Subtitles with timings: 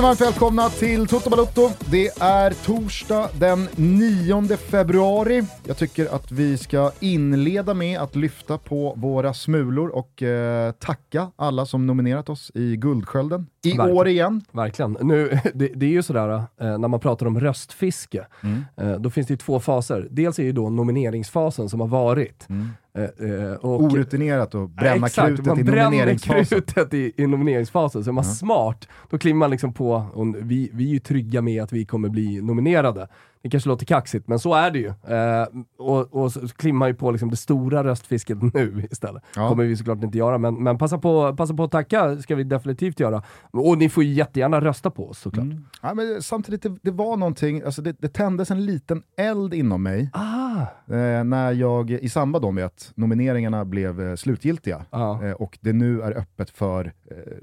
[0.00, 1.70] Känner varmt välkomna till Toto Balotto.
[1.90, 5.42] Det är torsdag den 9 februari.
[5.66, 11.30] Jag tycker att vi ska inleda med att lyfta på våra smulor och eh, tacka
[11.36, 13.46] alla som nominerat oss i Guldskölden.
[13.62, 13.96] I Verkligen.
[13.96, 14.44] år igen.
[14.52, 14.96] Verkligen.
[15.00, 18.64] Nu, det, det är ju sådär, eh, när man pratar om röstfiske, Mm.
[18.76, 20.08] eh, då finns det ju två faser.
[20.10, 22.46] Dels är ju då nomineringsfasen som har varit.
[22.48, 22.56] Eh,
[22.94, 26.44] eh, och, Orutinerat och bränna exakt, krutet man i nomineringsfasen.
[26.44, 28.04] krutet i, i nomineringsfasen.
[28.04, 31.42] Så är man smart, då kliver man liksom på, och vi, vi är ju trygga
[31.42, 33.08] med att vi kommer bli nominerade.
[33.42, 34.88] Det kanske låter kaxigt, men så är det ju.
[34.88, 35.46] Eh,
[35.78, 39.22] och, och så kliver man ju på liksom det stora röstfisket nu istället.
[39.36, 39.48] Ja.
[39.48, 42.44] kommer vi såklart inte göra, men, men passa, på, passa på att tacka ska vi
[42.44, 43.22] definitivt göra.
[43.50, 45.44] Och ni får ju jättegärna rösta på oss såklart.
[45.44, 45.64] Mm.
[45.82, 49.82] Ja, men samtidigt, det, det var någonting, alltså det, det tändes en liten eld inom
[49.82, 50.60] mig Ah,
[50.94, 55.24] eh, när jag, i samband med att nomineringarna blev eh, slutgiltiga Ja.
[55.24, 56.92] eh, och det nu är öppet för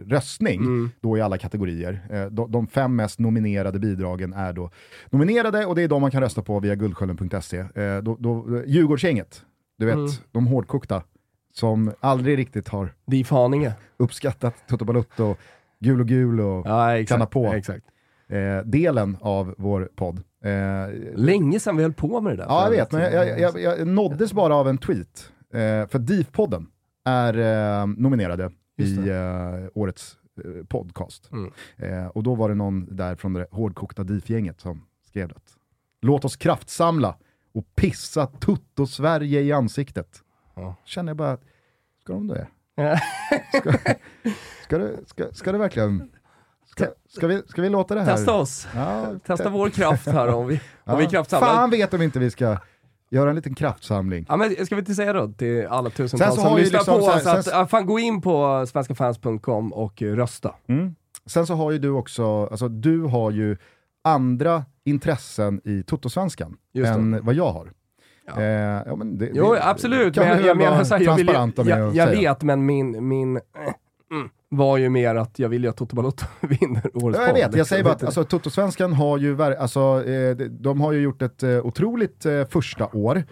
[0.08, 0.90] röstning Mm.
[1.02, 2.08] då i alla kategorier.
[2.10, 4.70] Eh, de, de fem mest nominerade bidragen är då
[5.10, 7.58] nominerade och det är de man kan rösta på via guldskölden.se.
[7.58, 9.42] Eh, då, då, Djurgårdsgänget,
[9.78, 10.10] du vet, Mm.
[10.32, 11.04] de hårdkokta
[11.54, 12.94] som aldrig riktigt har
[13.98, 15.36] uppskattat Toto Balutto,
[15.80, 17.10] Gul och Gul och Ja, exakt.
[17.10, 17.54] Kanna på.
[17.54, 17.86] exakt.
[18.30, 20.20] eh, delen av vår podd.
[20.44, 22.45] Eh, Länge sedan vi höll på med det där.
[22.50, 25.32] Ja, jag vet, men jag, jag, jag, jag nåddes bara av en tweet.
[25.54, 26.66] Eh, för DIF-podden
[27.06, 27.38] är
[27.82, 31.31] eh, nominerade i eh, årets eh, podcast.
[31.31, 31.52] Mm.
[31.78, 35.58] Eh, och då var det någon där från det hårdkokta DIF-gänget som skrev att
[36.02, 37.17] låt oss kraftsamla
[37.53, 40.23] och pissa Tutto-Sverige i ansiktet.
[40.55, 40.75] Ja.
[40.86, 41.38] Känner jag bara,
[42.02, 42.48] ska de det?
[42.75, 43.00] Ja.
[43.59, 43.73] Ska,
[44.64, 46.11] ska, det, ska, ska det verkligen...
[46.66, 48.16] Ska, ska, vi, ska vi låta det här...
[48.16, 48.67] Testa oss.
[48.76, 51.48] Ja, Testa te- vår kraft här om vi, om vi kraftsamlar.
[51.54, 52.58] Fan vet om inte vi ska
[53.10, 54.26] göra en liten kraftsamling.
[54.30, 57.26] Ja, men ska vi inte säga då till alla tusentals som lyssnar liksom på oss
[57.26, 60.56] att sen- fan, gå in på svenskafans.com och rösta.
[60.68, 60.95] Mm.
[61.26, 63.58] Sen så har ju du också, alltså du har ju
[64.04, 67.72] andra intressen i Totosvenskan än vad jag har.
[68.28, 68.42] Ja.
[68.42, 70.16] Eh, ja, men det, Jo, det absolut.
[70.16, 71.30] Men jag, jag menar så här, jag, vill,
[71.66, 73.40] jag, jag vet, men min, min
[74.12, 77.34] mm, var ju mer att jag vill ju att Toto Balotto vinner årets Ja, jag
[77.34, 81.22] vet, jag säger bara att alltså, Totosvenskan har ju, alltså, eh, de- har ju gjort
[81.22, 83.23] ett eh, otroligt eh, första år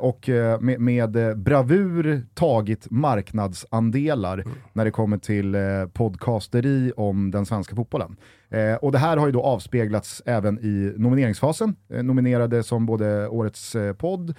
[0.00, 0.28] och
[0.60, 4.52] med, med bravur tagit marknadsandelar Mm.
[4.72, 5.56] när det kommer till
[5.92, 8.16] podcasteri om den svenska fotbollen.
[8.80, 11.76] Och det här har ju då avspeglats även i nomineringsfasen.
[12.02, 14.34] Nominerade som både årets podd,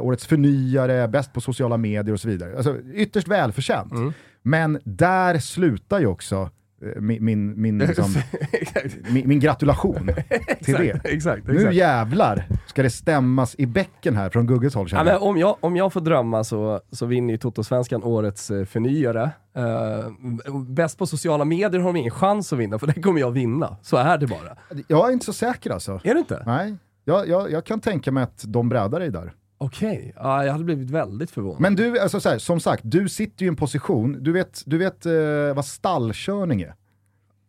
[0.00, 2.56] årets förnyare, bäst på sociala medier och så vidare.
[2.56, 3.92] Alltså ytterst välförtjänt.
[3.92, 4.12] Mm.
[4.42, 6.50] Men där slutar ju också
[6.82, 8.14] eh, min, min, min, liksom,
[8.50, 8.96] Exakt.
[9.10, 10.10] min, min gratulation
[10.60, 10.90] till det.
[10.90, 11.46] Exakt, exakt.
[11.46, 15.56] Nu jävlar ska det stämmas i bäcken här från Gugges håll Ja, men om, jag,
[15.60, 19.30] om jag får drömma så, så vinner ju Toto-svenskan årets eh, förnyare.
[19.56, 23.30] Eh, bäst på sociala medier har de ingen chans att vinna, för det kommer jag
[23.30, 23.76] vinna.
[23.82, 24.56] Så är det bara.
[24.88, 26.00] Jag är inte så säker alltså.
[26.04, 26.42] Är du inte?
[26.46, 29.32] Nej, jag, jag, jag kan tänka mig att de brädar dig där.
[29.60, 31.60] Okej, ja, jag hade blivit väldigt förvånad.
[31.60, 34.62] Men du, alltså så här, som sagt, du sitter ju i en position, du vet,
[34.66, 35.12] du vet eh,
[35.54, 36.74] vad stallkörning är.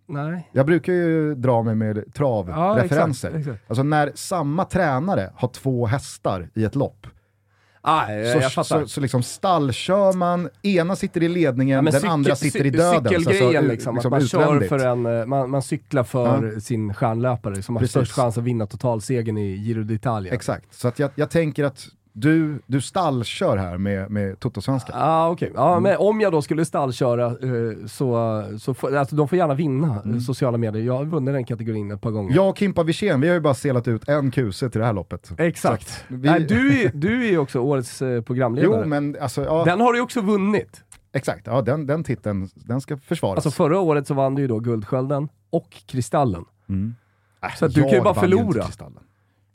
[0.07, 0.49] Nej.
[0.51, 3.27] Jag brukar ju dra mig med Ja, travreferenser.
[3.27, 3.63] exakt, exakt.
[3.69, 7.07] Alltså när samma tränare har två hästar i ett lopp,
[7.81, 8.81] Ah, jag, så, jag fattar.
[8.81, 12.65] så, så liksom stallkör man, ena sitter i ledningen, Ja, men den cykel- andra sitter
[12.65, 13.03] i döden.
[13.21, 17.61] Cykelgrejen u- liksom, att man kör för en, eh, man, man cyklar för sin stjärnlöpare
[17.61, 17.91] som har Precis.
[17.91, 20.33] störst chans att vinna totalsegern i Giro d'Italia.
[20.33, 24.91] Exakt, så att jag, jag tänker att du, du stallkör här med, med Toto-svenska.
[24.95, 25.51] Ah, okej.
[25.55, 25.83] Ja, Mm.
[25.83, 30.01] men om jag då skulle stallköra eh, så, så får, alltså, de får gärna vinna
[30.01, 30.15] Mm.
[30.15, 30.83] eh, sociala medier.
[30.83, 32.35] Jag har vunnit den kategorin ett par gånger.
[32.35, 34.93] Jag och Kimpa Wirsén, vi har ju bara selat ut en kuse till det här
[34.93, 35.31] loppet.
[35.37, 36.03] Exakt.
[36.07, 38.79] vi- Nej, du, är, du är ju också årets eh, programledare.
[38.83, 40.83] Jo, men alltså, ja, Den har du ju också vunnit.
[41.13, 43.35] exakt, ja, den, den titeln, den ska försvaras.
[43.37, 46.45] Alltså förra året så vann du ju då Guldskölden och Kristallen.
[46.69, 46.95] Mm.
[47.59, 48.63] Så att du kan ju bara ju förlora.
[48.63, 49.03] Kristallen.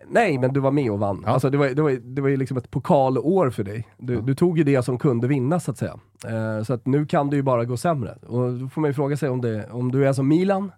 [0.09, 1.23] Nej, men du var med och vann.
[1.27, 1.33] Ja.
[1.33, 3.89] Alltså, det, var, det, var, det var ju liksom ett pokalår för dig.
[3.99, 5.99] Du, du tog ju det som kunde vinnas så att säga.
[6.27, 8.19] Eh, så att nu kan det ju bara gå sämre.
[8.27, 10.73] Och då får man ju fråga sig om, det, om du är som Milan,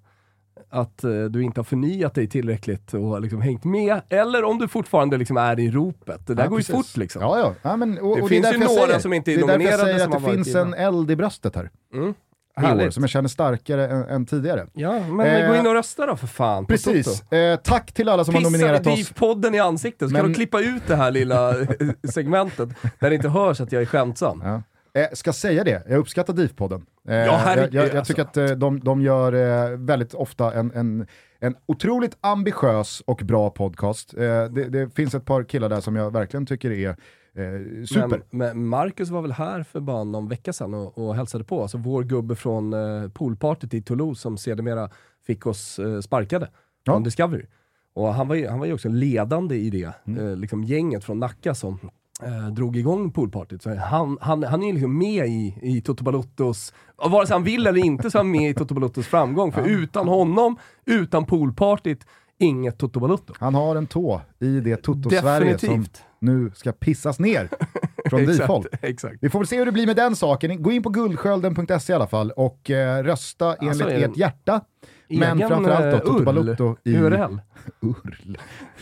[0.70, 4.68] att eh, du inte har förnyat dig tillräckligt och liksom hängt med, eller om du
[4.68, 6.26] fortfarande liksom är i ropet.
[6.26, 6.92] Det där Ja, går ju precis.
[6.92, 7.22] fort liksom.
[7.22, 7.54] Ja, ja.
[7.62, 9.46] ja men, och, Det och finns är ju några säger, som inte är Det är
[9.46, 11.70] därför jag nominerade säger att det finns en eld i bröstet här.
[11.94, 12.14] Mm.
[12.56, 12.94] År, Härligt.
[12.94, 14.66] som jag känner starkare än, än tidigare.
[14.72, 16.66] Ja, men Eh, gå in och rösta då för fan.
[16.66, 17.32] Precis.
[17.32, 18.98] Eh, tack till alla som har Pissa nominerat oss.
[18.98, 21.66] DIF-podden i ansiktet, så kan Men- de klippa ut det här lilla eh,
[22.10, 22.68] segmentet
[22.98, 24.42] där det inte hörs att jag är skämtsam.
[24.44, 24.62] Ja.
[25.00, 26.82] Eh, ska säga det, jag uppskattar DIF-podden.
[27.08, 28.12] Eh, Ja, herregud, jag, jag, jag alltså.
[28.12, 31.06] tycker att eh, de, de gör eh, väldigt ofta en, en
[31.40, 34.14] en otroligt ambitiös och bra podcast.
[34.14, 36.96] Eh, det, det, finns ett par killar där som jag verkligen tycker är
[37.36, 38.22] eh, super.
[38.30, 41.62] Men, men, Marcus var väl här för bara någon vecka sedan och, och hälsade på.
[41.62, 44.90] Alltså vår gubbe från eh, poolpartyt i Toulouse som sedermera
[45.26, 46.48] fick oss eh, sparkade
[46.84, 46.92] ja.
[46.92, 47.46] från Discovery.
[47.94, 50.26] Och han var ju, han var ju också ledande i det mm.
[50.26, 51.78] eh, liksom gänget från Nacka som
[52.22, 53.62] eh, drog igång poolpartyt.
[53.62, 57.44] Så han, han, han är ju liksom med i, i Toto Balottos, vare sig han
[57.44, 59.52] vill eller inte så är han med i Toto Balottos framgång.
[59.52, 59.66] För ja.
[59.66, 62.06] utan honom, utan poolpartyt,
[62.38, 63.34] inget Toto Balotto.
[63.38, 65.86] Han har en tå i det Toto-Sverige som
[66.18, 67.48] nu ska pissas ner
[68.10, 69.16] från exakt.
[69.20, 70.62] Vi får väl se hur det blir med den saken.
[70.62, 74.10] Gå in på guldskölden.se i alla fall och eh, rösta alltså, enligt en...
[74.10, 74.60] ert hjärta.
[75.08, 76.96] Men framförallt då, Toto Balotto i...
[76.96, 77.38] URL.
[77.80, 78.38] Url.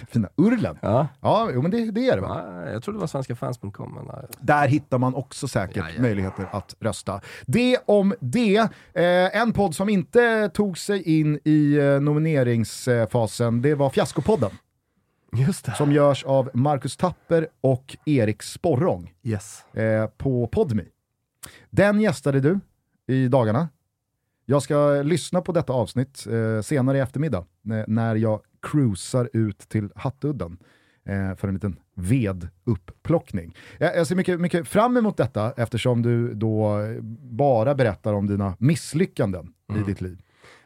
[0.08, 0.78] Fina Urlen.
[0.82, 2.44] Ja, ja jo, men det, det är det va?
[2.46, 3.94] Ja, jag trodde det var svenskafans.com.
[3.94, 4.26] Men...
[4.40, 7.20] Där hittar man också säkert ja, ja, möjligheter att rösta.
[7.46, 8.56] Det om det.
[8.94, 14.50] Eh, en podd som inte tog sig in i eh, nomineringsfasen, det var Fiaskopodden.
[15.36, 15.72] Just det.
[15.72, 19.64] Som görs av Marcus Tapper och Erik Sporrong yes.
[19.74, 20.84] eh, på Podmi.
[21.70, 22.60] Den gästade du
[23.06, 23.68] i dagarna.
[24.46, 27.44] Jag ska lyssna på detta avsnitt eh, senare i eftermiddag
[27.86, 30.58] när jag cruisar ut till Hattudden
[31.04, 33.56] eh, för en liten vedupplockning.
[33.78, 36.80] Jag, jag ser mycket, mycket fram emot detta eftersom du då
[37.20, 39.82] bara berättar om dina misslyckanden mm.
[39.82, 40.20] i ditt liv.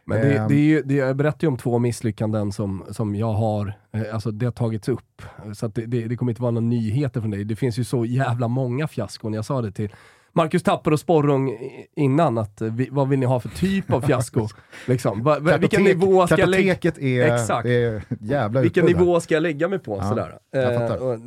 [0.08, 3.32] Men det, det är ju, det, jag berättar ju om två misslyckanden som, som jag
[3.32, 5.22] har, eh, alltså det har tagits upp.
[5.54, 7.44] Så det, det, det, kommer inte vara några nyheter från dig.
[7.44, 9.32] Det finns ju så jävla många fiaskon.
[9.32, 9.94] Jag sa det till
[10.32, 11.56] Marcus Tapper och Sporrong
[11.96, 14.48] innan, att eh, vi, vad vill ni ha för typ av fiasko?
[14.86, 15.22] liksom.
[15.22, 16.72] va, va, vilken nivå ska jag lägga...
[16.72, 17.66] är, Exakt.
[17.66, 19.96] är jävla Vilken nivå ska jag lägga mig på?
[19.96, 20.38] Ja, sådär.
[20.54, 21.18] Eh, och,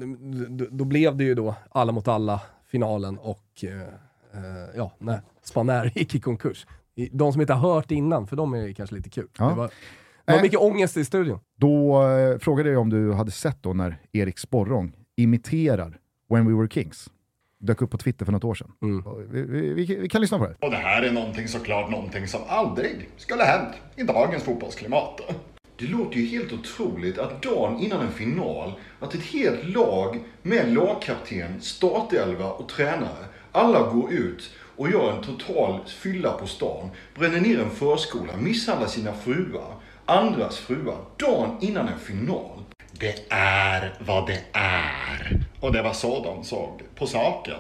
[0.49, 5.19] då, då, blev det ju då alla mot alla finalen och eh, eh ja, nej,
[5.43, 6.67] Spanair gick i konkurs.
[7.11, 9.27] De som inte har hört innan, för de är kanske lite kul.
[9.37, 9.49] Ja.
[9.49, 9.71] Det var,
[10.25, 11.39] det var eh, mycket ångest i studion.
[11.57, 15.97] Då eh, frågade jag om du hade sett då när Erik Sporrong imiterar
[16.29, 17.09] When We Were Kings
[17.61, 18.71] dök upp på Twitter för något år sedan.
[18.81, 19.03] Mm.
[19.31, 20.55] Vi, vi, vi, vi, kan lyssna på det.
[20.59, 25.21] Och det här är någonting såklart någonting som aldrig skulle hänt i dagens fotbollsklimat.
[25.77, 30.73] Det låter ju helt otroligt att dagen innan en final, att ett helt lag med
[30.73, 37.41] lagkapten, startelva och tränare, alla går ut och gör en total fylla på stan, bränner
[37.41, 39.75] ner en förskola, misshandlar sina fruar,
[40.05, 42.63] andras fruar, dagen innan en final.
[42.91, 45.50] Det är vad det är.
[45.61, 47.59] Och det var så de såg på saken.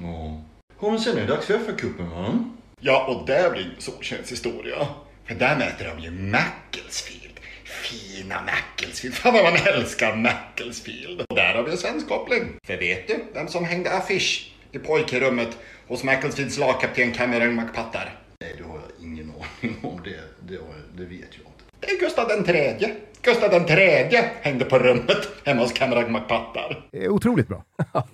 [0.00, 0.42] Ja.
[0.78, 2.44] Och sen är det dags för FA-cupen va?
[2.80, 4.86] Ja, och det blir Solskens historia.
[5.24, 7.40] För där möter de ju Macclesfield.
[7.64, 9.14] Fina Macclesfield.
[9.22, 11.20] Fan vad man älskar Macclesfield.
[11.20, 12.44] Och där har vi en svensk koppling.
[12.66, 15.58] För vet du vem som hängde affisch i pojkrummet
[15.88, 18.18] hos Macclesfields lagkapten Cameron McPattar?
[18.40, 20.00] Nej, det har jag ingen aning om.
[20.04, 20.10] Det,
[20.48, 20.58] det,
[20.96, 21.64] det vet jag inte.
[21.80, 22.94] Det är Gustav den tredje.
[23.24, 26.88] Gustav den tredje hängde på rummet hemma hos Cameron McPattar.
[27.08, 27.64] Otroligt bra.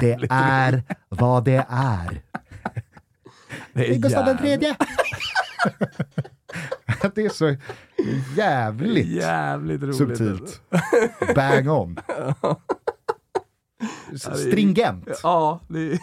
[0.00, 2.22] det är, det är vad det är.
[3.72, 4.76] Det är, Gustav den tredje.
[7.14, 7.56] det är så
[8.36, 9.96] jävligt, jävligt roligt.
[9.96, 10.60] subtilt.
[11.34, 11.98] Bang on.
[14.16, 15.20] Stringent.
[15.22, 15.98] Ja, det är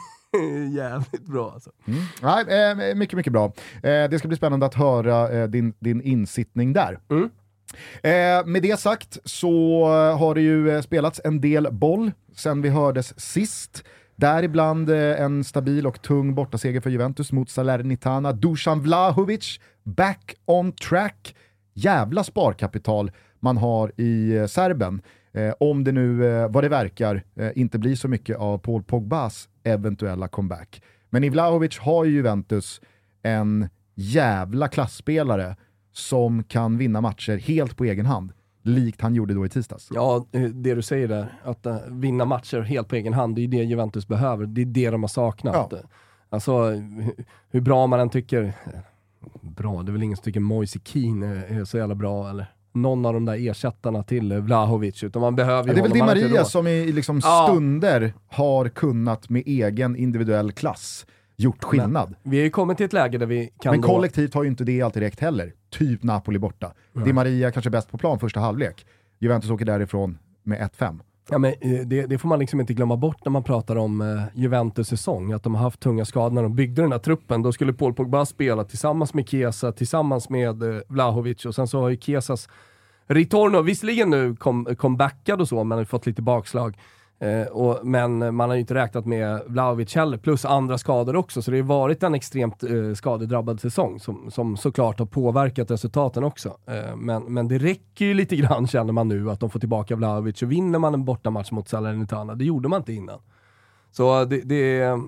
[0.76, 1.72] jävligt bra alltså.
[1.88, 2.00] Mm.
[2.22, 3.46] Ja, eh, mycket, mycket bra.
[3.84, 7.00] Eh, det ska bli spännande att höra eh, din, din insittning där.
[7.10, 7.30] Mm.
[8.04, 9.86] Eh, med det sagt så
[10.20, 13.84] har det ju eh, spelats en del boll sen vi hördes sist.
[14.16, 18.32] Däribland eh, en stabil och tung bortaseger för Juventus mot Salernitana.
[18.32, 21.36] Dusan Vlahovic, back on track.
[21.74, 25.02] Jävla sparkapital man har i eh, Serben.
[25.34, 28.84] Eh, om det nu, eh, vad det verkar, eh, inte blir så mycket av Paul
[28.84, 30.82] Pogbas eventuella comeback.
[31.10, 32.82] Men i Vlahovic har ju Juventus
[33.24, 35.56] en jävla klassspelare
[35.98, 38.32] som kan vinna matcher helt på egen hand,
[38.64, 39.90] likt han gjorde då i tisdags.
[39.94, 43.44] Ja, eh, det du säger där, att uh, vinna matcher helt på egen hand, det
[43.44, 44.46] är det Juventus behöver.
[44.46, 45.68] Det är det de har saknat.
[45.72, 45.78] Ja.
[46.30, 46.70] Alltså,
[47.50, 48.54] hur bra man än tycker,
[49.42, 52.54] bra, det är väl ingen som tycker Moise Keane är, så jävla bra eller?
[52.74, 56.00] någon av de där ersättarna till Vlahovic, utan man behöver ja, Det är väl Di
[56.00, 58.36] Maria som i liksom stunder ja.
[58.44, 61.06] har kunnat med egen individuell klass
[61.38, 62.10] gjort skillnad.
[62.10, 64.50] Men, vi har ju kommit till ett läge där vi kan Men kollektivt har ju
[64.50, 65.54] inte det alltid räckt heller.
[65.70, 66.74] Typ Napoli borta.
[66.96, 67.08] Mm.
[67.08, 68.86] Di Maria kanske bäst på plan första halvlek.
[69.20, 71.00] Juventus åker därifrån med 1-5.
[71.30, 74.02] Ja, men eh, det, det, får man liksom inte glömma bort när man pratar om
[74.02, 77.42] uh, Juventus säsong, att de har haft tunga skador när de byggde den här truppen.
[77.42, 81.82] Då skulle Paul Pogba spela tillsammans med Chiesa, tillsammans med uh, Vlahovic och sen så
[81.82, 82.50] har ju Chiesas
[83.08, 86.78] Ritorno, visserligen nu kom, comebackad och så, men har fått lite bakslag.
[87.20, 91.42] Eh, och, men man har ju inte räknat med Vlahovic heller, plus andra skador också.
[91.42, 96.24] Så det har varit en extremt eh, skadedrabbad säsong som, som såklart har påverkat resultaten
[96.24, 96.58] också.
[96.66, 99.96] Eh, men, men det räcker ju lite grann känner man nu att de får tillbaka
[99.96, 102.36] Vlahovic och vinner man en bortamatch mot Salernitana.
[102.36, 103.20] Det gjorde man inte innan.
[103.92, 105.00] Så det, det är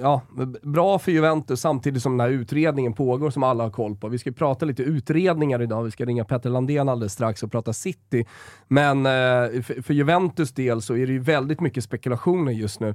[0.00, 0.22] ja,
[0.62, 4.08] bra för Juventus samtidigt som den här utredningen pågår som alla har koll på.
[4.08, 5.82] Vi ska prata lite utredningar idag.
[5.82, 8.26] Vi ska ringa Petter Landén alldeles strax och prata City.
[8.68, 12.94] Men eh, för, för Juventus del så är det ju väldigt mycket spekulationer just nu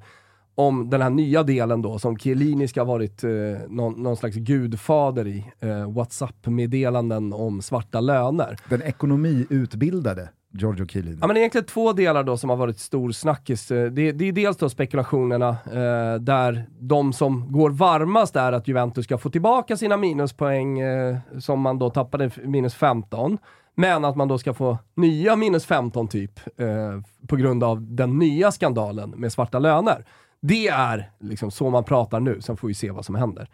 [0.58, 3.30] om den här nya delen då, som Chiellini ska ha varit eh,
[3.70, 5.46] någon, någon, slags gudfader i.
[5.60, 8.58] Eh, WhatsApp-meddelanden om svarta löner.
[8.70, 11.18] Den ekonomiutbildade Giorgio Chiellini?
[11.22, 13.72] Ja, men egentligen två delar då som har varit stor snackis.
[13.72, 18.68] Eh, det, det är dels då spekulationerna eh, där de som går varmast är att
[18.68, 23.38] Juventus ska få tillbaka sina minuspoäng eh, som man då tappade minus 15.
[23.76, 28.18] Men att man då ska få nya minus 15 typ eh, på grund av den
[28.18, 30.06] nya skandalen med svarta löner.
[30.42, 33.50] Det är liksom så man pratar nu, sen får vi se vad som händer.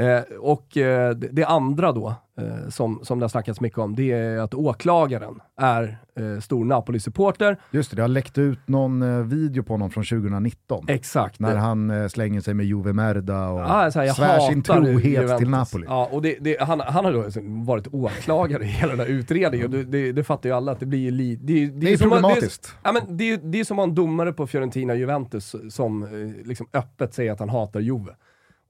[0.00, 4.12] Eh, och eh, det, andra då, eh, som, som det har snackats mycket om, det
[4.12, 7.56] är att åklagaren är eh, stor Napoli-supporter.
[7.70, 10.84] Just det, det har läckt ut någon eh, video på honom från 2019.
[10.88, 11.40] Exakt.
[11.40, 15.38] När han eh, slänger sig med Juve Merda och ah, här, svär sin trohet Juventus.
[15.38, 15.86] till Napoli.
[15.88, 17.24] Ja, och det, det, han, han har då
[17.64, 19.74] varit åklagare i hela den här utredningen.
[19.74, 19.90] Mm.
[19.90, 22.74] Det, det, fattar ju alla att det blir li, det, det, det är problematiskt.
[22.82, 25.56] Man, det, ja, men det, det är som att ha en domare på Fiorentina Juventus
[25.70, 26.08] som
[26.44, 28.12] liksom öppet säger att han hatar Juve.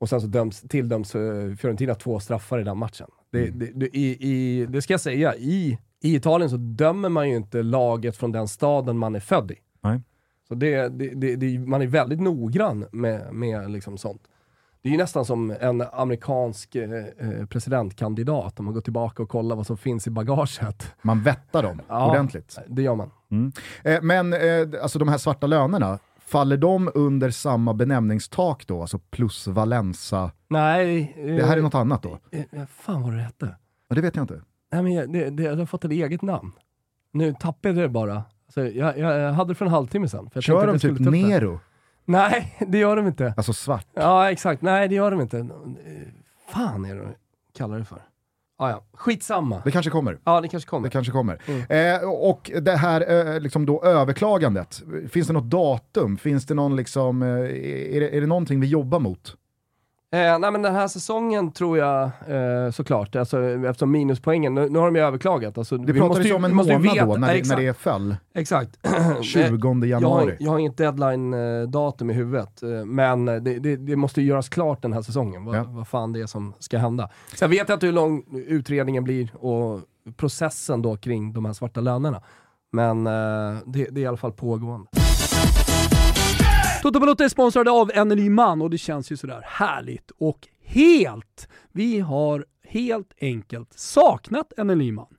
[0.00, 3.06] Och sen så döms, tilldöms uh, Fiorentina två straffar i den matchen.
[3.32, 3.58] Det, mm.
[3.58, 7.36] det, det, i, i, det ska jag säga, i, i Italien så dömer man ju
[7.36, 9.56] inte laget från den staden man är född i.
[9.80, 10.00] Nej.
[10.48, 10.88] Så det,
[11.36, 14.22] det, man är väldigt noggrann med, med liksom sånt.
[14.82, 19.28] Det är ju nästan som en amerikansk eh, eh, presidentkandidat, om man går tillbaka och
[19.28, 20.94] kollar vad som finns i bagaget.
[21.02, 22.58] Man vettar dem ja, ordentligt.
[22.68, 23.10] det gör man.
[23.30, 23.52] Mm.
[23.84, 25.98] Eh, men eh, alltså de här svarta lönerna,
[26.30, 30.30] Faller de under samma benämningstak då, alltså plus Valensa?
[30.48, 31.14] Nej.
[31.16, 32.18] Det här är något annat då?
[32.30, 33.56] Eh, eh fan vad det hette?
[33.88, 34.40] Det vet jag inte.
[34.72, 36.52] Nej, men det, det, det har fått ett eget namn.
[37.12, 38.22] Nu tappade jag det bara.
[38.46, 40.30] Alltså, jag, jag hade det för en halvtimme sedan.
[40.40, 41.60] Kör de typ Nero?
[42.04, 43.34] Nej, det gör de inte.
[43.36, 43.86] Alltså svart?
[43.94, 44.62] Ja, exakt.
[44.62, 45.48] Nej, det gör de inte.
[46.48, 47.14] Fan är det de
[47.58, 48.02] kallar det för.
[48.60, 48.84] Ah, ja.
[48.92, 49.62] Skitsamma.
[49.64, 50.18] Det kanske kommer.
[50.24, 50.88] Ja, det kanske kommer.
[50.88, 51.38] Det kanske kommer.
[51.46, 52.00] Mm.
[52.02, 56.16] Eh, och det här eh, liksom då överklagandet, finns det något datum?
[56.16, 59.34] Finns det någon liksom, eh, är, det, är det någonting vi jobbar mot?
[60.12, 64.78] Eh, nej men den här säsongen tror jag eh, såklart, alltså, eftersom minuspoängen, nu, nu
[64.78, 65.58] har de ju överklagat.
[65.58, 68.16] Alltså, det pratades ju om en månad veta, då, när, det, när det föll.
[68.34, 68.78] Exakt.
[69.22, 69.90] 20 januari.
[70.00, 74.48] Jag har, jag har inget deadline-datum i huvudet, eh, men det, det, det, måste göras
[74.48, 75.64] klart den här säsongen, vad, ja.
[75.68, 77.10] vad fan det är som ska hända.
[77.34, 79.80] Sen vet jag inte hur lång utredningen blir och
[80.16, 82.22] processen då kring de här svarta lönerna.
[82.72, 84.86] Men eh, det, det är i alla fall pågående.
[86.82, 91.48] Toto Balotto är sponsrade av NLY Man och det känns ju sådär härligt och helt.
[91.72, 95.16] Vi har helt enkelt saknat NLY Man.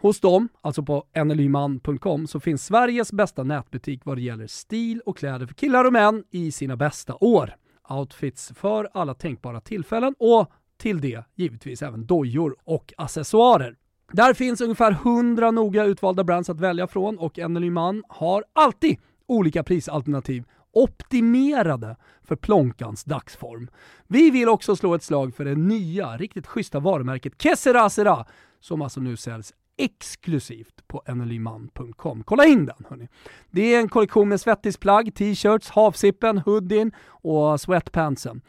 [0.00, 5.16] Hos dem, alltså på nlyman.com, så finns Sveriges bästa nätbutik vad det gäller stil och
[5.16, 7.56] kläder för killar och män i sina bästa år.
[7.88, 13.76] Outfits för alla tänkbara tillfällen och till det givetvis även dojor och accessoarer.
[14.12, 19.62] Där finns ungefär 100 noga utvalda brands att välja från och NLYman har alltid olika
[19.62, 20.44] prisalternativ
[20.74, 23.70] optimerade för plonkans dagsform.
[24.06, 28.24] Vi vill också slå ett slag för det nya, riktigt schyssta varumärket Kesserasera
[28.60, 32.22] som alltså nu säljs exklusivt på nlyman.com.
[32.24, 33.08] Kolla in den hörni.
[33.50, 38.40] Det är en kollektion med svettisplagg, t-shirts, havsippen, hoodien och sweatpantsen.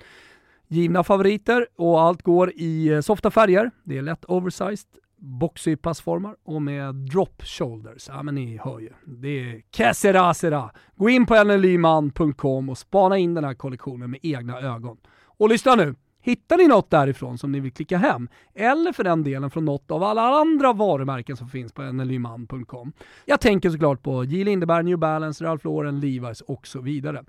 [0.68, 3.72] Givna favoriter och allt går i eh, softa färger.
[3.84, 4.88] Det är lätt oversized,
[5.26, 8.08] boxy passformar och med drop shoulders.
[8.08, 8.90] Ja men ni hör ju.
[9.06, 10.72] Det är Kesserasera.
[10.96, 14.98] Gå in på nlyman.com och spana in den här kollektionen med egna ögon.
[15.38, 15.96] Och lyssna nu!
[16.26, 19.92] Hittar ni något därifrån som ni vill klicka hem, eller för den delen från något
[19.92, 22.94] av alla andra varumärken som finns på nlyman.com.
[23.26, 24.44] Jag tänker såklart på J.
[24.44, 27.24] Lindeberg, New Balance, Ralph Lauren, Levi's och så vidare.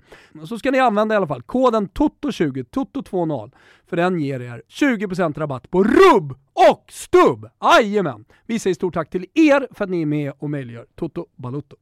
[0.45, 3.51] Så ska ni använda i alla fall koden TOTO20, TOTO20,
[3.89, 6.31] för den ger er 20% rabatt på rubb
[6.71, 7.49] och stubb!
[7.61, 8.25] Jajamän!
[8.45, 11.75] Vi säger stort tack till er för att ni är med och möjliggör Toto Balutto.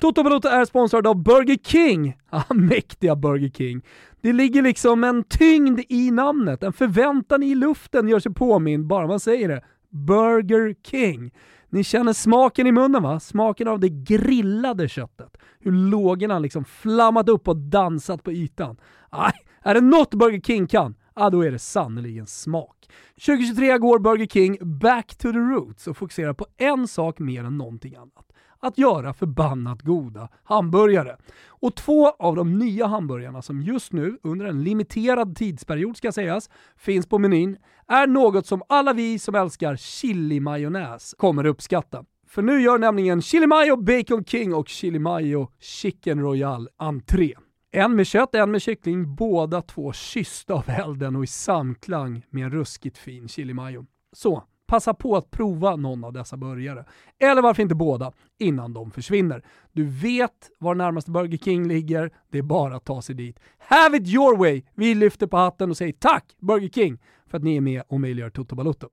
[0.00, 2.16] Toto Balotto är sponsrad av Burger King.
[2.30, 3.82] Ah, mäktiga Burger King.
[4.20, 9.06] Det ligger liksom en tyngd i namnet, en förväntan i luften gör sig påmind bara
[9.06, 9.64] man säger det.
[9.90, 11.34] Burger King.
[11.68, 13.20] Ni känner smaken i munnen va?
[13.20, 15.36] Smaken av det grillade köttet.
[15.60, 18.76] Hur lågorna liksom flammat upp och dansat på ytan.
[19.10, 22.88] Aj, är det något Burger King kan, ah, då är det sannerligen smak.
[23.26, 27.58] 2023 går Burger King back to the roots och fokuserar på en sak mer än
[27.58, 28.26] någonting annat
[28.66, 31.16] att göra förbannat goda hamburgare.
[31.46, 36.50] Och två av de nya hamburgarna som just nu, under en limiterad tidsperiod ska sägas,
[36.76, 37.56] finns på menyn
[37.88, 42.04] är något som alla vi som älskar chili-majonnäs kommer uppskatta.
[42.28, 47.34] För nu gör nämligen Chili Mayo Bacon King och Chili Mayo Chicken Royal entré.
[47.70, 52.44] En med kött, en med kyckling, båda två kyssta av elden och i samklang med
[52.44, 53.86] en ruskigt fin chili mayo.
[54.12, 56.84] Så, passa på att prova någon av dessa burgare.
[57.18, 59.44] Eller varför inte båda, innan de försvinner.
[59.72, 63.38] Du vet var närmaste Burger King ligger, det är bara att ta sig dit.
[63.58, 64.62] Have it your way!
[64.74, 66.98] Vi lyfter på hatten och säger tack Burger King
[67.30, 68.88] för att ni är med och möjliggör Toto Balotto.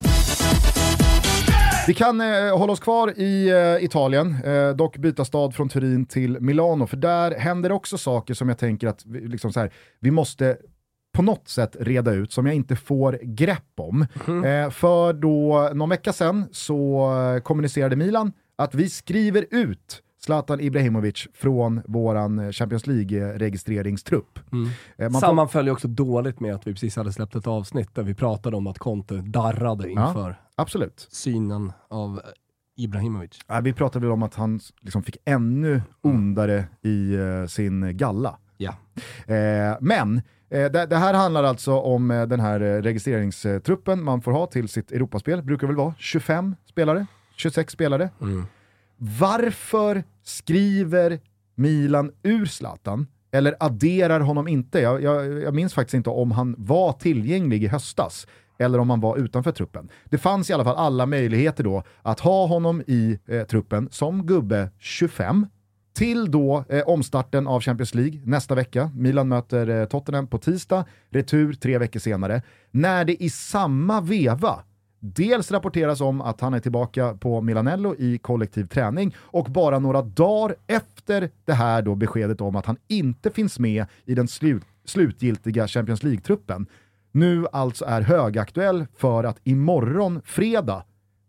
[1.88, 6.06] Vi kan eh, hålla oss kvar i eh, Italien, eh, dock byta stad från Turin
[6.06, 9.74] till Milano, för där händer också saker som jag tänker att vi, liksom så här,
[10.00, 10.58] vi måste
[11.14, 14.06] på något sätt reda ut som jag inte får grepp om.
[14.28, 14.72] Mm.
[14.72, 21.28] för då någon vecka sedan så eh, kommunicerade Milan att vi skriver ut Zlatan Ibrahimovic
[21.34, 24.40] från våran eh, Champions League-registreringstrupp.
[24.52, 24.70] Mm.
[25.12, 28.58] Man Sammanföljer också dåligt med att vi precis hade släppt ett avsnitt där vi pratade
[28.58, 31.08] om att Conte darrade inför ja, absolut.
[31.12, 32.22] synen av
[32.78, 33.40] Ibrahimovic.
[33.48, 38.38] Ja, vi pratade väl om att han liksom fick ännu ondare i uh, sin galla.
[38.64, 38.76] Ja.
[39.36, 40.18] Eh, men
[40.50, 44.48] eh, det, det, här handlar alltså om eh, den här eh, registreringstruppen man får ha
[44.48, 45.44] till sitt Europaspel.
[45.44, 47.06] Brukar väl vara 25 spelare,
[47.36, 48.10] 26 spelare.
[48.22, 48.46] Mm.
[48.98, 51.20] Varför skriver
[51.56, 53.08] Milan ur Zlatan?
[53.32, 54.80] Eller adderar honom inte?
[54.80, 58.28] Jag, jag, jag minns faktiskt inte om han var tillgänglig i höstas
[58.58, 59.90] eller om han var utanför truppen.
[60.06, 64.26] Det fanns i alla fall alla möjligheter då att ha honom i eh, truppen som
[64.26, 65.48] gubbe 25
[65.94, 68.92] till då eh, omstarten av Champions League nästa vecka.
[68.96, 72.42] Milan möter eh, Tottenham på tisdag, retur tre veckor senare.
[72.72, 74.64] När det i samma veva
[75.00, 80.02] dels rapporteras om att han är tillbaka på Milanello i kollektiv träning och bara några
[80.02, 84.64] dagar efter det här då beskedet om att han inte finns med i den slut
[84.86, 86.66] slutgiltiga Champions League-truppen
[87.12, 90.84] nu alltså är högaktuell för att imorgon fredag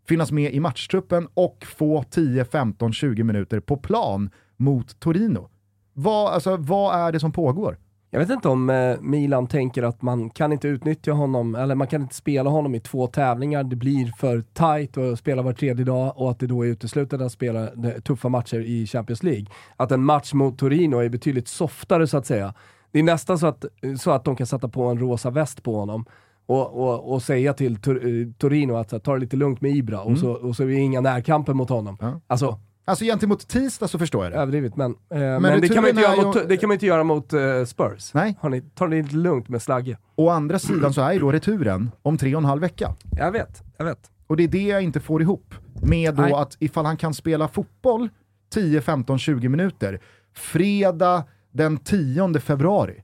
[0.07, 5.49] finnas med i matchtruppen och få 10, 15, 20 minuter på plan mot Torino.
[5.93, 7.77] Vad, alltså, vad är det som pågår?
[8.09, 11.87] Jag vet inte om eh, Milan tänker att man kan inte utnyttja honom, eller man
[11.87, 13.63] kan inte spela honom i två tävlingar.
[13.63, 17.21] Det blir för tight att spela var tredje dag och att det då är uteslutet
[17.21, 17.67] att spela
[18.03, 19.45] tuffa matcher i Champions League.
[19.75, 22.53] Att en match mot Torino är betydligt softare så att säga.
[22.91, 23.65] Det är nästan så att,
[23.99, 26.05] så att de kan sätta på en rosa väst på honom
[26.45, 30.01] och, och, och säga till Tor eh, Torino att ta det lite lugnt med Ibra
[30.01, 30.13] mm.
[30.13, 31.97] och, så, och så är det inga närkamper mot honom.
[32.01, 32.21] Ja.
[32.27, 34.37] Alltså, Alltså gentemot tisdag så förstår jag det.
[34.37, 36.85] Överdrivet, men, eh, men, men det, kan man inte göra mot, det kan man inte
[36.85, 38.13] göra mot uh, Spurs.
[38.13, 38.37] Nej.
[38.39, 39.97] Har ni, ta det lite lugnt med Slagge.
[40.15, 42.95] Å andra sidan så är ju då returen om tre och en halv vecka.
[43.17, 44.11] Jag vet, jag vet.
[44.27, 46.33] Och det är det jag inte får ihop med då Nej.
[46.33, 48.09] att ifall han kan spela fotboll
[48.53, 49.99] 10, 15, 20 minuter
[50.33, 53.03] fredag den 10 februari.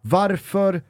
[0.00, 0.82] Varför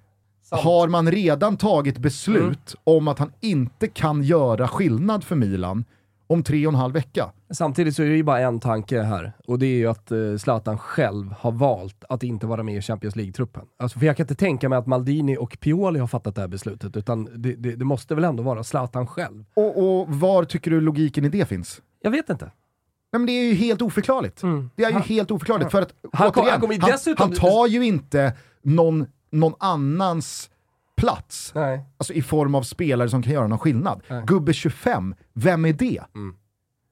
[0.43, 0.63] Sant.
[0.63, 2.97] har man redan tagit beslut mm.
[2.99, 5.85] om att han inte kan göra skillnad för Milan
[6.27, 7.33] om tre och en halv vecka.
[7.51, 10.37] Samtidigt så är det ju bara en tanke här och det är ju att uh,
[10.37, 13.67] Zlatan själv har valt att inte vara med i Champions League-truppen.
[13.79, 16.49] Alltså, för jag kan inte tänka mig att Maldini och Pioli har fattat det här
[16.49, 19.45] beslutet, utan det, det, det måste väl ändå vara Zlatan själv.
[19.55, 21.83] Och, och, var tycker du logiken i det finns?
[22.03, 22.45] Jag vet inte.
[23.13, 24.43] Nej, men det är ju helt oförklarligt.
[24.43, 24.71] Mm.
[24.77, 27.85] Det är ju han, helt oförklarligt, för att han, återigen, han, han, han tar ju
[27.85, 28.33] inte
[28.63, 30.51] någon, någon annans
[30.97, 31.53] plats.
[31.55, 31.85] Nej.
[31.97, 34.03] Alltså i form av spelare som kan göra någon skillnad.
[34.09, 34.25] Nej.
[34.27, 36.01] Gubbe 25, vem är det?
[36.15, 36.37] Mm.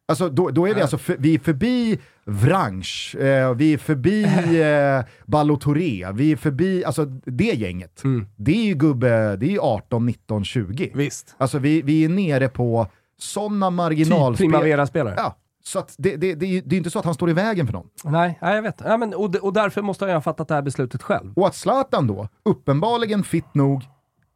[0.08, 4.24] Alltså då, då är vi alltså, för, vi är förbi Vranch, eh, vi är förbi
[4.60, 8.04] eh, Ballotoré, vi är förbi, alltså det gänget.
[8.04, 8.26] Mm.
[8.36, 10.90] Det är ju gubbe, det är 18, 19, 20.
[10.94, 11.34] Visst.
[11.38, 12.86] Alltså vi, vi är nere på
[13.18, 14.46] sådana marginalspel...
[14.46, 15.14] Typ Primavera-spelare.
[15.16, 17.72] Ja, så det, det, det, det är inte så att han står i vägen för
[17.72, 17.88] någon.
[18.04, 18.80] Nej, nej jag vet.
[18.84, 21.32] Ja, men, och, och därför måste han ha fattat det här beslutet själv.
[21.36, 23.82] Och att Zlatan då, uppenbarligen fit nog,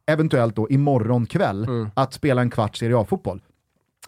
[0.05, 1.89] eventuellt då imorgon kväll, mm.
[1.93, 3.41] att spela en kvart Serie A-fotboll.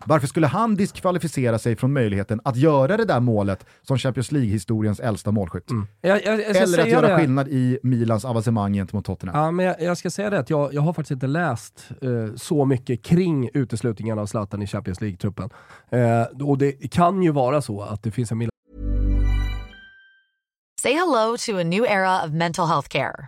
[0.06, 5.00] Varför skulle han diskvalificera sig från möjligheten att göra det där målet som Champions League-historiens
[5.00, 5.70] äldsta målskytt?
[5.72, 5.88] Mm.
[6.02, 7.18] Jag, jag, jag Eller att göra det.
[7.18, 9.44] skillnad i Milans avancemang gentemot Tottenham?
[9.44, 13.04] Ja, men jag, ska säga det att jag, har faktiskt inte läst uh, så mycket
[13.04, 15.50] kring uteslutningen av Zlatan i Champions League-truppen.
[15.94, 18.50] Uh, och det kan ju vara så att det finns en Milan...
[20.82, 23.28] Say hello to a new era of mental health care.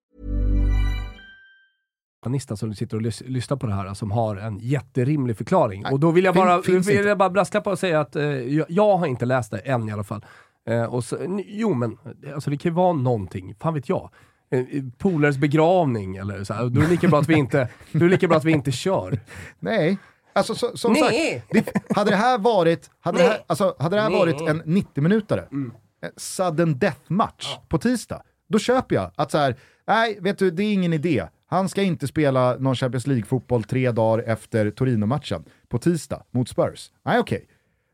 [2.23, 5.81] Journalister som sitter och lys lyssnar på det här som har en jätterimlig förklaring.
[5.81, 8.15] Nej, och då vill jag fin- bara, finns vill jag bara brasklappa och säga att
[8.15, 10.25] eh, jag, jag har inte läst det än i alla fall.
[10.67, 11.97] Eh, och så, jo men,
[12.33, 14.09] alltså det kan ju vara någonting, fan vet jag.
[14.51, 14.65] Eh,
[14.97, 16.69] Polares begravning eller så här.
[16.69, 18.51] Då är det lika bra att vi inte, då är det lika bra att vi
[18.51, 19.19] inte kör.
[19.59, 19.97] Nej,
[20.33, 21.43] alltså så, som Nej.
[21.51, 24.19] sagt, det, hade det här varit, hade det här, alltså, hade det här Nej.
[24.19, 25.71] varit en 90-minutare, en
[26.17, 29.55] sudden death-match på tisdag, då köper jag att så här,
[29.87, 31.27] nej, vet du, det är ingen idé.
[31.51, 36.91] Han ska inte spela någon Champions League-fotboll tre dagar efter Torino-matchen på tisdag mot Spurs.
[37.03, 37.47] Nej, okej.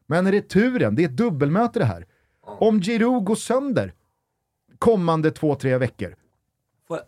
[0.08, 2.06] Men returen, det är ett dubbelmöte det här.
[2.46, 3.94] Om Giroud går sönder
[4.80, 6.16] kommande två, tre veckor,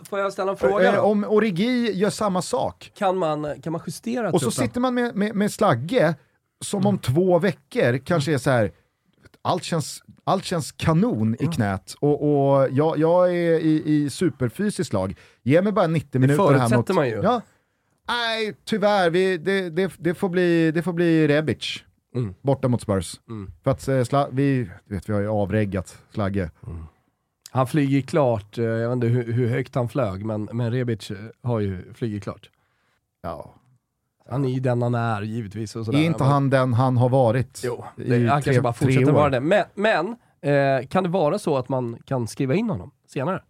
[0.10, 1.02] Får, jag ställa en fråga då?
[1.02, 4.68] om Origi gör samma sak, Kan man, kan man justera och så truppen?
[4.68, 6.16] sitter man med, med, med Slagge
[6.62, 8.72] som om två veckor kanske är så här.
[9.42, 14.94] allt känns, allt känns kanon i knät och, och jag, jag är i, i superfysiskt
[14.94, 15.16] lag.
[15.44, 16.60] Ge mig bara 90 minuter här mot...
[16.60, 17.22] förutsätter man ju.
[17.24, 17.42] Ja.
[18.08, 21.84] Nej, tyvärr, vi, det, det, det, får bli, det får bli Rebic.
[22.16, 22.34] Mm.
[22.42, 23.20] Borta mot Spurs.
[23.64, 26.52] För att eh, sla, vi, vet, vi har ju avreggat Slagge.
[27.52, 31.12] Han flyger klart, eh, jag vet inte hur, hur högt han flög, men, men Rebic
[31.12, 32.50] eh, har ju flugit klart.
[33.22, 33.56] Ja.
[34.32, 35.76] Han är ju den han är givetvis.
[35.76, 36.00] Och sådär.
[36.00, 39.12] Är inte han den han har varit Jo, i det, han tre, kanske bara fortsätter
[39.12, 39.40] vara det.
[39.40, 40.08] Men, men
[40.42, 43.42] eh, kan det vara så att man kan skriva in honom senare?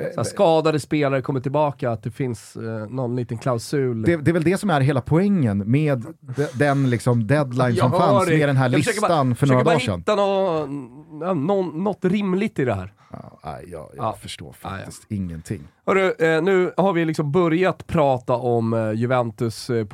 [0.00, 4.02] Eh, Så här, skadade spelare kommer tillbaka, att det finns eh, någon liten klausul.
[4.02, 7.92] Det, det är väl det som är hela poängen med de, den liksom deadline som
[7.92, 10.02] Jag fanns med den här Jag försöker listan bara, för några dagar försöker sedan.
[10.06, 12.92] bara hitta nå, nå, något rimligt i det här.
[13.12, 14.16] Ja, jag jag Ja.
[14.20, 14.76] förstår Ja, ja.
[14.76, 15.60] faktiskt ingenting.
[15.86, 19.86] Hörru, eh, nu har vi liksom börjat prata om eh, Juventus eh,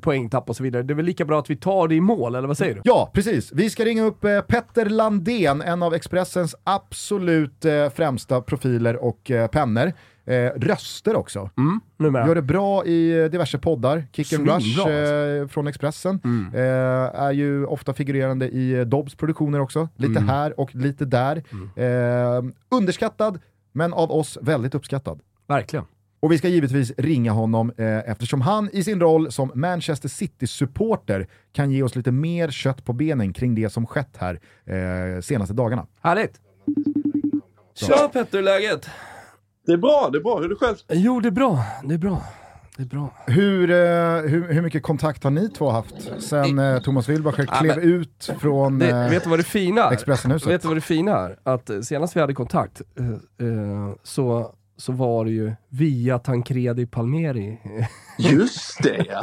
[0.00, 0.82] poängtapp och så vidare.
[0.82, 2.80] Det är väl lika bra att vi tar det i mål, eller vad säger du?
[2.84, 3.52] Ja, precis.
[3.52, 9.92] Vi ska ringa upp Petter Landén, en av Expressens absolut främsta profiler och pennor.
[10.56, 11.50] Röster också.
[11.56, 12.26] Mm, numera.
[12.26, 14.04] Gör det bra i diverse poddar.
[14.12, 15.48] Kick and Rush alltså.
[15.48, 16.20] från Expressen.
[16.24, 16.54] Mm.
[17.14, 19.88] Är ju ofta figurerande i Dobbs produktioner också.
[19.96, 20.28] Lite Mm.
[20.28, 21.42] här och lite där.
[21.76, 23.38] Eh, underskattad,
[23.72, 25.20] men av oss väldigt uppskattad.
[25.48, 25.84] Verkligen.
[26.20, 31.28] Och vi ska givetvis ringa honom eh, eftersom han i sin roll som Manchester City-supporter
[31.52, 35.54] kan ge oss lite mer kött på benen kring det som skett här eh, senaste
[35.54, 35.86] dagarna.
[36.00, 36.40] Härligt.
[37.74, 38.90] Tja Petter, läget?
[39.66, 40.36] Det är bra, det är bra.
[40.36, 40.76] Hur är det själv?
[40.88, 41.64] Jo, det är bra.
[41.84, 42.22] Det är bra.
[42.76, 43.10] Det är bra.
[43.26, 43.76] Hur, eh,
[44.30, 47.84] hur, hur mycket kontakt har ni två haft sen eh, Thomas Wilbacher Ja, klev men-
[47.84, 49.92] ut från Det, eh, vet du vad det fina är?
[49.92, 50.48] Expressenhuset?
[50.50, 51.38] Vet du vad det fina är?
[51.42, 52.82] Att eh, senast vi hade kontakt
[54.02, 57.58] så, så var det ju via Tancredi Palmeri.
[58.18, 59.22] Just det ja.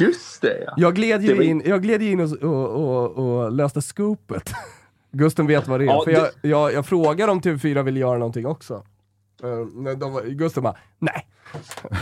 [0.00, 0.74] Just det ja.
[0.76, 3.10] Jag gled ju var- in, jag gled in och, och, och,
[3.44, 4.52] och löste scoopet.
[5.12, 8.00] Gusten vet vad det är, Ja, för det- jag, jag, jag frågade om TV4 ville
[8.00, 8.74] göra någonting också.
[9.44, 11.26] Uh, de Gusten bara, nej.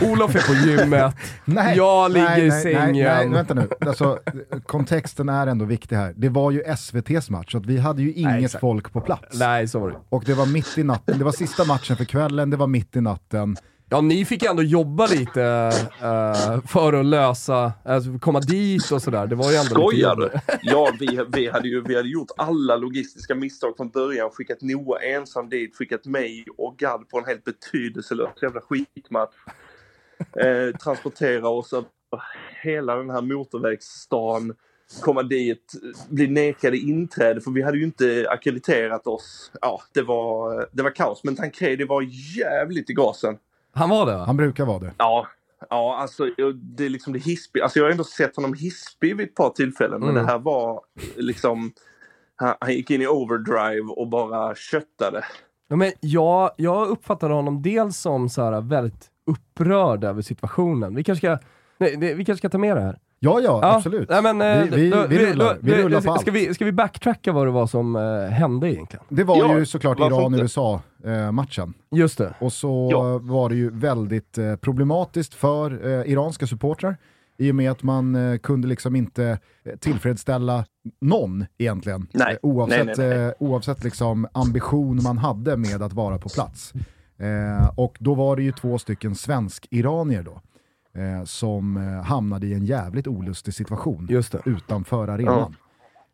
[0.01, 2.91] Olof är på gymmet, Nej, jag ligger nej, i sängen.
[2.91, 3.69] Nej, nej, vänta nu.
[3.81, 4.19] Alltså,
[4.65, 6.13] kontexten är ändå viktig här.
[6.17, 9.39] Det var ju SVTs match, så vi hade ju inget folk på plats.
[9.39, 9.97] Nej, så var det.
[10.09, 12.95] Och det var mitt i natten, det var sista matchen för kvällen, det var mitt
[12.95, 13.57] i natten.
[13.89, 15.43] Ja, ni fick ändå jobba lite
[16.01, 19.27] eh, för att lösa, alltså komma dit och sådär.
[19.27, 20.29] Det var ju ändå Skojar du?
[20.61, 24.29] Ja, vi, vi, hade ju vi hade gjort alla logistiska misstag från början.
[24.29, 29.35] Skickat Noah ensam dit, skickat mig och Gad på en helt betydelselös jävla skitmatch.
[30.19, 31.89] Eh, transportera oss över
[32.63, 34.55] hela den här motorvägsstan.
[35.01, 35.73] Komma dit,
[36.09, 39.51] bli nekade inträde för vi hade ju inte akkrediterat oss.
[39.61, 41.23] Ja, det var, det var kaos.
[41.23, 42.01] Men Tancredi var
[42.37, 43.37] jävligt i gasen.
[43.75, 44.23] Han var det va?
[44.25, 44.93] Han brukar vara det.
[44.97, 45.27] Ja,
[45.69, 47.61] ja alltså det är liksom det hispig.
[47.61, 50.23] Alltså jag har ändå sett honom hispig vid ett par tillfällen men Mm.
[50.25, 50.81] det här var
[51.15, 51.71] liksom
[52.35, 55.25] han, han gick in i overdrive och bara köttade.
[55.67, 60.95] Ja, men jag, jag uppfattade honom dels som så här, väldigt upprörd över situationen.
[60.95, 62.99] Vi kanske ska, nej, det, vi kanske ska ta med det här.
[63.25, 64.09] Ja, ja, Ja, absolut.
[64.09, 66.21] Nej, men, eh, vi, vi, då- vi rullar, vi rullar på ska, allt.
[66.21, 69.05] ska, vi, ska vi backtracka vad det var som eh, hände egentligen?
[69.09, 69.99] Det var Ja, ju såklart?
[69.99, 71.73] Iran-USA-matchen.
[71.91, 72.33] Just det.
[72.39, 73.17] Och så Ja.
[73.17, 76.97] var det ju väldigt eh, problematiskt för eh, iranska supportrar
[77.37, 80.65] i och med att man eh, kunde liksom inte eh, tillfredsställa
[81.01, 82.07] någon egentligen.
[82.13, 82.31] Nej.
[82.33, 83.27] Eh, oavsett Nej, nej, nej.
[83.27, 86.73] Eh, oavsett liksom ambition man hade med att vara på plats.
[87.17, 90.41] Eh, och då var det ju två stycken svensk-iranier då.
[90.95, 95.55] Eh, som eh, hamnade i en jävligt olustig situation utanför arenan.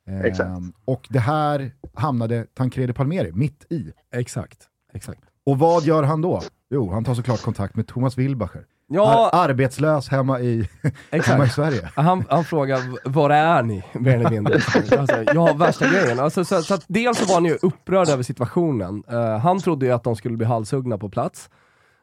[0.07, 0.49] Eh, Exakt.
[0.85, 3.91] och det här hamnade Tancredi Palmeri mitt i.
[4.15, 4.67] Exakt.
[4.93, 5.21] Exakt.
[5.45, 6.41] Och vad gör han då?
[6.69, 8.65] Jo, han tar såklart kontakt med Thomas Wilbacher.
[8.87, 10.69] Ja, Ar- arbetslös hemma i,
[11.11, 11.49] hemma i.
[11.49, 11.89] Sverige.
[11.95, 14.53] Han, han frågar var är ni, mer eller mindre.
[14.99, 16.19] Alltså, ja, värsta grejen.
[16.19, 19.03] Alltså, så, så att dels så var han ju upprörd över situationen.
[19.07, 21.49] Eh, han trodde ju att de skulle bli halshuggna på plats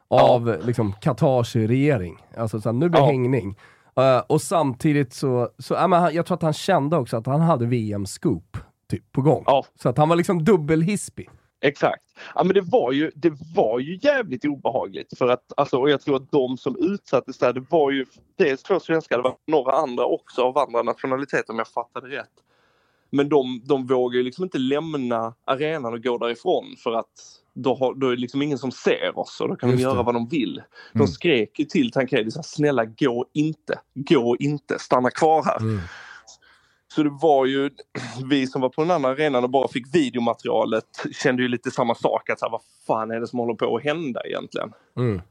[0.09, 2.17] av liksom, Qatars regering.
[2.37, 3.57] Alltså, så här, nu blir det hängning.
[3.97, 7.25] Eh, och samtidigt så, så ja, men han, jag tror att han kände också att
[7.25, 8.57] han hade VM-scoop
[8.89, 9.45] typ, på gång.
[9.81, 11.29] Så att han var liksom dubbelhispig.
[11.61, 12.03] Exakt.
[12.35, 16.01] Ja, men det var ju, det var ju jävligt obehagligt för att, alltså, och jag
[16.01, 18.05] tror att de som utsattes där, det var ju
[18.37, 22.29] dels två svenskar, det var några andra också av andra nationaliteter om jag fattade rätt.
[23.09, 27.75] Men de, de vågar ju liksom inte lämna arenan och gå därifrån för att då,
[27.75, 29.97] har, då är det liksom ingen som ser oss och då kan Just de göra
[29.97, 30.03] det.
[30.03, 30.61] vad de vill.
[30.93, 31.07] De Mm.
[31.07, 35.59] skrek ju till Tancredi så här, snälla gå inte, gå inte, stanna kvar här.
[36.95, 37.69] Så det var ju
[38.29, 41.95] vi som var på den andra arenan och bara fick videomaterialet kände ju lite samma
[41.95, 42.29] sak.
[42.29, 44.73] Att så här, vad fan är det som håller på att hända egentligen?
[44.97, 45.21] Mm.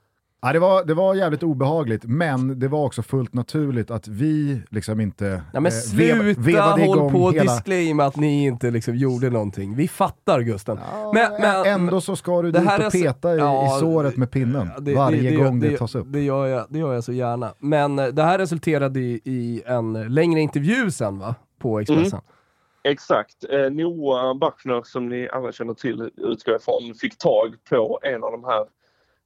[0.41, 4.63] Ja, det, var, det var jävligt obehagligt, men det var också fullt naturligt att vi
[4.71, 7.53] liksom inte Ja, men eh, sluta vev- vevade håll igång på och hela...
[7.53, 9.75] disclaima att ni inte liksom gjorde någonting.
[9.77, 10.79] Vi fattar Gusten.
[10.93, 13.39] Ja, Men- men- ändå så ska du Det dit här och är så- peta i,
[13.39, 16.07] Ja, i såret med pinnen det- varje det- gång det, det, tas upp.
[16.13, 17.55] Det gör, jag, det gör jag så gärna.
[17.59, 21.35] Men eh, det här resulterade i, i en längre intervju sen va?
[21.59, 22.21] På Expressen.
[22.85, 23.45] Exakt.
[23.51, 28.33] Eh, Noah Bachner som ni alla känner till utgår ifrån fick tag på en av
[28.33, 28.67] de här eh,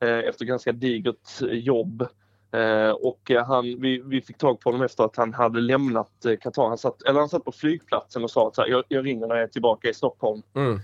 [0.08, 2.06] efter ganska digert eh, jobb.
[2.52, 6.24] Eh, och eh, han, vi, vi fick tag på honom efter att han hade lämnat
[6.24, 6.68] eh, Qatar.
[6.68, 9.44] Han satt, eller han satt på flygplatsen och sa att jag, jag ringer när jag
[9.44, 10.42] är tillbaka i Stockholm.
[10.54, 10.80] Mm.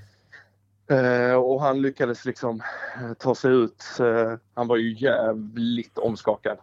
[0.90, 2.62] Eh, och han lyckades liksom
[3.00, 3.84] eh, ta sig ut.
[4.00, 6.58] Eh, han var ju jävligt omskakad.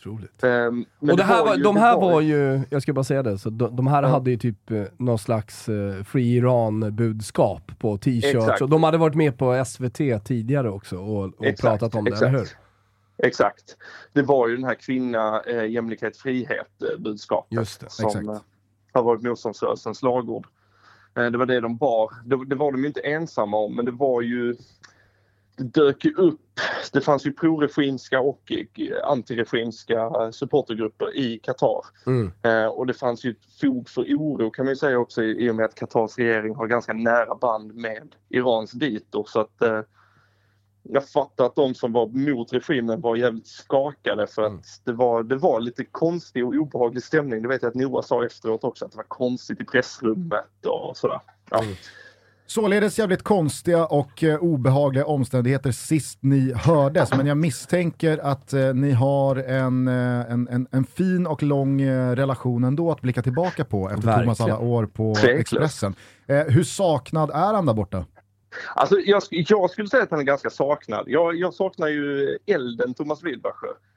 [0.00, 0.42] Otroligt.
[0.42, 3.38] Men Och det här var, ju- de här var ju, jag ska bara säga det,
[3.38, 4.08] så de, de här Ja.
[4.08, 8.60] hade ju typ eh, någon slags eh, Free Iran-budskap på t-shirts.
[8.62, 12.10] Och de hade varit med på SVT tidigare också och, och Exakt, pratat om det,
[12.10, 12.28] exakt.
[12.28, 12.48] eller hur?
[13.22, 13.76] Exakt.
[14.12, 18.40] Det var ju den här kvinna, eh, jämlikhet, frihet eh, budskapet Just det, som eh,
[18.92, 20.46] har varit motståndsrörelsens slagord.
[21.16, 22.10] Eh, det var det de bar.
[22.24, 24.56] Det, det var de ju inte ensamma om men det var ju
[25.64, 26.40] dök ju upp.
[26.92, 28.52] Det fanns ju proregimska och
[29.04, 31.86] antiregimska eh, supportergrupper i Qatar.
[32.06, 32.32] Mm.
[32.42, 35.54] Eh, och det fanns ju fog för oro kan man ju säga också i, och
[35.54, 39.24] med att Qatars regering har ganska nära band med Irans dito.
[39.24, 39.80] Så att eh,
[40.82, 44.62] jag fattar att de som var mot regimen var jävligt skakade för att Mm.
[44.84, 47.42] det, var, det var lite konstig och obehaglig stämning.
[47.42, 50.96] Det vet jag att Noah sa efteråt också att det var konstigt i pressrummet och
[50.96, 51.20] sådär.
[51.50, 51.64] Ja.
[52.50, 58.74] Således jävligt konstiga och eh, obehagliga omständigheter sist ni hördes, men jag misstänker att eh,
[58.74, 63.64] ni har en, eh, en, en, en fin och lång relation ändå att blicka tillbaka
[63.64, 64.22] på efter Verkligen.
[64.22, 65.14] Thomas alla år på.
[65.24, 65.94] Expressen.
[66.26, 68.04] Hur saknad är han där borta?
[68.74, 71.04] Alltså, jag, jag skulle säga att han är ganska saknad.
[71.06, 73.89] Jag, jag saknar ju elden Thomas Wilbacher.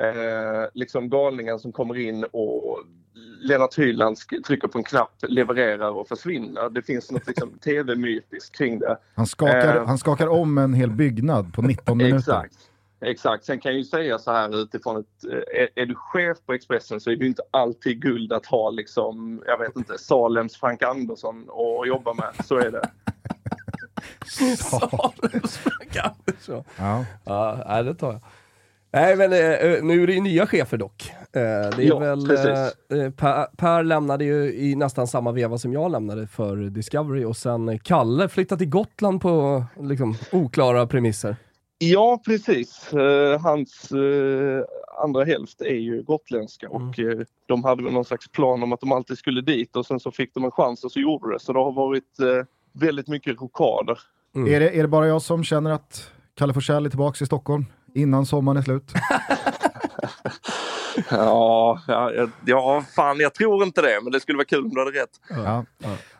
[0.00, 2.78] Eh, liksom galningen som kommer in och
[3.42, 6.70] Lennart Hyland trycker på en knapp, levererar och försvinner.
[6.70, 8.98] Det finns något liksom, tv-mytiskt kring det.
[9.14, 9.86] Han skakar, Eh.
[9.86, 12.16] han skakar om en hel byggnad på 19 minuter.
[12.18, 12.54] Exakt.
[13.02, 13.44] Exakt.
[13.44, 15.24] Sen kan jag ju säga så här utifrån ett...
[15.32, 18.46] eh, Är, är du chef på Expressen så är det ju inte alltid guld att
[18.46, 22.46] ha liksom, jag vet inte, Salems Frank Andersson att jobba med.
[22.46, 22.90] Så är det.
[24.56, 26.64] Salens Frank Andersson.
[26.78, 27.04] Ja.
[27.24, 28.20] Ja, det tar jag.
[28.92, 31.10] Nej, men eh, nu är det ju nya chefer dock.
[31.10, 32.74] Eh, det är Ja, väl, precis.
[32.92, 37.36] eh, per, per lämnade ju i nästan samma veva som jag lämnade för Discovery och
[37.36, 41.36] sen eh, Kalle flyttade till Gotland på liksom, oklara premisser.
[41.78, 42.92] Ja, precis.
[42.92, 44.64] Eh, hans eh,
[45.04, 48.80] andra hälft är ju gotländska och eh, de hade väl någon slags plan om att
[48.80, 51.40] de alltid skulle dit och sen så fick de en chans och så gjorde det.
[51.40, 53.98] Så det har varit eh, väldigt mycket rokader.
[54.34, 54.54] Mm.
[54.54, 57.64] Är, det, är det bara jag som känner att Kalle Forsell är tillbaka i Stockholm
[57.94, 58.92] innan sommaren är slut?
[61.10, 64.70] Ja, ja, ja, ja, fan jag tror inte det, men det skulle vara kul om
[64.70, 65.10] du hade rätt.
[65.28, 65.64] Ja.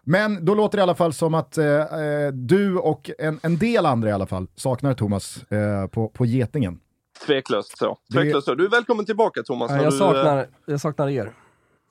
[0.03, 3.59] Men då låter det i alla fall som att eh, eh, du och en, en
[3.59, 6.81] del andra i alla fall saknar Thomas eh, på, på Getingen.
[7.27, 7.99] Tveklöst så.
[8.13, 8.55] Tveklöst så.
[8.55, 9.71] Du är välkommen tillbaka Thomas.
[9.71, 11.33] Ja, jag, du, eh, saknar, jag saknar er.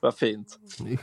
[0.02, 0.48] Vad fint.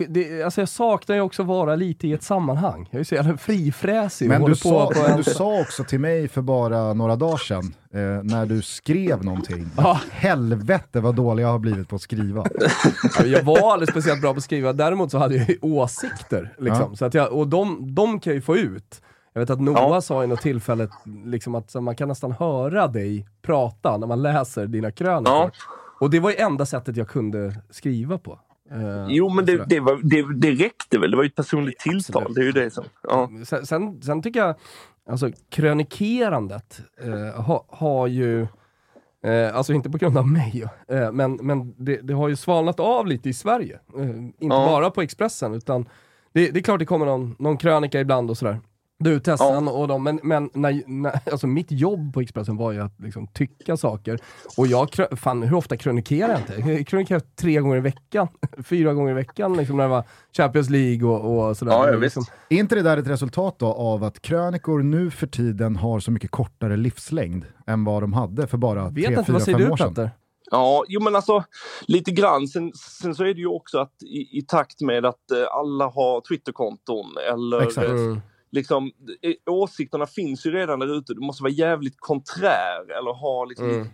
[0.09, 2.89] Det, alltså jag saknar ju också vara lite i ett sammanhang.
[2.91, 5.17] Jag är så jävla frifräsig Men du, på sa, på men en...
[5.17, 9.67] du sa också till mig för bara några dagar sedan, eh, när du skrev någonting,
[9.77, 10.01] Ja.
[10.11, 12.47] helvete vad dålig jag har blivit på att skriva.
[13.19, 16.55] Ja, Jag var aldrig speciellt bra på att skriva, däremot så hade jag ju åsikter.
[16.59, 16.87] Liksom.
[16.91, 16.97] Ja.
[16.97, 19.03] Så att jag, och de, de kan jag ju få ut.
[19.33, 20.01] Jag vet att Noah Ja.
[20.01, 20.89] sa i något tillfälle
[21.25, 25.35] liksom att så, man kan nästan höra dig prata när man läser dina krönikor.
[25.35, 25.51] Ja.
[26.01, 28.41] Och det var ju enda sättet jag kunde skriva på.
[28.73, 31.11] Eh, Jo, men det, det, var, det, det räckte väl.
[31.11, 32.35] Det var ju ett personligt tilltal.
[32.35, 32.85] Det är ju det som...
[33.03, 33.31] Ja.
[33.45, 34.55] Sen, sen, sen tycker jag,
[35.11, 38.43] alltså krönikerandet eh, ha, har ju,
[39.25, 42.81] eh, alltså inte på grund av mig, eh, men, men det, det har ju svalnat
[42.81, 43.79] av lite i Sverige.
[43.99, 44.67] Eh, inte Ja.
[44.67, 45.89] bara på Expressen, utan
[46.33, 48.61] det, det är klart det kommer någon, någon krönika ibland och sådär.
[48.99, 52.81] Du Tessan och de, men, men när, när, alltså mitt jobb på Expressen var ju
[52.81, 54.19] att liksom tycka saker.
[54.57, 56.73] Och jag, fan hur ofta krönikerar jag inte?
[56.73, 58.29] Jag krönikerar tre gånger i veckan,
[58.65, 60.05] fyra gånger i veckan liksom när det var
[60.37, 61.73] Champions League och, och sådär.
[61.73, 62.25] Ja, ja, liksom.
[62.51, 66.11] Är inte det där ett resultat då av att krönikor nu för tiden har så
[66.11, 69.59] mycket kortare livslängd än vad de hade för bara Vet 3, inte, 4, vad säger
[69.59, 69.89] 5 du år sedan?
[69.95, 70.11] Petter?
[70.51, 71.45] Ja, jo men alltså
[71.89, 72.49] lite grann.
[72.49, 75.85] Sen, sen så är det ju också att i, i takt med att eh, alla
[75.85, 77.89] har Twitterkonton eller Exakt.
[77.89, 78.21] eh, Mm.
[78.57, 78.91] Liksom
[79.51, 81.15] åsikterna finns ju redan där ute.
[81.15, 83.89] Du måste vara jävligt konträr eller ha liksom Mm.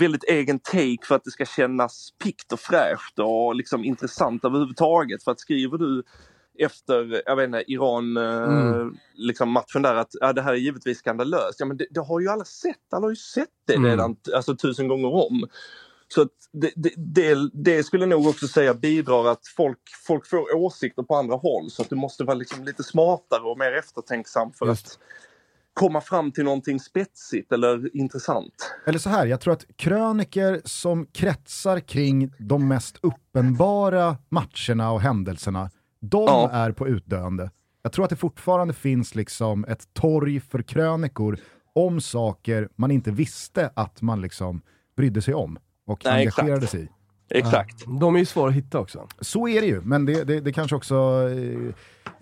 [0.00, 5.24] väldigt egen take för att det ska kännas pikt och fräscht och liksom intressant överhuvudtaget.
[5.24, 6.02] För att skriver du
[6.58, 8.96] efter, jag vet inte, Iran eh, Mm.
[9.14, 11.60] liksom matchen där att ja, det här är givetvis skandalöst.
[11.60, 13.90] Ja men det, det har ju alla sett, alla har ju sett det Mm.
[13.90, 15.46] redan alltså, tusen gånger om.
[16.08, 21.02] Så det, det, det, det skulle nog också säga bidrar att folk, folk får åsikter
[21.02, 24.66] på andra håll så att du måste vara liksom lite smartare och mer eftertänksam för
[24.66, 24.86] Just.
[24.86, 24.98] att
[25.74, 28.74] komma fram till någonting spetsigt eller intressant.
[28.86, 35.00] Eller så här, jag tror att kröniker som kretsar kring de mest uppenbara matcherna och
[35.00, 36.50] händelserna, de Ja.
[36.50, 37.50] är på utdöende.
[37.82, 41.38] Jag tror att det fortfarande finns liksom ett torg för krönikor
[41.72, 44.62] om saker man inte visste att man liksom
[44.96, 46.70] brydde sig om och Nej, engagerade exakt.
[46.70, 46.88] sig i.
[47.38, 47.84] Exakt.
[48.00, 49.08] De är ju svåra att hitta också.
[49.20, 50.94] Så är det ju, men det, det, det kanske också
[51.30, 51.74] eh,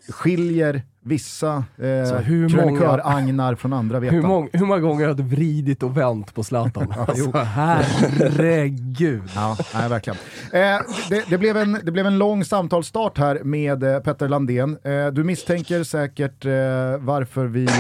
[0.09, 4.29] skiljer vissa Så eh, hur många- krönikör-agnar från andra Hur, vetan.
[4.29, 6.95] mång, hur många gånger har du vridit och vänt på Zlatan?
[7.09, 9.23] alltså, herregud.
[9.35, 10.17] Ja, nej, verkligen.
[10.53, 14.79] Eh, det, det, blev en, det blev en lång samtalsstart här med eh, Petter Landén.
[14.85, 16.53] Eh, du misstänker säkert eh,
[16.99, 17.71] varför, vi, eh,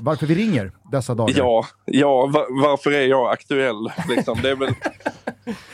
[0.00, 1.34] varför vi ringer dessa dagar.
[1.38, 3.90] Ja, ja va- varför är jag aktuell?
[4.16, 4.38] Liksom?
[4.42, 4.68] Det, är väl,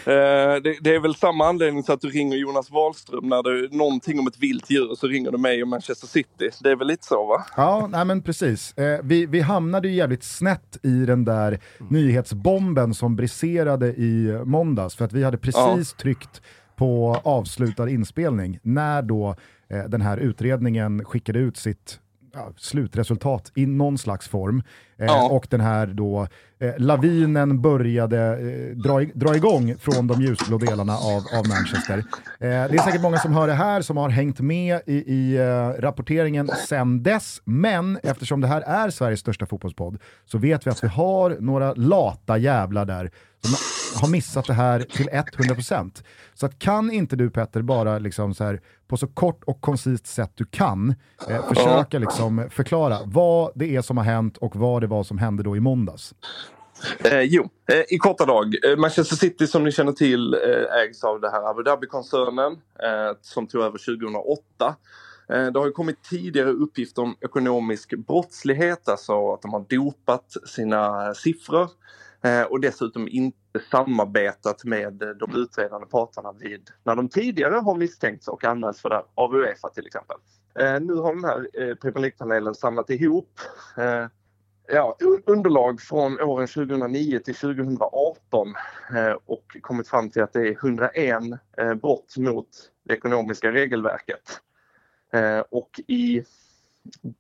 [0.05, 3.77] eh, det, det är väl samma anledning till att du ringer Jonas Wahlström när är
[3.77, 6.51] någonting om ett vilt djur så ringer du mig och Manchester City.
[6.61, 7.45] Det är väl lite så va?
[7.57, 8.79] Ja, nej men precis.
[8.79, 14.95] Eh, vi, vi hamnade ju jävligt snett i den där nyhetsbomben som briserade i måndags,
[14.97, 16.43] för att vi hade precis tryckt
[16.77, 19.37] på avslutad inspelning när då
[19.69, 22.01] eh, den här utredningen skickade ut sitt
[22.33, 24.59] ja, slutresultat i någon slags form.
[24.99, 25.29] Eh, Ja.
[25.31, 26.27] Och den här då
[26.59, 31.99] eh, lavinen började eh, dra, i- dra igång från de ljusblå delarna av, av Manchester.
[31.99, 32.05] Eh,
[32.41, 35.69] det är säkert många som hör det här som har hängt med i, i eh,
[35.83, 40.85] rapporteringen sen dess, men eftersom det här är Sveriges största fotbollspodd så vet vi att
[40.85, 43.11] vi har några lata jävlar där
[43.43, 46.05] som har missat det här till 100%.
[46.35, 50.07] Så att kan inte du Petter bara liksom så här, på så kort och koncist
[50.07, 50.95] sätt du kan
[51.29, 55.19] eh, försöka liksom förklara vad det är som har hänt och vad det var som
[55.19, 56.15] hände då i måndags.
[57.05, 58.65] Eh, jo, eh, i korta drag.
[58.65, 63.17] Eh, Manchester City som ni känner till eh, ägs av det här Abu Dhabi-koncernen eh,
[63.21, 64.41] som tog över 2008.
[65.33, 70.37] Eh, det har ju kommit tidigare uppgifter om ekonomisk brottslighet, alltså att de har dopat
[70.47, 71.69] sina siffror
[72.23, 77.75] Eh, och dessutom inte samarbetat med eh, de utredande parterna vid när de tidigare har
[77.75, 80.17] misstänkts och anmälts för det av Uefa till exempel.
[80.59, 83.41] Eh, nu har den här eh, Premier League-panelen samlat ihop
[83.77, 84.07] eh,
[84.73, 88.55] ja, underlag från åren 2009 till 2018
[88.97, 91.23] eh, och kommit fram till att det är 101
[91.57, 92.49] eh, brott mot
[92.85, 94.41] det ekonomiska regelverket.
[95.13, 96.25] Eh, och i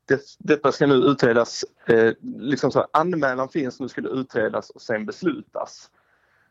[0.08, 4.70] det, detta ska nu utredas, eh, liksom så här, anmälan finns, nu ska det utredas
[4.70, 5.90] och sen beslutas.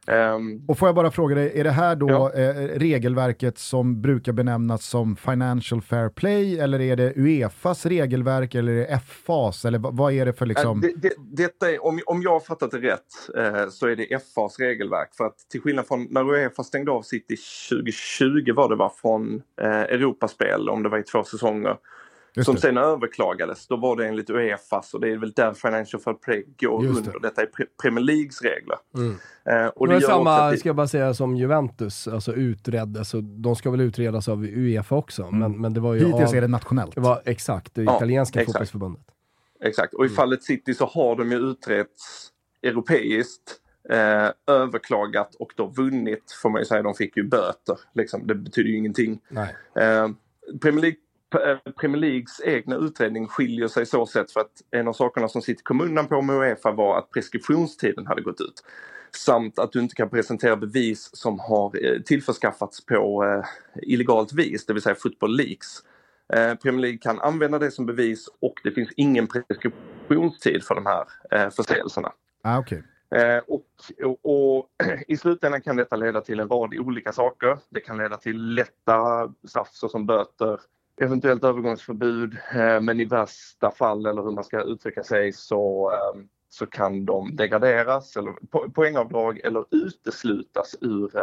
[0.08, 2.34] Ehm, Och får jag bara fråga dig, är det här då Ja.
[2.34, 8.72] eh, regelverket som brukar benämnas som Financial Fair Play eller är det Uefas regelverk eller
[8.74, 10.84] är det FAs eller vad, är det för liksom?
[10.84, 13.96] Äh, Det, det, detta är, om, om jag har fattat det rätt eh, så är
[13.96, 15.10] det FAs regelverk.
[15.18, 17.36] För att till skillnad från när Uefa stängde av City
[17.70, 21.78] 2020 var det var från eh, Europaspel, om det var i två säsonger.
[22.36, 22.62] Just som det.
[22.62, 23.68] sen överklagades.
[23.68, 27.04] Då var det enligt Uefas och det är väl där Financial Fair Play går Just
[27.06, 27.12] det.
[27.12, 27.20] under.
[27.30, 28.78] Detta är Pre- Premier Leagues regler.
[29.50, 32.98] Eh, och det är gör samma, det- ska jag bara säga, som Juventus, alltså utredd,
[32.98, 36.12] alltså, de ska väl utredas av Uefa också, men, men det var ju Mm.
[36.12, 36.96] Hittills av, är det nationellt.
[36.96, 38.54] det var exakt, det Ja, italienska exakt.
[38.54, 39.04] fotbollsförbundet.
[39.64, 40.00] Exakt, Mm.
[40.00, 42.30] och i fallet City så har de ju utretts
[42.64, 43.56] europeiskt,
[43.90, 46.82] eh, överklagat och då vunnit får man ju säga.
[46.84, 47.78] De fick ju böter.
[47.96, 48.28] Liksom.
[48.28, 49.20] Det betyder ju ingenting.
[49.30, 49.56] Nej.
[49.76, 50.10] Eh,
[50.62, 50.98] Premier League
[51.80, 55.64] Premier Leagues egna utredning skiljer sig så sätt för att en av sakerna som sitter
[55.64, 58.64] kommunen på med Uefa var att preskriptionstiden hade gått ut.
[59.12, 63.46] Samt att du inte kan presentera bevis som har eh, tillförskaffats på eh,
[63.84, 65.68] illegalt vis, det vill säga football leaks.
[66.34, 70.86] Eh, Premier League kan använda det som bevis och det finns ingen preskriptionstid för de
[70.86, 72.12] här eh, förseelserna.
[72.44, 72.82] Ah, okay.
[73.16, 73.66] Eh, och,
[74.04, 74.20] och,
[74.58, 74.70] och,
[75.08, 77.58] i slutändan kan detta leda till en rad olika saker.
[77.70, 80.60] Det kan leda till lätta straff såsom böter,
[81.00, 86.22] eventuellt övergångsförbud, eh, men i värsta fall, eller hur man ska uttrycka sig, så, eh,
[86.50, 91.18] så kan de degraderas eller po poängavdrag eller uteslutas ur,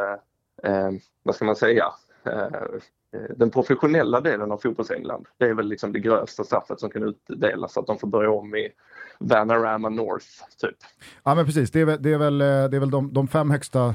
[0.63, 0.91] eh,
[1.23, 1.85] vad ska man säga,
[2.25, 2.49] eh,
[3.37, 5.27] den professionella delen av fotbolls-England.
[5.39, 8.55] Det är väl liksom det grövsta straffet som kan utdelas, att de får börja om
[8.55, 8.69] i
[9.19, 10.27] Vanarama North,
[10.61, 10.77] typ.
[11.23, 11.71] Ja, men precis.
[11.71, 13.95] Det är väl, det är väl, det är väl de, de, fem högsta,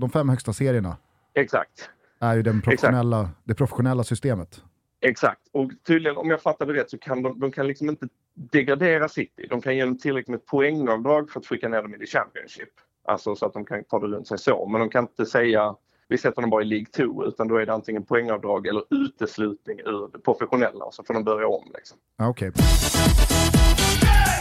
[0.00, 0.96] de fem högsta serierna.
[1.34, 1.90] Exakt.
[2.20, 4.62] är ju den professionella, det professionella systemet.
[5.04, 8.08] Exakt, och tydligen om jag fattar det rätt så kan de, de kan liksom inte
[8.34, 9.46] degradera City.
[9.50, 12.68] De kan ge dem tillräckligt med poängavdrag för att skicka ner dem i the Championship.
[13.04, 14.66] Alltså så att de kan ta det runt sig så.
[14.66, 15.76] Men de kan inte säga
[16.08, 19.80] vi sätter dem bara i League 2 utan då är det antingen poängavdrag eller uteslutning
[19.80, 21.72] ur det professionella och så får de börja om.
[21.74, 21.98] Liksom.
[22.18, 22.52] Ah, okay.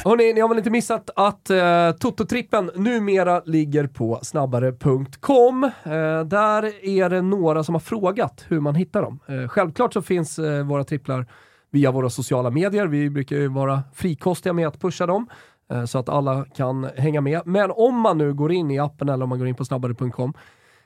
[0.06, 1.58] Hörrni, ni har väl inte missat att eh,
[2.00, 5.64] Toto-trippen numera ligger på snabbare.com.
[5.64, 9.20] Eh, där är det några som har frågat hur man hittar dem.
[9.28, 11.26] Eh, självklart så finns eh, våra tripplar
[11.72, 12.88] via våra sociala medier.
[12.88, 15.28] Vi brukar ju vara frikostiga med att pusha dem
[15.72, 17.42] eh, så att alla kan hänga med.
[17.46, 20.34] Men om man nu går in i appen eller om man går in på snabbare.com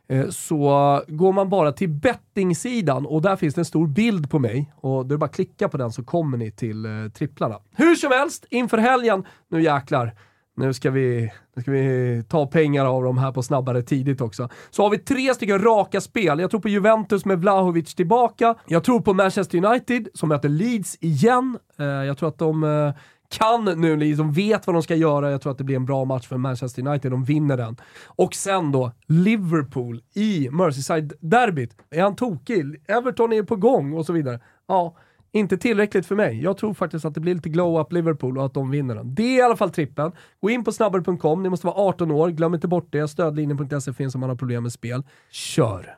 [0.08, 4.39] Eh, så går man bara till bettingsidan och där finns det en stor bild på
[4.39, 7.60] mig och det är bara att klicka på den så kommer ni till eh, tripplarna.
[7.76, 10.14] Hur som helst, inför helgen, nu jäklar,
[10.58, 14.49] nu ska vi, nu ska vi ta pengar av dem här på snabbare tidigt också.
[14.70, 16.39] Så har vi tre stycken raka spel.
[16.39, 18.56] Jag tror på Juventus med Vlahovic tillbaka.
[18.66, 21.58] Jag tror på Manchester United som möter Leeds igen.
[21.80, 22.93] Eh, jag tror att de eh,
[23.30, 25.32] kan nu, liksom vet vad de ska göra.
[25.32, 27.11] Jag tror att det blir en bra match för Manchester United.
[27.11, 27.76] De vinner den.
[28.05, 31.76] Och sen då, Liverpool i Merseyside-derbyt.
[31.91, 32.84] Är han tokig?
[32.88, 34.39] Everton är på gång och så vidare.
[34.67, 34.95] Ja,
[35.32, 36.43] inte tillräckligt för mig.
[36.43, 39.15] Jag tror faktiskt att det blir lite glow-up Liverpool och att de vinner den.
[39.15, 40.11] Det är i alla fall trippen.
[40.41, 43.07] Gå in på snabbare.com, ni måste vara 18 år, glöm inte bort det.
[43.07, 45.03] Stödlinjen.se finns om man har problem med spel.
[45.32, 45.97] Kör!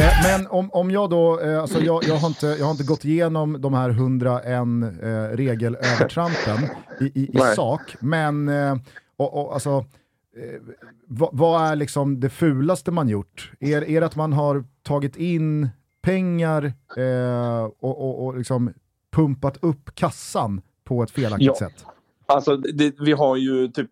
[0.00, 2.84] Eh, men om, om jag då, eh, alltså jag, jag, har inte, jag har inte
[2.84, 6.68] gått igenom de här 101 eh, regelövertrampen
[7.00, 8.48] i, i, i sak, men
[9.16, 9.84] och, och, alltså,
[11.06, 13.52] vad, vad, är liksom det fulaste man gjort?
[13.60, 15.68] Är, är det att man har tagit in
[16.02, 18.72] pengar eh, och, och, och liksom
[19.10, 21.54] pumpat upp kassan på ett felaktigt ja.
[21.54, 21.84] sätt?
[22.26, 23.90] Alltså, det, vi har ju typ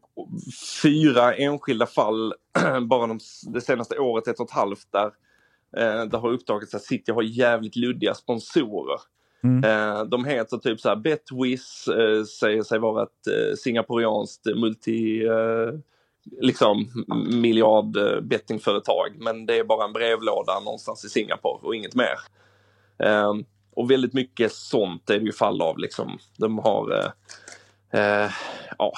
[0.82, 2.34] fyra enskilda fall
[2.88, 5.10] bara de, det senaste året, ett och ett halvt, där
[6.10, 9.00] det har uppdagats att City har jävligt luddiga sponsorer.
[9.44, 9.64] Mm.
[9.64, 15.26] Eh, de heter typ så här Betwiz, eh, säger sig vara ett eh, singaporianskt multi
[15.26, 15.78] eh,
[16.40, 21.94] liksom miljard eh, bettingföretag men det är bara en brevlåda någonstans i Singapore och inget
[21.94, 22.14] mer.
[22.98, 23.34] Eh,
[23.74, 26.18] och väldigt mycket sånt är det ju fall av liksom.
[26.38, 27.10] De har eh,
[28.00, 28.30] eh
[28.78, 28.92] ja,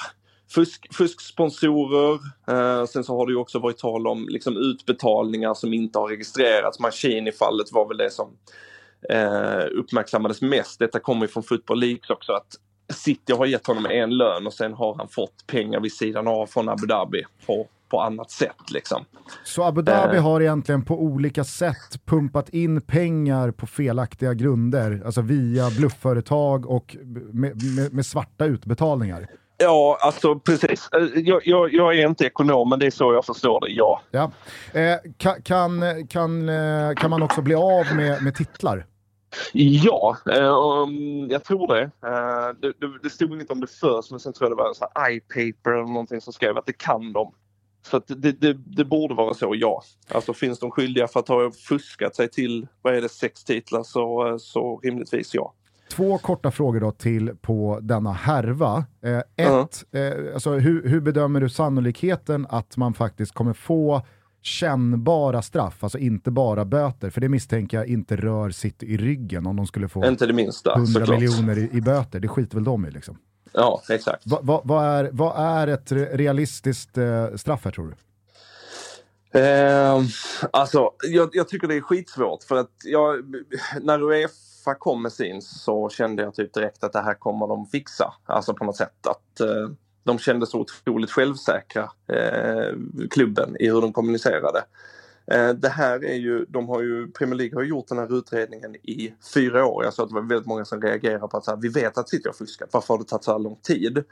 [0.53, 2.19] fusk, fusksponsorer.
[2.47, 6.07] Eh, sen så har det ju också varit tal om liksom, utbetalningar som inte har
[6.07, 6.79] registrerats.
[6.79, 8.37] Machine-fallet var väl det som
[9.09, 10.79] eh, uppmärksammades mest.
[10.79, 12.55] Detta kommer ju från Football Leaks också att
[12.93, 16.45] City har gett honom en lön och sen har han fått pengar vid sidan av
[16.45, 18.71] från Abu Dhabi på, på annat sätt.
[18.71, 19.05] Liksom.
[19.43, 20.23] Så Abu Dhabi eh.
[20.23, 26.97] har egentligen på olika sätt pumpat in pengar på felaktiga grunder, alltså via bluffföretag och
[27.31, 29.27] med, med, med svarta utbetalningar?
[29.61, 30.89] Ja, alltså precis.
[30.91, 34.01] Eh, jag, jag, jag, är inte ekonom, men det är så jag förstår det, ja.
[34.11, 34.31] ja.
[34.79, 38.85] Eh, kan, kan, kan, eh, kan man också bli av med, med titlar?
[39.53, 40.87] Ja, eh,
[41.29, 41.81] jag tror det.
[41.81, 42.99] Eh, det, det.
[43.03, 43.09] det.
[43.09, 45.71] stod inte om det först, men sen tror jag det var en sån här iPaper
[45.71, 47.33] eller någonting som skrev att det kan de.
[47.87, 49.83] Så det, det, det, borde vara så, ja.
[50.11, 53.83] Alltså finns de skyldiga för att ha fuskat sig till, vad är det, sex titlar
[53.83, 55.53] så, eh, så rimligtvis ja.
[55.91, 58.85] Två korta frågor då till på denna härva.
[59.01, 60.27] Eh, ett, uh-huh.
[60.27, 64.01] eh, alltså, hur, hur, bedömer du sannolikheten att man faktiskt kommer få
[64.41, 69.47] kännbara straff, alltså inte bara böter, för det misstänker jag inte rör sitt i ryggen
[69.47, 71.19] om de skulle få inte det minsta, 100 såklart.
[71.19, 73.17] miljoner i, i, böter, det skiter väl de i liksom.
[73.53, 74.27] Ja, exakt.
[74.27, 77.95] Va, va, vad, är, vad är ett realistiskt eh, straff här tror du?
[79.39, 80.01] Eh,
[80.51, 83.35] alltså, jag, jag, tycker det är skitsvårt för att jag,
[83.81, 87.47] när Uefa Uefa kom med sin så kände jag typ direkt att det här kommer
[87.47, 88.13] de fixa.
[88.25, 89.69] Alltså på något sätt att eh,
[90.03, 92.75] de kände så otroligt självsäkra, eh,
[93.09, 94.63] klubben, i hur de kommunicerade.
[95.31, 98.75] Eh, det här är ju, de har ju, Premier League har gjort den här utredningen
[98.75, 99.83] i fyra år.
[99.83, 101.97] Jag såg att det var väldigt många som reagerade på att så här, vi vet
[101.97, 104.03] att City har fuskat, varför har det tagit så här lång tid?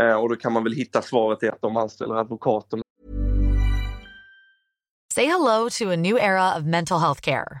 [0.00, 2.80] Eh, och då kan man väl hitta svaret i att de anställer advokater.
[5.14, 7.60] Say hello to a new era of mental health care.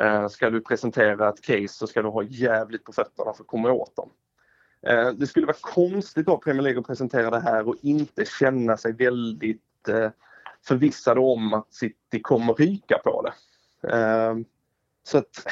[0.00, 3.46] Eh, ska du presentera ett case så ska du ha jävligt på fötterna för att
[3.46, 4.10] komma åt dem.
[4.86, 8.76] Eh, det skulle vara konstigt av Premier League att presentera det här och inte känna
[8.76, 10.10] sig väldigt eh,
[10.66, 13.32] förvissade om att City kommer ryka på det.
[15.02, 15.46] Så att,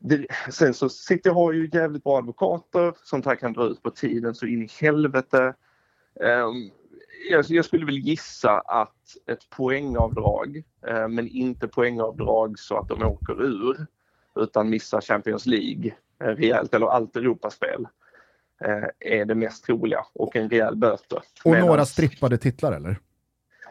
[0.00, 3.90] det, sen så City har ju jävligt bra advokater sånt här kan dra ut på
[3.90, 5.54] tiden så in i helvete.
[7.30, 8.96] Eh, jag, skulle väl gissa att
[9.26, 13.86] ett poängavdrag, eh, men inte poängavdrag så att de åker ur,
[14.36, 15.94] utan missar Champions League
[16.24, 17.86] eh, rejält, eller allt Europaspel,
[18.64, 21.22] eh, är det mest troliga och en rejäl böter.
[21.44, 22.96] Och Medans- några strippade titlar eller?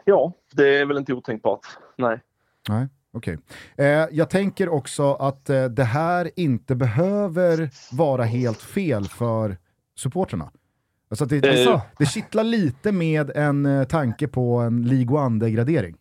[0.04, 1.66] Ja, det är väl inte otänkbart.
[1.96, 2.20] Nej.
[2.68, 3.38] Nej, okej.
[3.76, 9.56] Eh, jag tänker också att eh, det här inte behöver vara helt fel för
[9.96, 10.50] supporterna.
[11.12, 11.82] Alltså att det, Eh.
[11.98, 15.94] det kittlar lite med en eh, tanke på en League One-degradering.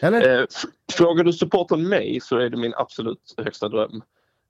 [0.00, 0.40] Eller?
[0.40, 0.46] Eh,
[0.92, 4.02] frågar du supporten mig så är det min absolut högsta dröm.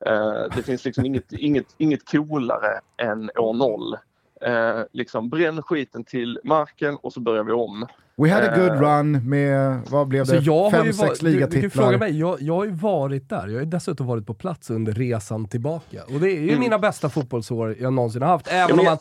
[0.06, 3.94] Eh, det finns liksom inget, inget, inget coolare än år noll.
[4.40, 7.86] Eh, liksom bränn skiten till marken och så börjar vi om.
[8.18, 11.26] We had a good eh, run med, vad blev det, jag fem, sex varit, du,
[11.26, 11.68] du ligatitlar.
[11.68, 13.48] fråga mig, jag, jag har ju varit där.
[13.48, 16.02] Jag har dessutom varit på plats under resan tillbaka.
[16.14, 18.48] Och det är ju mina bästa fotbollsår jag någonsin har haft.
[18.48, 18.76] Även Mm.
[18.76, 18.98] men om, man,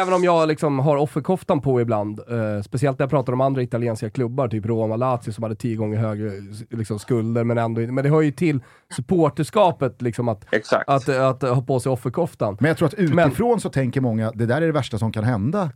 [0.00, 2.20] även om jag liksom har offerkoftan på ibland.
[2.20, 5.76] Eh, speciellt när jag pratar om andra italienska klubbar, typ Roma, Lazio som hade tio
[5.76, 6.32] gånger högre
[6.70, 8.60] liksom, skulder, men ändå Men det hör ju till
[8.96, 10.88] supporterskapet liksom att, Exakt.
[10.88, 12.56] att, att, ha på sig offerkoftan.
[12.60, 15.24] Men jag tror att utifrån så tänker många, det där är det värsta som kan
[15.24, 15.70] hända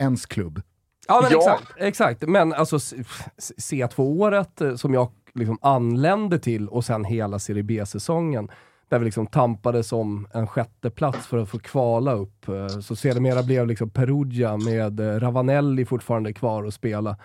[0.00, 0.62] ens klubb.
[1.08, 1.38] Ja men Ja.
[1.38, 2.22] exakt, exakt.
[2.28, 2.94] Men alltså s-
[3.36, 8.48] s- C2-året eh, som jag liksom anlände till och sen hela Serie B-säsongen,
[8.88, 12.48] där vi liksom tampades om en sjätte plats för att få kvala upp.
[12.48, 17.16] eh, Så sedermera blev liksom Perugia med eh, Ravanelli fortfarande kvar och spela.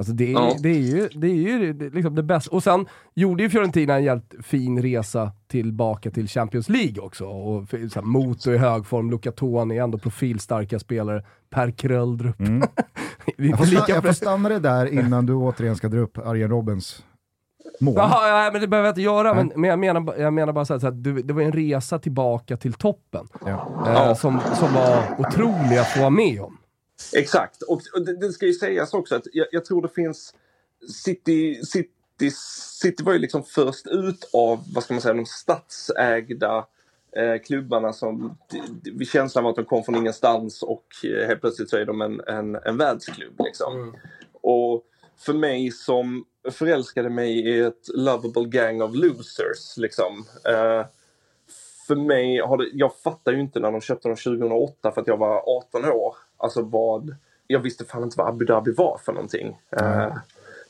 [0.00, 0.54] Alltså det är, Ja.
[0.62, 2.50] det är ju, det är ju det, liksom det bästa.
[2.54, 7.24] Och sen gjorde ju Fiorentina en jävligt fin resa tillbaka till Champions League också.
[7.24, 11.24] Och så här, Moto i hög form, Luca Toni, ändå profilstarka spelare.
[11.50, 12.40] Per Kröldrup.
[12.40, 12.62] Mm.
[13.36, 16.50] Jag får, lika jag får stanna det där innan du återigen ska dra upp Arjen
[16.50, 17.04] Robbens
[17.80, 17.94] mål.
[17.96, 20.64] Jaha, ja, men det behöver jag inte göra, men, men jag, menar, jag menar bara
[20.64, 23.26] så här, så att det, det var en resa tillbaka till toppen.
[23.46, 23.84] Ja.
[23.86, 26.56] Eh, som, som var otrolig att få vara med om.
[27.12, 30.34] Exakt, och, det, det ska ju sägas också att jag, jag tror det finns
[31.04, 32.30] City, City,
[32.80, 36.66] City var ju liksom först ut av, vad ska man säga, de statsägda
[37.16, 38.38] eh, klubbarna som,
[38.94, 42.00] vid känslan av att de kom från ingenstans och eh, helt plötsligt så är de
[42.00, 43.96] en, en, en världsklubb liksom.
[44.32, 44.84] Och
[45.18, 50.24] för mig som förälskade mig i ett lovable gang of losers liksom.
[50.48, 50.86] Eh,
[51.86, 55.06] för mig har det, jag fattar ju inte när de köpte dem 2008 för att
[55.06, 56.14] jag var 18 år.
[56.40, 57.16] Alltså vad,
[57.46, 59.58] jag visste fan inte vad Abu Dhabi var för någonting.
[59.80, 60.16] Eh,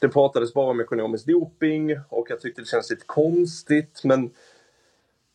[0.01, 4.31] det pratades bara om ekonomisk doping och jag tyckte det kändes lite konstigt men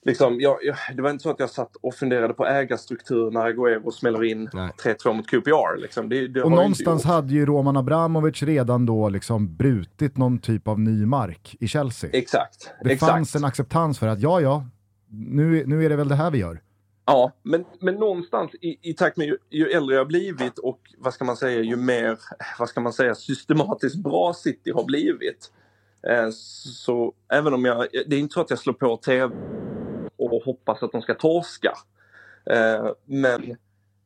[0.05, 3.51] liksom, jag, jag, det var inte så att jag satt och funderade på ägarstruktur när
[3.51, 4.71] Agüero smäller in Nej.
[4.83, 5.81] 3-2 mot QPR.
[5.81, 6.09] Liksom.
[6.09, 10.79] Det, det Och någonstans hade ju Roman Abramovic redan då liksom brutit någon typ av
[10.79, 12.09] ny mark i Chelsea.
[12.13, 12.71] Exakt.
[12.83, 13.11] Det exakt.
[13.11, 14.65] fanns en acceptans för att ja, ja,
[15.09, 16.61] nu, nu är det väl det här vi gör.
[17.05, 21.13] Ja, men, men någonstans i, i takt med ju, ju äldre jag blivit och vad
[21.13, 22.19] ska man säga, ju mer
[22.59, 25.51] vad ska man säga, systematiskt bra City har blivit.
[26.07, 29.35] Eh, så även om jag, det är inte så att jag slår på TV
[30.17, 31.73] och hoppas att de ska torska.
[32.45, 33.57] Eh, men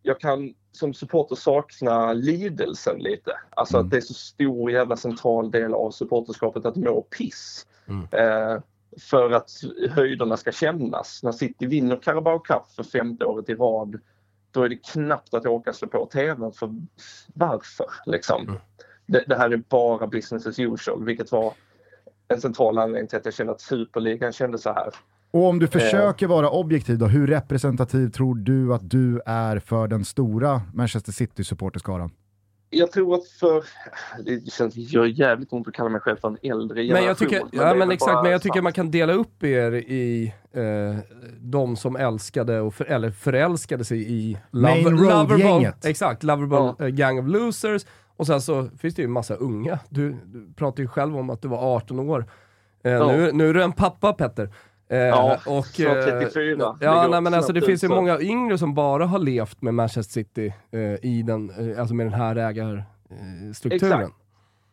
[0.01, 3.31] jag kan som supporter sakna lidelsen lite.
[3.49, 7.67] Alltså att det är så stor jävla central del av supporterskapet att må piss.
[7.87, 8.07] Mm.
[8.11, 8.61] Eh,
[9.01, 9.51] för att
[9.89, 11.23] höjderna ska kännas.
[11.23, 13.99] När City vinner Carabao Cup för femte året i rad
[14.51, 16.75] då är det knappt att åka slå på tvn för
[17.33, 18.41] varför liksom?
[18.41, 18.55] Mm.
[19.05, 21.53] Det, det, här är bara business as usual vilket var
[22.27, 24.89] en central anledning till att jag kände att superligan kände så här.
[25.31, 25.71] Och om du eh.
[25.71, 31.11] försöker vara objektiv då, hur representativ tror du att du är för den stora Manchester
[31.11, 32.11] City-supporterskaran?
[32.69, 33.63] Jag tror att för...
[34.25, 36.93] Det känns det gör jävligt ont att kalla mig själv för en äldre generation.
[36.93, 39.71] Men jag tycker, men ja, men exakt, men jag tycker man kan dela upp er
[39.71, 40.97] i eh,
[41.39, 45.85] de som älskade, och för, eller förälskade sig i Main Road-gänget.
[45.85, 46.89] Exakt, Loverable ja.
[46.89, 47.85] Gang of Losers.
[48.15, 49.79] Och sen så finns det ju en massa unga.
[49.89, 52.25] Du, du pratar ju själv om att du var 18 år.
[52.83, 53.07] Eh, ja.
[53.07, 54.49] nu, nu är du en pappa Petter.
[54.91, 56.63] Eh, ja, och, 34.
[56.63, 59.73] Eh, ja, nej, men alltså, det finns ju många yngre som bara har levt med
[59.73, 64.01] Manchester City eh, i den, alltså med den här ägarstrukturen.
[64.01, 64.15] Exakt.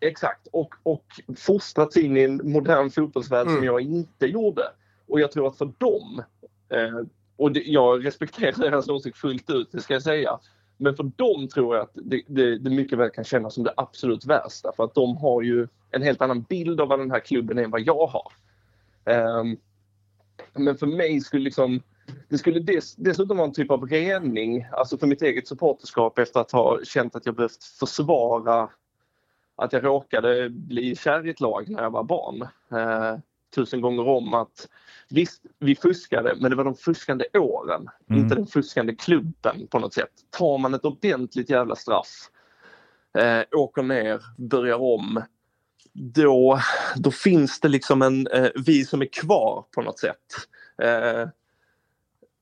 [0.01, 1.05] Exakt, och, och
[1.39, 3.57] fostrats in i en modern fotbollsvärld mm.
[3.57, 4.63] som jag inte gjorde.
[5.09, 6.23] Och jag tror att för dem,
[6.69, 7.07] eh,
[7.37, 10.39] och det, jag respekterar deras åsikt fullt ut, det ska jag säga.
[10.77, 13.73] Men för dem tror jag att det, det, det mycket väl kan kännas som det
[13.77, 17.21] absolut värsta för att de har ju en helt annan bild av vad den här
[17.21, 18.33] klubben är än vad jag har.
[19.41, 19.57] Um,
[20.59, 21.83] men för mig skulle liksom
[22.29, 26.41] det skulle dess, dessutom vara en typ av rening, alltså för mitt eget supporterskap efter
[26.41, 28.69] att ha känt att jag behövt försvara
[29.57, 32.43] att jag råkade bli kär i ett lag när jag var barn.
[32.73, 33.19] Eh,
[33.55, 34.69] tusen gånger om att
[35.09, 38.23] visst, vi fuskade, men det var de fuskande åren, mm.
[38.23, 40.13] inte den fuskande klubben på något sätt.
[40.31, 42.31] Tar man ett ordentligt jävla straff,
[43.19, 45.23] eh, åker ner, börjar om,
[45.97, 46.61] då,
[46.97, 50.17] då finns det liksom en, eh, vi som är kvar på något sätt.
[50.83, 51.29] Eh,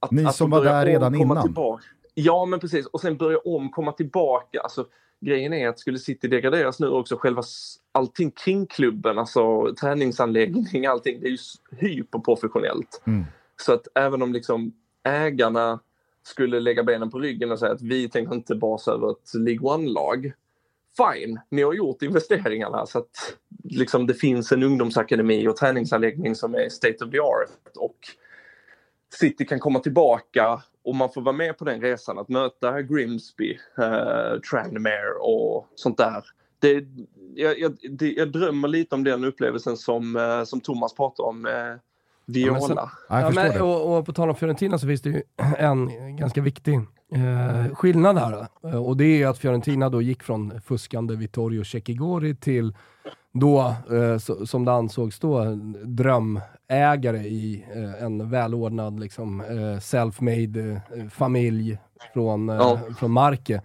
[0.00, 1.42] att, Ni som var där redan innan?
[1.42, 1.84] Tillbaka.
[2.14, 4.60] Ja men precis och sen börja om, komma tillbaka.
[4.60, 4.86] Alltså,
[5.20, 7.42] grejen är att skulle City degraderas nu också, själva
[7.92, 11.38] allting kring klubben, alltså träningsanläggning, allting, det är ju
[11.70, 13.02] hyperprofessionellt.
[13.06, 13.24] Mm.
[13.60, 15.80] Så att även om liksom ägarna
[16.22, 19.68] skulle lägga benen på ryggen och säga att vi tänker inte basa över ett League
[19.68, 20.32] One-lag
[20.96, 26.54] fine, ni har gjort investeringarna så att liksom, det finns en ungdomsakademi och träningsanläggning som
[26.54, 27.96] är state of the art och
[29.14, 33.58] City kan komma tillbaka och man får vara med på den resan att möta Grimsby,
[33.78, 36.24] uh, Tranmere och sånt där.
[36.58, 36.84] Det,
[37.34, 41.46] jag, jag, det, jag drömmer lite om den upplevelsen som, uh, som Thomas pratar om.
[41.46, 41.52] Uh,
[42.26, 42.90] Viola.
[43.08, 45.22] Ja, men, ja, men och, och, på tal om Fiorentina så finns det ju
[45.58, 46.80] en ganska viktig
[47.14, 48.46] eh, skillnad här.
[48.64, 52.74] Eh, och det är att Fiorentina då gick från fuskande Vittorio Cecchigori till
[53.32, 61.08] då, eh, som det ansågs då, drömägare i eh, en välordnad liksom, eh, self-made eh,
[61.08, 61.78] familj
[62.12, 62.80] från, ja.
[62.98, 63.62] från Marke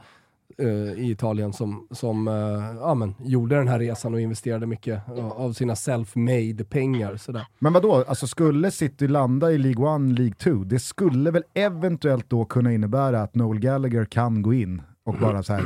[0.97, 5.31] i Italien som, som uh, ja, men, gjorde den här resan och investerade mycket uh,
[5.31, 7.17] av sina self-made pengar.
[7.17, 7.45] Sådär.
[7.59, 12.29] Men vadå, alltså skulle City landa i League 1, League 2, det skulle väl eventuellt
[12.29, 15.63] då kunna innebära att Noel Gallagher kan gå in och bara så här,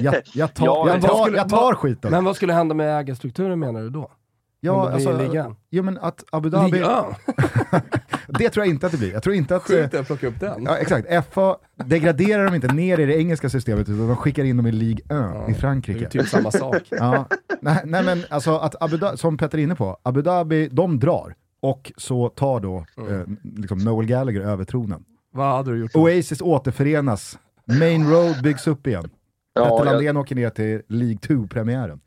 [0.00, 2.10] jag, jag, tar, ja, jag, tar, jag tar skiten.
[2.10, 4.10] Men vad skulle hända med ägarstrukturen menar du då?
[4.60, 6.78] Ja, alltså, ja men att Abu Dhabi...
[8.26, 9.12] det tror jag inte att det blir.
[9.12, 9.62] Jag tror inte att...
[9.62, 10.64] Sjukt att plocka upp den.
[10.64, 11.08] Ja, exakt.
[11.30, 14.72] FA degraderar dem inte ner i det engelska systemet, utan de skickar in dem i
[14.72, 15.98] Ligue 1 ja, i Frankrike.
[15.98, 16.82] Det är typ samma sak.
[16.88, 17.28] ja.
[17.60, 20.98] nej, nej, men alltså att Abu Dhabi, som Petter är inne på, Abu Dhabi, de
[20.98, 21.34] drar.
[21.60, 23.20] Och så tar då mm.
[23.20, 25.04] eh, liksom Noel Gallagher över tronen.
[25.32, 25.92] Vad hade du gjort?
[25.92, 26.00] Då?
[26.00, 27.38] Oasis återförenas.
[27.64, 29.10] Main Road byggs upp igen.
[29.54, 30.16] Ja, Petter Landén jag...
[30.16, 32.00] åker ner till League 2-premiären.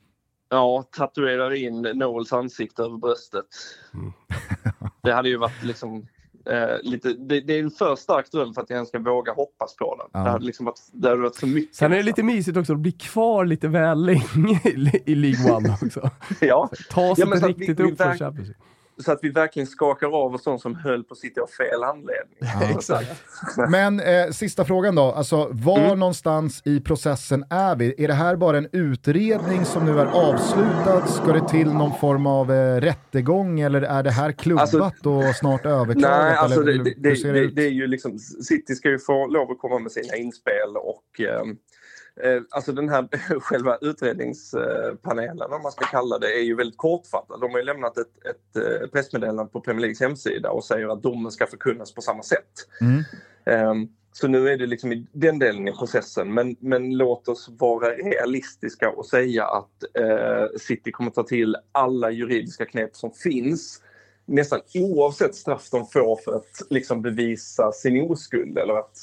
[0.53, 3.45] Ja, tatuerar in Noels ansikte över bröstet.
[3.93, 4.13] Mm.
[5.03, 6.07] det hade ju varit liksom
[6.45, 9.33] eh, lite, det, det, är en för stark dröm för att jag ens ska våga
[9.33, 10.07] hoppas på den.
[10.11, 10.19] Ja.
[10.19, 11.75] Det, hade liksom varit, det hade varit för mycket.
[11.75, 15.55] Sen är det lite mysigt också att bli kvar lite väl länge i, i League
[15.55, 16.09] One också.
[16.41, 16.69] ja.
[16.89, 18.70] Ta sig ja, inte riktigt vi, upp för Champions League
[19.01, 21.83] så att vi verkligen skakar av oss de som höll på att sitta av fel
[21.83, 22.37] anledning.
[22.39, 22.69] Ja.
[22.75, 23.23] Exakt.
[23.69, 25.99] Men eh, sista frågan då, alltså var mm.
[25.99, 27.95] någonstans i processen är vi?
[27.97, 31.07] Är det här bara en utredning som nu är avslutad?
[31.07, 35.35] Ska det till någon form av eh, rättegång eller är det här klubbat alltså, och
[35.35, 36.21] snart överklagat?
[36.21, 39.59] Nej, alltså det, det, det, det, är ju liksom, City ska ju få lov att
[39.59, 41.43] komma med sina inspel och Eh,
[42.49, 43.07] alltså den här
[43.39, 47.41] själva utredningspanelen, om man ska kalla det, är ju väldigt kortfattad.
[47.41, 51.03] De har ju lämnat ett, ett eh, pressmeddelande på Premier Leagues hemsida och säger att
[51.03, 52.67] domen ska förkunnas på samma sätt.
[52.81, 53.69] Mm.
[53.69, 56.33] Um, så nu är det liksom i den delen i processen.
[56.33, 62.11] Men, men låt oss vara realistiska och säga att eh, City kommer ta till alla
[62.11, 63.81] juridiska knep som finns
[64.25, 68.97] nästan oavsett straff de får för att liksom bevisa sin oskuld eller att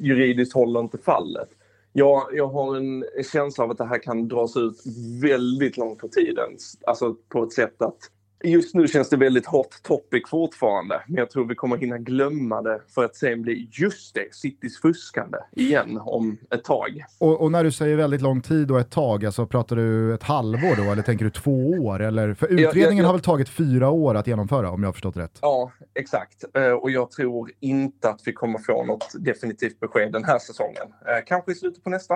[0.00, 1.48] juridiskt håller inte fallet
[1.92, 4.76] jag, jag har en känsla av att det här kan dras ut
[5.22, 6.56] väldigt långt på tiden.
[6.86, 7.98] Alltså på ett sätt att
[8.44, 12.62] Just nu känns det väldigt hot topic fortfarande, men jag tror vi kommer hinna glömma
[12.62, 17.04] det för att sen bli just det, Citys fuskande igen om ett tag.
[17.18, 20.22] Och, och, när du säger väldigt lång tid och ett tag, alltså pratar du ett
[20.22, 22.00] halvår då eller tänker du två år?
[22.00, 24.92] Eller, för utredningen jag, jag, har väl tagit fyra år att genomföra om jag har
[24.92, 25.38] förstått rätt?
[25.42, 26.44] Ja, exakt.
[26.54, 30.86] Eh, och jag tror inte att vi kommer få något definitivt besked den här säsongen.
[31.06, 32.14] Eh, kanske i slutet på nästa.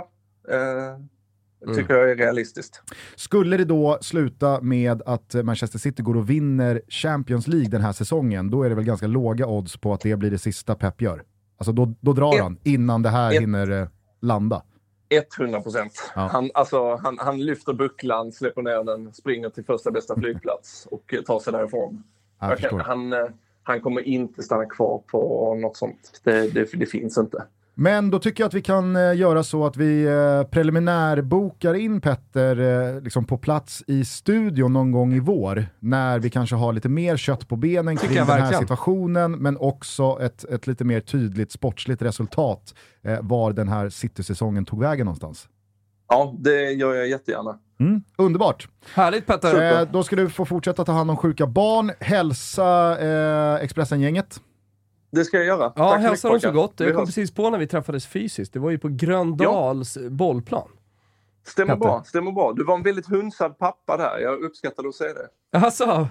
[1.63, 1.77] Eh, Mm.
[1.77, 2.83] tycker jag är realistiskt.
[3.17, 7.93] Skulle det då sluta med att Manchester City går och vinner Champions League den här
[7.93, 11.03] säsongen, då är det väl ganska låga odds på att det blir det sista Pep
[11.03, 11.23] gör.
[11.59, 13.89] Alltså då, då drar ett, han innan det här ett, hinner eh,
[14.21, 14.63] landa.
[15.39, 16.13] 100 procent.
[16.15, 16.21] Ja.
[16.33, 21.15] Han, alltså, han, han lyfter bucklan, släpper ner den, springer till första bästa flygplats och
[21.27, 22.03] tar sig därifrån.
[22.41, 23.19] Jag han, eh,
[23.63, 26.21] han kommer inte stanna kvar på något sånt.
[26.25, 27.45] Det, det, det finns inte.
[27.79, 32.01] Men då tycker jag att vi kan eh, göra så att vi eh, preliminärbokar in
[32.01, 36.73] Petter eh, liksom på plats i studion någon gång i vår, när vi kanske har
[36.73, 41.01] lite mer kött på benen kring den här situationen, men också ett, ett lite mer
[41.01, 45.49] tydligt sportsligt resultat, eh, var den här City-säsongen tog vägen någonstans.
[46.09, 47.59] Ja, det gör jag jättegärna.
[47.81, 48.69] Mm, underbart.
[48.95, 49.81] Härligt Petter.
[49.81, 54.41] Eh, då ska du få fortsätta ta hand om sjuka barn, hälsa eh, Expressen-gänget.
[55.11, 55.73] Det ska jag göra.
[55.77, 56.73] Ja, hälsa dem så gott.
[56.77, 58.53] Jag kom precis på när vi träffades fysiskt.
[58.53, 60.11] Det var ju på Gröndals ja.
[60.11, 60.69] bollplan.
[61.45, 62.53] Stämmer bra, stämmer bra.
[62.53, 64.19] Du var en väldigt hunsad pappa där.
[64.19, 65.59] Jag uppskattade att se det.
[65.59, 66.09] Alltså.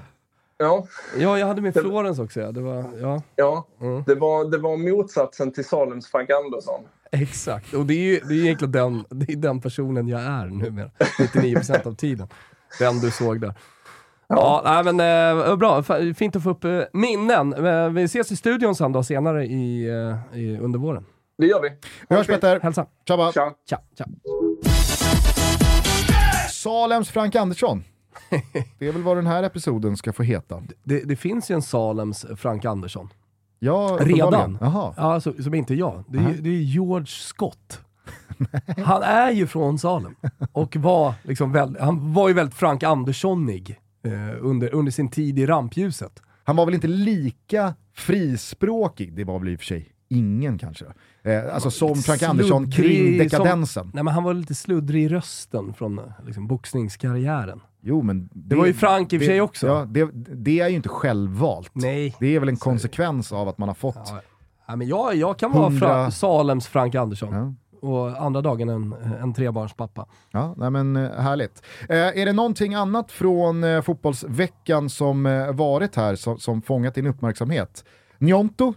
[0.58, 0.88] Ja.
[1.18, 2.40] ja, jag hade med Florens också.
[2.40, 2.52] Ja.
[2.52, 3.22] Det var, ja.
[3.36, 4.04] Ja, mm.
[4.08, 6.84] det, var, det var motsatsen till Salems Frank Andersson.
[7.12, 10.46] Exakt, och det är ju det är egentligen den, det är den personen jag är
[10.46, 10.92] numera.
[11.20, 12.28] 99% av tiden.
[12.80, 13.54] Den du såg där.
[14.28, 15.00] Ja, nej, men
[15.40, 15.84] eh, bra.
[16.16, 17.66] Fint att få upp eh, minnen.
[17.66, 21.06] Eh, vi ses i studion sen då, senare i, eh, i, under våren.
[21.38, 21.70] Det gör vi.
[22.10, 22.60] Vi hörs Peter.
[22.60, 22.86] Hälsa.
[23.08, 23.32] Tjaba.
[23.32, 23.54] Tja.
[23.70, 23.80] Tja.
[23.98, 24.06] Tja.
[26.50, 27.84] Salems Frank Andersson.
[28.80, 30.64] det är väl vad den här episoden ska få heta.
[30.84, 33.10] Det, det finns ju en Salems Frank Andersson.
[33.60, 34.58] Ja, Redan.
[34.62, 36.04] Ja, alltså, som inte jag.
[36.08, 37.82] Det är, det är George Scott.
[38.86, 40.16] han är ju från Salem
[40.52, 45.40] och var, liksom väl, han var ju väldigt Frank Anderssonig eh, under, under sin tid
[45.40, 46.22] i rampljuset.
[46.44, 50.86] Han var väl inte lika frispråkig, det var väl i och för sig ingen kanske.
[51.24, 53.84] Eh, alltså som Frank Andersson kring dekadensen.
[53.84, 57.62] Som, nej men han var lite sluddrig i rösten från liksom, boxningskarriären.
[57.82, 58.28] Jo men...
[58.28, 59.68] Det, det var ju Frank i och för sig också.
[59.68, 61.72] Ja, det, det, är ju inte självvalt.
[61.74, 62.16] Nej.
[62.20, 63.96] Det är väl en konsekvens av att man har fått...
[63.96, 64.22] Ja.
[64.68, 65.70] Ja, men jag, jag kan 100...
[65.70, 67.34] vara Fra Salems Frank Andersson.
[67.34, 67.54] Ja
[67.86, 70.06] och andra dagen en, en trebarnspappa.
[70.32, 71.62] Ja, nej men eh, härligt.
[71.90, 76.96] Eh, är det någonting annat från eh, fotbollsveckan som eh, varit här som, som fångat
[76.96, 77.84] din uppmärksamhet?
[78.18, 78.74] Njonto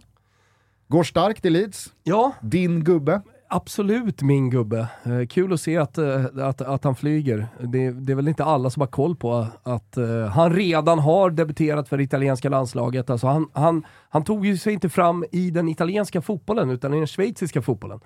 [0.88, 1.92] går starkt i Leeds.
[2.02, 2.32] Ja.
[2.40, 3.22] Din gubbe.
[3.50, 4.88] Absolut min gubbe.
[5.04, 7.46] Eh, kul att se att, eh, att, att han flyger.
[7.60, 11.30] Det, det, är väl inte alla som har koll på att uh, han redan har
[11.30, 13.10] debuterat för det italienska landslaget.
[13.10, 16.98] Alltså han, han, han tog ju sig inte fram i den italienska fotbollen utan i
[16.98, 18.00] den schweiziska fotbollen.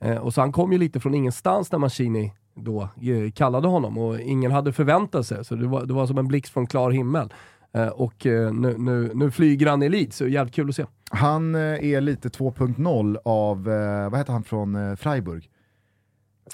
[0.00, 3.98] Eh, och så han kom ju lite från ingenstans när Mancini då eh, kallade honom
[3.98, 6.90] och ingen hade förväntat sig, så det var, det var som en blixt från klar
[6.90, 7.32] himmel.
[7.72, 10.84] Eh, och nu, nu, nu, flyger han i Leeds, så jävligt kul att se.
[11.10, 13.64] Han är lite 2.0 av,
[14.10, 15.50] vad heter han från Freiburg?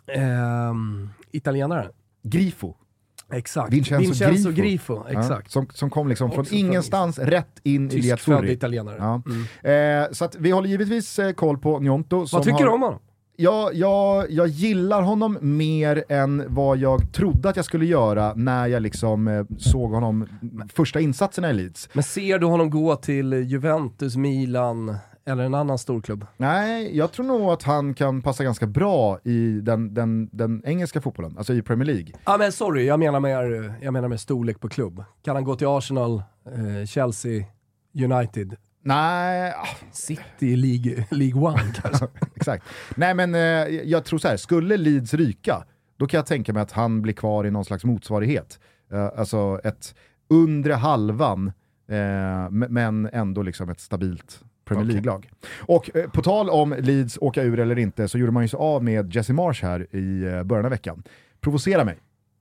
[0.07, 1.89] Ehm, italienare?
[2.23, 2.75] Grifo.
[3.33, 3.73] Exakt.
[3.73, 4.63] Vincenzo, Vincenzo Grifo.
[4.63, 5.47] Grifo exakt.
[5.47, 8.53] Ja, som, som kom liksom från ingenstans från rätt in i Liazzurri.
[8.53, 8.97] italienare.
[8.99, 9.23] Ja.
[9.63, 10.05] Mm.
[10.05, 12.27] Eh, så vi håller givetvis koll på Njonto.
[12.33, 12.65] Vad tycker har...
[12.65, 13.01] du om honom?
[13.37, 18.67] Jag, jag, jag gillar honom mer än vad jag trodde att jag skulle göra när
[18.67, 20.29] jag liksom eh, såg honom
[20.75, 21.89] första insatserna i Leeds.
[21.93, 26.27] Men ser du honom gå till Juventus, Milan eller en annan storklubb?
[26.37, 31.01] Nej, jag tror nog att han kan passa ganska bra i den, den, den engelska
[31.01, 32.13] fotbollen, alltså i Premier League.
[32.25, 35.05] Ja men sorry, jag menar mer, jag menar mer storlek på klubb.
[35.25, 37.45] Kan han gå till Arsenal, eh, Chelsea,
[37.95, 38.57] United?
[38.85, 39.53] Nej.
[39.53, 39.67] Ah.
[39.93, 42.07] City i League, League One kanske.
[42.37, 42.65] Exakt.
[42.97, 43.41] Nej men eh,
[43.85, 45.65] jag tror så här, skulle Leeds ryka,
[45.97, 48.61] då kan jag tänka mig att han blir kvar i någon slags motsvarighet.
[48.93, 49.95] Uh, alltså ett
[50.29, 51.53] undre halvan,
[51.89, 55.31] eh, men ändå liksom ett stabilt Premier League-lag.
[55.59, 58.59] Och eh, på tal om Leeds åka ur eller inte så gjorde man ju sig
[58.59, 61.03] av med Jesse Marsh här i eh, början av veckan.
[61.41, 61.99] Provocera mig.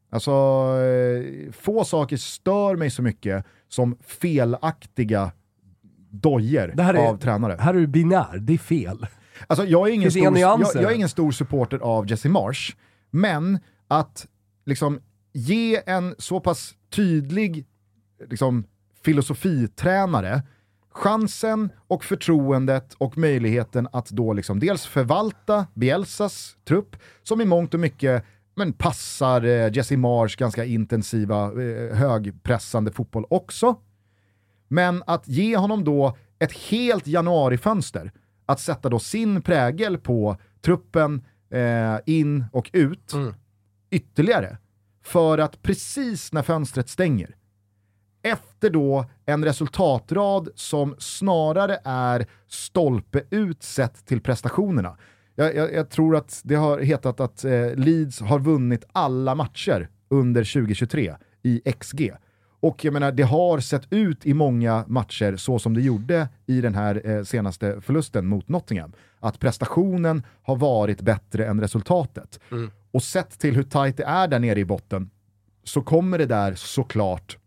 [0.10, 5.32] Alltså, eh, få saker stör mig så mycket som felaktiga
[6.14, 7.58] dojer av tränare.
[7.60, 9.08] Här är du binär, det är fel.
[9.48, 12.76] Alltså, jag, är ingen stor, jag, jag, är ingen stor supporter av Jesse Marsh,
[13.12, 14.28] men att
[14.66, 15.00] liksom
[15.34, 17.66] ge en så pass tydlig
[18.30, 18.64] liksom,
[19.04, 20.42] filosofitränare
[20.92, 27.74] chansen och förtroendet och möjligheten att då liksom dels förvalta Bielsas trupp, som i mångt
[27.74, 28.24] och mycket
[28.56, 33.76] men passar eh, Jesse Marsh ganska intensiva, eh, högpressande fotboll också.
[34.74, 38.12] Men att ge honom då ett helt januarifönster,
[38.46, 43.34] att sätta då sin prägel på truppen eh, in och ut Mm.
[43.92, 44.58] ytterligare.
[45.04, 47.36] För att precis när fönstret stänger,
[48.24, 54.98] efter då en resultatrad som snarare är stolpe ut sett till prestationerna.
[55.36, 59.90] Jag, jag, jag tror att det har hetat att eh, Leeds har vunnit alla matcher
[60.10, 62.12] under 2023 i XG.
[62.64, 66.62] Och jag menar, det har sett ut i många matcher så som det gjorde i
[66.62, 68.92] den här eh, senaste förlusten mot Nottingham.
[69.20, 72.40] Att prestationen har varit bättre än resultatet.
[72.92, 75.10] Och sett till hur tajt det är där nere i botten
[75.64, 77.38] så kommer det där såklart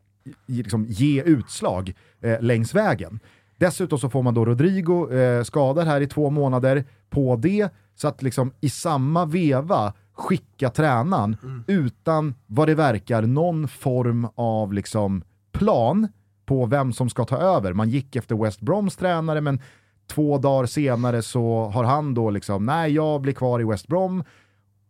[0.46, 3.20] liksom ge utslag eh, längs vägen.
[3.58, 8.08] Dessutom så får man då Rodrigo eh, skadad här i två månader på det, så
[8.08, 11.36] att liksom i samma veva skicka tränaren
[11.66, 16.08] utan vad det verkar någon form av liksom plan
[16.46, 17.72] på vem som ska ta över.
[17.72, 19.60] Man gick efter West Broms tränare men
[20.06, 24.24] två dagar senare så har han då liksom, nej jag blir kvar i West Brom.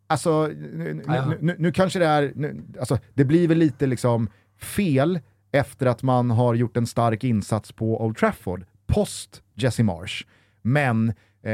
[0.06, 2.32] Alltså, nu, nu, nu, nu kanske det är,
[2.78, 4.28] alltså, det blir väl lite liksom
[4.60, 5.20] fel
[5.52, 10.26] efter att man har gjort en stark insats på Old Trafford, post Jesse Marsh.
[10.62, 11.12] Men
[11.46, 11.52] eh,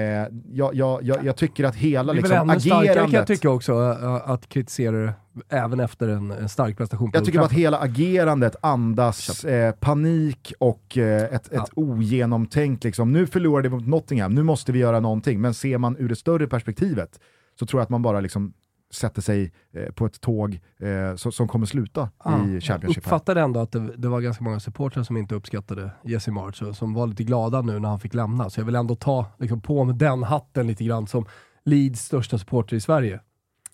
[0.52, 3.04] jag, jag, jag, jag tycker att hela Det är väl liksom, ännu starkare kan jag
[3.04, 3.26] agerandet...
[3.26, 3.72] tycka också,
[4.02, 5.14] äh, att kritisera det
[5.48, 10.52] även efter en, en stark prestation Jag tycker bara att hela agerandet andas eh, panik
[10.58, 11.66] och eh, ett, ett Ja.
[11.74, 15.40] ogenomtänkt, liksom, nu förlorade vi mot Nottingham, nu måste vi göra någonting.
[15.40, 17.20] Men ser man ur det större perspektivet
[17.58, 18.52] så tror jag att man bara liksom
[18.92, 23.04] sätter sig eh, på ett tåg eh, som kommer sluta Ja, i jag Championship.
[23.04, 23.10] här.
[23.12, 26.76] uppfattade ändå att det, det var ganska många supportrar som inte uppskattade Jesse March och
[26.76, 28.50] som var lite glada nu när han fick lämna.
[28.50, 31.26] Så jag vill ändå ta liksom, på med den hatten lite grann som
[31.64, 33.20] Leeds största supporter i Sverige.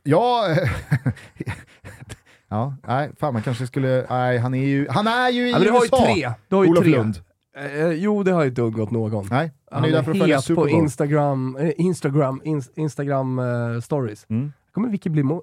[0.03, 0.45] Ja,
[2.49, 5.59] ja, nej, fan man kanske skulle, nej han är ju, han är ju i Ja,
[5.59, 6.05] du har ju USA!
[6.05, 6.33] tre.
[6.49, 6.97] Du har ju Olof tre.
[6.97, 7.19] Lund.
[7.59, 9.27] Eh, jo, det har ju inte undgått någon.
[9.31, 10.69] Nej, han, Han är ju där för att följa Super på.
[10.69, 14.27] Instagram, eh, Instagram, ins, Instagram eh, stories.
[14.29, 14.53] Mm.
[14.73, 15.43] Kommer Vicky bli, mo-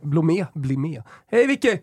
[0.54, 1.04] bli med?
[1.32, 1.78] Hej Vicky!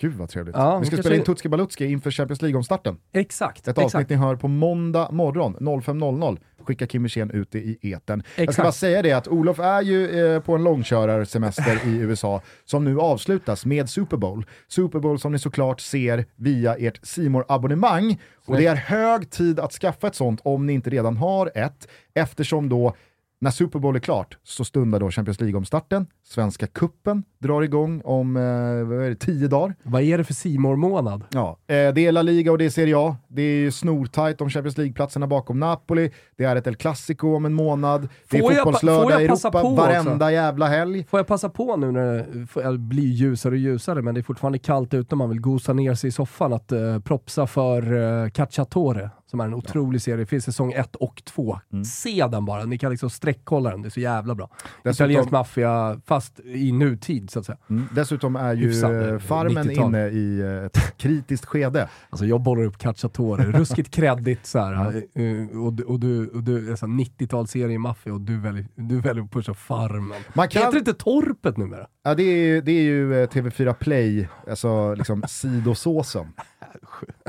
[0.00, 0.56] Gud vad trevligt.
[0.56, 2.96] Ja, vi ska spela in Tutski Balutski inför Champions League-omstarten.
[3.12, 3.68] Exakt.
[3.68, 4.10] Ett avsnitt exakt.
[4.10, 6.38] ni hör på måndag morgon 05.00.
[6.64, 8.22] Skickar Kim Wirsén ut i etern.
[8.26, 8.64] Jag ska Exakt.
[8.64, 12.98] bara säga det att Olof är ju eh, på en långkörarsemester i USA som nu
[12.98, 14.46] avslutas med Super Bowl.
[14.68, 19.60] Super Bowl som ni såklart ser via ert C abonnemang Och det är hög tid
[19.60, 22.94] att skaffa ett sånt om ni inte redan har ett, eftersom då
[23.42, 26.06] när Super Bowl är klart så stundar då Champions League-omstarten.
[26.24, 29.74] Svenska kuppen drar igång om eh, är det, tio dagar.
[29.82, 32.70] Vad är det för simor månad Ja, eh, det är La Liga och det är
[32.70, 33.16] Serie A.
[33.28, 36.10] Det är snortajt om Champions League-platserna bakom Napoli.
[36.36, 38.08] Det är ett El Clasico om en månad.
[38.30, 40.30] Det är Får pa- får fotbollslördag i Europa på varenda också?
[40.30, 41.06] jävla helg.
[41.10, 44.58] Får jag passa på nu när det blir ljusare och ljusare, men det är fortfarande
[44.58, 49.10] kallt ute, man vill gosa ner sig i soffan, att uh, propsa för uh, Cacciatore,
[49.30, 50.16] som är en otrolig serie.
[50.16, 51.60] Det finns säsong 1 och 2.
[51.72, 51.84] Mm.
[51.84, 54.50] Se den bara, ni kan liksom sträckkolla den, det är så jävla bra.
[54.84, 57.58] Dessutom- Italiensk maffia, fast i nutid så att säga.
[57.70, 57.84] Mm.
[57.94, 59.84] Dessutom är ju Hyfsat, eh, eh, Farmen 90-tal.
[59.88, 61.88] inne i eh, ett kritiskt skede.
[62.10, 66.42] Alltså jag bollar upp Cacciatore, ruskigt kreddigt så här, eh, och, du- och du, och
[66.42, 70.20] du alltså 90-talsserie i maffia och du väljer, du väljer att pusha Farmen.
[70.34, 71.86] Man kan- Heter det inte Torpet numera?
[72.02, 76.26] Ja, det, är, det är ju eh, TV4 Play, alltså liksom sidosåsen.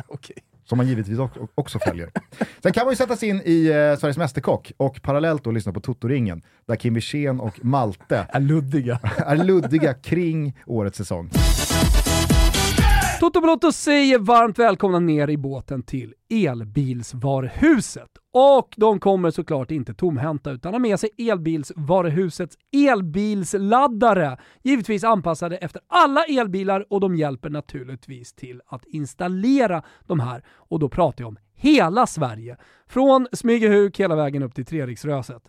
[0.08, 0.38] Okej.
[0.72, 1.20] Som man givetvis
[1.56, 2.10] också, följer.
[2.64, 5.74] Sen kan man ju sätta sig in i eh, Sveriges Mästerkock och parallellt då lyssna
[5.74, 9.00] på Toto-ringen, där Kim Wirsén och Malte Är luddiga.
[9.18, 11.30] är luddiga kring årets säsong.
[13.22, 18.10] Toto Balotto säger varmt välkomna ner i båten till Elbilsvaruhuset.
[18.34, 24.38] Och de kommer såklart inte tomhänta utan har med sig Elbilsvaruhusets elbilsladdare.
[24.64, 30.46] Givetvis anpassade efter alla elbilar och de hjälper naturligtvis till att installera de här.
[30.56, 32.58] Och då pratar jag om hela Sverige.
[32.88, 35.44] Från Smygehuk hela vägen upp till Treriksröset.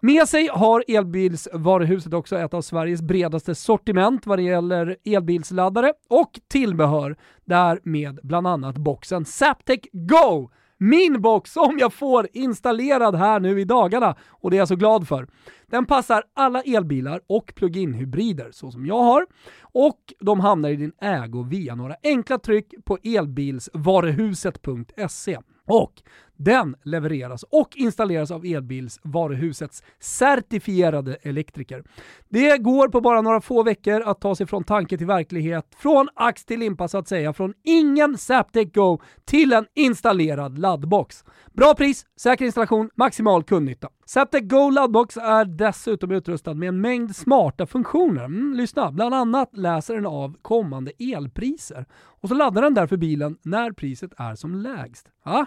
[0.00, 6.30] Med sig har Elbilsvaruhuset också ett av Sveriges bredaste sortiment vad det gäller elbilsladdare och
[6.48, 7.16] tillbehör.
[7.44, 10.50] Där med bland annat boxen Zaptec Go!
[10.78, 14.76] Min box som jag får installerad här nu i dagarna och det är jag så
[14.76, 15.28] glad för.
[15.66, 19.26] Den passar alla elbilar och plug-in hybrider så som jag har
[19.60, 25.38] och de hamnar i din ägo via några enkla tryck på elbilsvaruhuset.se.
[25.66, 25.92] Och
[26.38, 31.84] den levereras och installeras av elbilsvaruhusets certifierade elektriker.
[32.28, 36.08] Det går på bara några få veckor att ta sig från tanke till verklighet, från
[36.14, 41.24] ax till limpa så att säga, från ingen Zaptec Go till en installerad laddbox.
[41.52, 43.88] Bra pris, säker installation, maximal kundnytta.
[44.06, 48.24] Zaptec Go laddbox är dessutom utrustad med en mängd smarta funktioner.
[48.24, 51.86] Mm, lyssna, bland annat läser den av kommande elpriser.
[52.20, 55.08] Och så laddar den därför bilen när priset är som lägst.
[55.24, 55.46] Ja,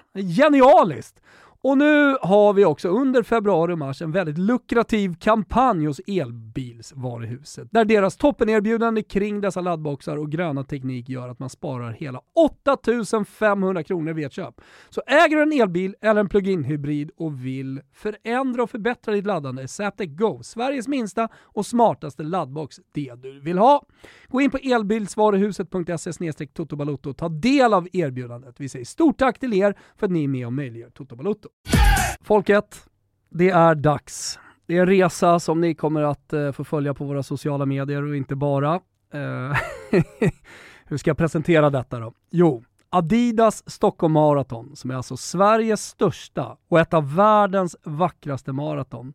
[0.81, 1.21] moraliskt.
[1.63, 7.67] Och nu har vi också under februari och mars en väldigt lukrativ kampanj hos Elbilsvaruhuset,
[7.71, 13.83] där deras toppenerbjudande kring dessa laddboxar och gröna teknik gör att man sparar hela 8500
[13.83, 14.61] kronor vid ett köp.
[14.89, 19.25] Så äger du en elbil eller en plug-in hybrid och vill förändra och förbättra ditt
[19.25, 23.85] laddande är Zaptec Go Sveriges minsta och smartaste laddbox det du vill ha.
[24.27, 28.55] Gå in på elbilsvaruhuset.se totobalotto och ta del av erbjudandet.
[28.59, 31.50] Vi säger stort tack till er för att ni är med och möjliggör Toto Balotto.
[32.31, 32.85] Folket,
[33.29, 34.39] det är dags.
[34.65, 38.03] Det är en resa som ni kommer att eh, få följa på våra sociala medier
[38.03, 38.73] och inte bara.
[39.13, 39.57] Eh,
[40.85, 42.13] hur ska jag presentera detta då?
[42.29, 49.13] Jo, Adidas Stockholm Marathon, som är alltså Sveriges största och ett av världens vackraste maraton.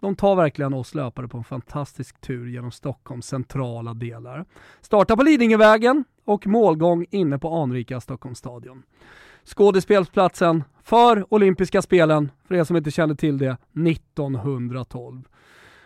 [0.00, 4.44] De tar verkligen oss löpare på en fantastisk tur genom Stockholms centrala delar.
[4.80, 8.82] Startar på Lidingövägen och målgång inne på anrika Stockholmsstadion
[9.48, 13.56] skådespelsplatsen för olympiska spelen, för er som inte känner till det,
[13.88, 15.22] 1912.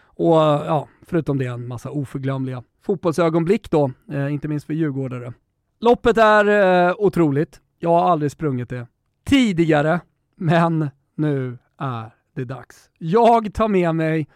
[0.05, 5.33] Och ja, förutom det en massa oförglömliga fotbollsögonblick då, eh, inte minst för djurgårdare.
[5.81, 6.49] Loppet är
[6.89, 7.61] eh, otroligt.
[7.79, 8.87] Jag har aldrig sprungit det
[9.25, 10.01] tidigare,
[10.37, 12.91] men nu är det dags.
[12.99, 14.29] Jag tar med mig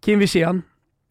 [0.00, 0.62] Kim Wirsén.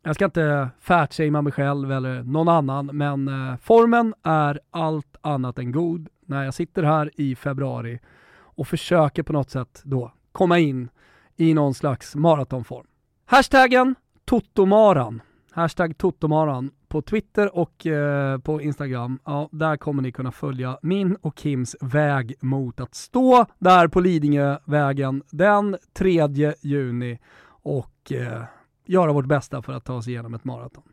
[0.03, 5.59] Jag ska inte fatshamea mig själv eller någon annan, men eh, formen är allt annat
[5.59, 7.99] än god när jag sitter här i februari
[8.39, 10.89] och försöker på något sätt då komma in
[11.35, 12.87] i någon slags maratonform.
[13.25, 15.21] Hashtaggen Totomaran.
[15.51, 19.19] Hashtag Totomaran på Twitter och eh, på Instagram.
[19.25, 23.99] Ja, där kommer ni kunna följa min och Kims väg mot att stå där på
[23.99, 26.27] Lidingövägen den 3
[26.61, 28.43] juni och eh,
[28.85, 30.83] göra vårt bästa för att ta oss igenom ett maraton.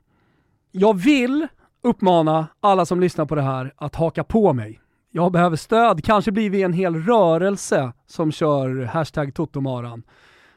[0.70, 1.49] Jag vill
[1.85, 4.80] uppmana alla som lyssnar på det här att haka på mig
[5.16, 10.03] jag behöver stöd, kanske blir vi en hel rörelse som kör hashtag Totomaran.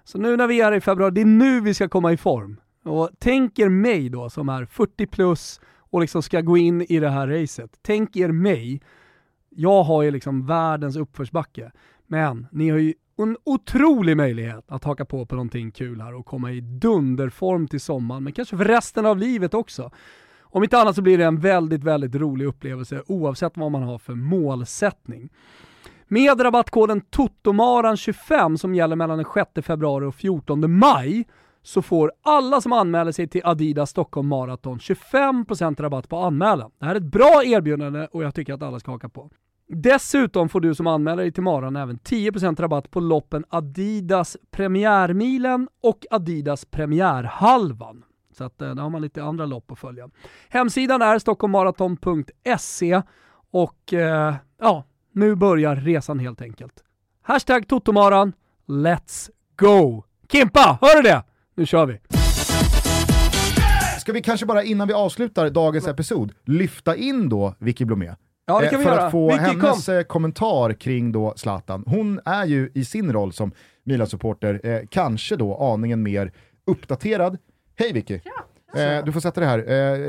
[0.03, 2.59] Så nu när vi är i februari, det är nu vi ska komma i form.
[2.84, 6.99] Och tänk er mig då som är 40 plus och liksom ska gå in i
[6.99, 7.80] det här racet.
[7.82, 8.82] Tänk er mig,
[9.49, 11.71] jag har ju liksom världens uppförsbacke.
[12.07, 16.25] Men ni har ju en otrolig möjlighet att haka på på någonting kul här och
[16.25, 19.91] komma i dunderform till sommaren, men kanske för resten av livet också.
[20.50, 23.98] Om inte annat så blir det en väldigt, väldigt rolig upplevelse oavsett vad man har
[23.98, 25.30] för målsättning.
[26.08, 31.28] Med rabattkoden TOTOMARAN25 som gäller mellan den 6 februari och 14 maj
[31.64, 36.72] så får alla som anmäler sig till Adidas Stockholm Marathon 25% rabatt på anmälan.
[36.80, 39.30] Det här är ett bra erbjudande och jag tycker att alla ska haka på.
[39.68, 45.68] Dessutom får du som anmäler dig till Maran även 10% rabatt på loppen Adidas Premiärmilen
[45.84, 48.04] och Adidas Premiärhalvan.
[48.38, 50.09] Så att, eh, där har man lite andra lopp att följa.
[50.49, 53.01] Hemsidan är stockholmmaraton.se
[53.51, 56.83] och eh, ja, nu börjar resan helt enkelt.
[57.21, 58.33] Hashtag Totomaran,
[58.67, 60.03] let's go!
[60.31, 61.23] Kimpa, hör du det?
[61.55, 61.99] Nu kör vi!
[63.99, 68.15] Ska vi kanske bara innan vi avslutar dagens episod lyfta in då Vicky Blomé?
[68.45, 69.05] Ja, det kan eh, vi för göra.
[69.05, 69.95] att få Vicky, hennes kom.
[69.95, 71.83] eh, kommentar kring då Zlatan.
[71.88, 73.51] Hon är ju i sin roll som
[73.83, 76.31] Milan-supporter eh, kanske då aningen mer
[76.65, 77.38] uppdaterad.
[77.80, 78.19] Hej Vicky!
[78.75, 79.59] Eh, du får sätta det här.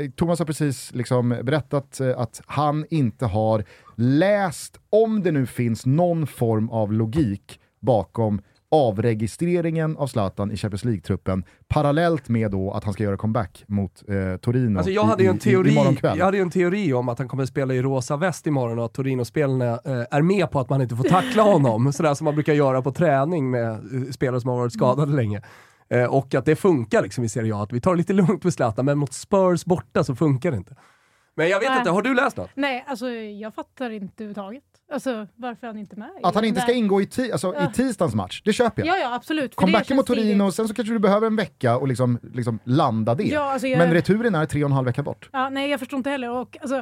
[0.03, 3.63] Eh, Thomas har precis liksom berättat eh, att han inte har
[3.95, 8.41] läst, om det nu finns någon form av logik bakom
[8.71, 14.03] avregistreringen av Zlatan i Champions League-truppen parallellt med då att han ska göra comeback mot
[14.07, 16.17] eh, Torino Alltså jag hade ju en i, i, i, imorgon teori, kväll.
[16.17, 18.85] jag hade ju en teori om att han kommer spela i rosa väst imorgon och
[18.85, 22.33] att Torino-spelarna eh, är med på att man inte får tackla honom, sådär som man
[22.33, 25.41] brukar göra på träning med eh, spelare som har varit skadade länge.
[25.89, 28.43] Eh, och att det funkar liksom i Serie A, att vi tar det lite lugnt
[28.43, 30.75] med Zlatan, men mot Spurs borta så funkar det inte.
[31.35, 31.77] Men jag vet Nej.
[31.77, 32.49] inte, har du läst något?
[32.55, 34.63] Nej, alltså jag fattar inte överhuvudtaget.
[34.91, 36.09] Alltså varför är han inte med?
[36.21, 37.71] i Att han inte ska ingå i, ti- alltså, i Ja.
[37.73, 38.97] tisdagens match, det köper jag.
[38.97, 39.55] Ja, ja absolut.
[39.55, 40.55] Comebacken mot Torino, tidigt.
[40.55, 43.23] sen så kanske du behöver en vecka och liksom, liksom landa det.
[43.23, 45.29] Ja, alltså jag- Men returen är tre och en halv vecka bort.
[45.33, 46.29] Ja, nej, jag förstår inte heller.
[46.29, 46.75] Och, alltså,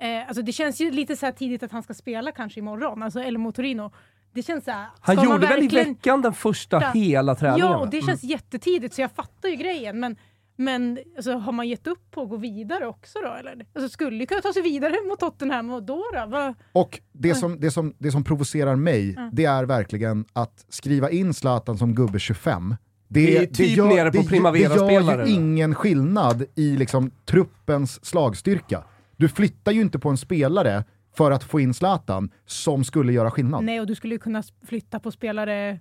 [0.00, 3.02] eh, alltså, det känns ju lite så här tidigt att han ska spela kanske imorgon,
[3.02, 3.90] alltså, eller mot Torino.
[4.38, 7.66] Det känns så här, Han gjorde väl i veckan den första hela träningen?
[7.66, 7.78] Ja, va?
[7.78, 10.00] och det känns jättetidigt så jag fattar ju grejen.
[10.00, 10.16] Men
[10.56, 13.32] Men alltså, har man gett upp på att gå vidare också då?
[13.40, 13.66] Eller?
[13.74, 16.26] Alltså, skulle ju kunna ta sig vidare mot Tottenham och då då?
[16.28, 21.10] Vad- Och det som, det, som, det som provocerar mig, det är verkligen att skriva
[21.10, 22.76] in Zlatan som gubbe 25.
[23.08, 25.30] Det, Vi är typ nere på det, det Primavera-spelare gör nu.
[25.30, 28.84] ju ingen skillnad i liksom, truppens slagstyrka.
[29.16, 30.84] Du flyttar ju inte på en spelare
[31.16, 33.64] för att få in Zlatan som skulle göra skillnad.
[33.64, 35.78] Nej, och du skulle ju kunna flytta på spelare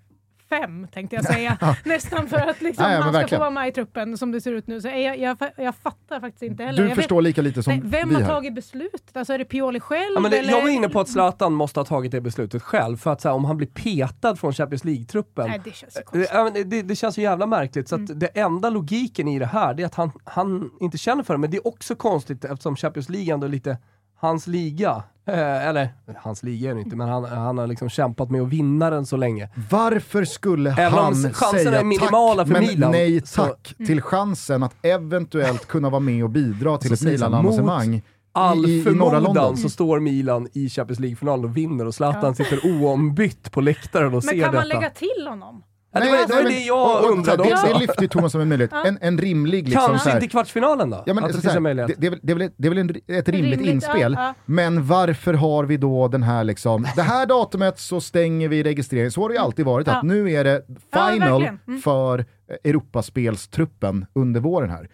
[0.49, 1.57] fem, tänkte jag säga.
[1.85, 4.51] Nästan för att liksom, men han ska få vara med i truppen som det ser
[4.51, 4.81] ut nu.
[4.81, 6.81] Så jag, jag, jag fattar faktiskt inte heller.
[6.83, 8.29] Du jag förstår lika lite som nej, vem vi har här.
[8.29, 9.17] tagit beslutet?
[9.17, 10.11] Alltså är det Pioli själv?
[10.15, 10.49] Ja, men det, eller?
[10.51, 13.27] jag var inne på att Zlatan måste ha tagit det beslutet själv, för att så
[13.29, 16.69] här, om han blir petad från Champions League-truppen, Nej, det känns ju det, konstigt.
[16.69, 17.87] det- det, känns ju jävla märkligt.
[17.87, 18.19] Så att Mm.
[18.19, 21.37] det enda logiken i det här, det är att han, han inte känner för det,
[21.37, 23.77] men det är också konstigt eftersom Champions League ändå är lite
[24.17, 25.03] hans liga.
[25.27, 28.47] Eh, eller, hans liga är det inte, men han, han har liksom kämpat med att
[28.47, 29.49] vinna den så länge.
[29.71, 34.01] Varför skulle Även han säga är minimala tack, för men Milan, nej så- tack till
[34.01, 38.01] chansen att eventuellt kunna vara med och bidra till Så ett Milan-avancemang
[38.31, 39.57] All i, i, i norra förmodan London?
[39.57, 44.11] så står Milan i Champions League-finalen och vinner och Zlatan sitter oombytt på läktaren och
[44.13, 44.51] Men ser kan detta.
[44.51, 45.63] man lägga till honom?
[45.99, 47.67] Ja, det var det, var det jag och- undrade det, också.
[47.67, 48.73] Det lyfter ju Thomas som en möjlighet.
[48.85, 51.03] En, en rimlig liksom Kanske så inte i kvartsfinalen då?
[51.05, 51.87] Ja, men, så möjlighet.
[51.87, 54.13] det, det, är väl, det, är väl, det är väl en, ett rimligt, Rimligt, inspel,
[54.17, 54.33] ja, ja.
[54.45, 59.11] men varför har vi då den här liksom, det här datumet så stänger vi registreringen,
[59.11, 60.61] så har det ju alltid varit, att nu är det
[60.93, 61.43] final.
[61.67, 61.81] Mm.
[61.81, 62.25] för
[62.63, 64.89] Europaspelstruppen under våren här.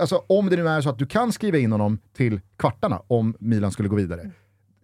[0.00, 3.34] Alltså om det nu är så att du kan skriva in honom till kvartarna om
[3.40, 4.30] Milan skulle gå vidare,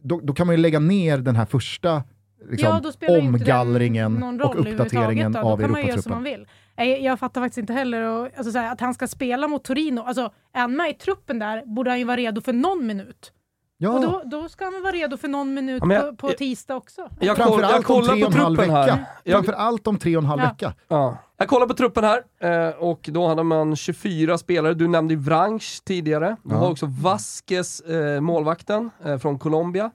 [0.02, 2.02] då, då kan man ju lägga ner den här första
[2.50, 5.38] liksom, ja, omgallringen och roll uppdateringen då.
[5.38, 6.46] av Då kan man ju göra som man Europatruppen.
[6.76, 6.90] vill.
[6.90, 9.64] Jag, jag fattar faktiskt inte heller och, alltså, så här, att han ska spela mot
[9.64, 10.00] Torino.
[10.00, 13.32] Alltså, är han med i truppen där borde han ju vara redo för någon minut.
[13.80, 16.32] Och Ja, då, då ska han vara redo för någon minut Ja, jag- på, på
[16.32, 17.00] tisdag också.
[17.00, 18.72] Jag, koll, jag framförallt om kollar på och truppen vecka.
[18.72, 19.04] här.
[19.24, 20.48] Jag, Framförallt om tre och en halv Ja.
[20.48, 20.72] vecka.
[20.88, 21.16] ja.
[21.36, 22.22] jag kollar på truppen här
[22.68, 24.74] eh, och då hade man 24 spelare.
[24.74, 26.36] Du nämnde ju Vranch tidigare.
[26.44, 26.58] Du Ja.
[26.60, 29.90] har också Vasquez, eh, målvakten eh, från Colombia.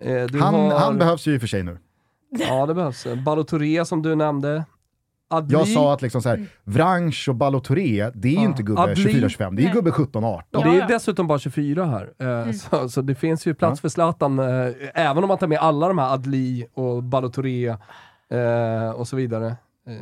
[0.00, 1.78] Eh, du Han, har, han behövs ju i och för sig nu.
[2.30, 3.06] Ja, det behövs.
[3.24, 4.64] Balotouré som du nämnde.
[5.32, 5.52] Adli.
[5.58, 8.42] Jag sa att liksom så här, Vranch och Balotore, det är ju Ja.
[8.44, 8.94] inte gubbe Adli.
[9.04, 10.34] 24-25, det är ju gubbe 17-18.
[10.34, 10.86] Och Ja, det är ja.
[10.86, 12.12] dessutom bara 24 här.
[12.46, 15.58] Eh, så, så det finns ju plats för Zlatan, eh, även om man tar med
[15.58, 17.68] alla de här Adli och Balotouré
[18.30, 19.46] eh, och så vidare.
[19.86, 19.94] Eh,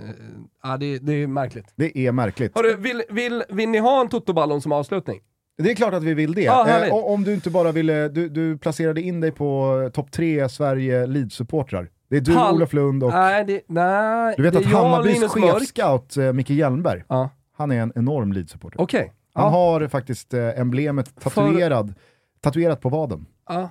[0.63, 1.73] ja, det, det är märkligt.
[1.77, 2.57] Det är märkligt.
[2.57, 5.21] Hörru, vill, vill, vill ni ha en Totoballon som avslutning?
[5.63, 6.43] Det är klart att vi vill det.
[6.43, 6.89] Ja, härligt.
[6.93, 10.49] eh, om du inte bara ville, du, du placerade in dig på eh, topp tre
[10.49, 11.89] Sverige Leeds-supportrar.
[12.11, 16.17] Det är du, Pall- Olof Lund och Nej, det, nej, du vet att Hammarbys chefscout
[16.17, 18.81] eh, Micke Hjelmberg, Ja, han är en enorm Leeds-supporter.
[18.81, 19.13] okej.
[19.35, 21.95] Han Ja, har faktiskt eh, emblemet tatuerad,
[22.41, 23.27] tatuerat på vaden.
[23.49, 23.69] ja,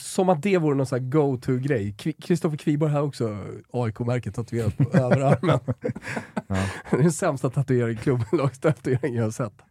[0.00, 1.94] som att det vore någon go-to-grej.
[2.22, 3.38] Kristoffer Kviborg har också
[3.72, 5.58] AIK-märket tatuerat på överarmen.
[6.90, 9.62] Det är den sämsta tatuering, klubblagstatueringen jag har sett.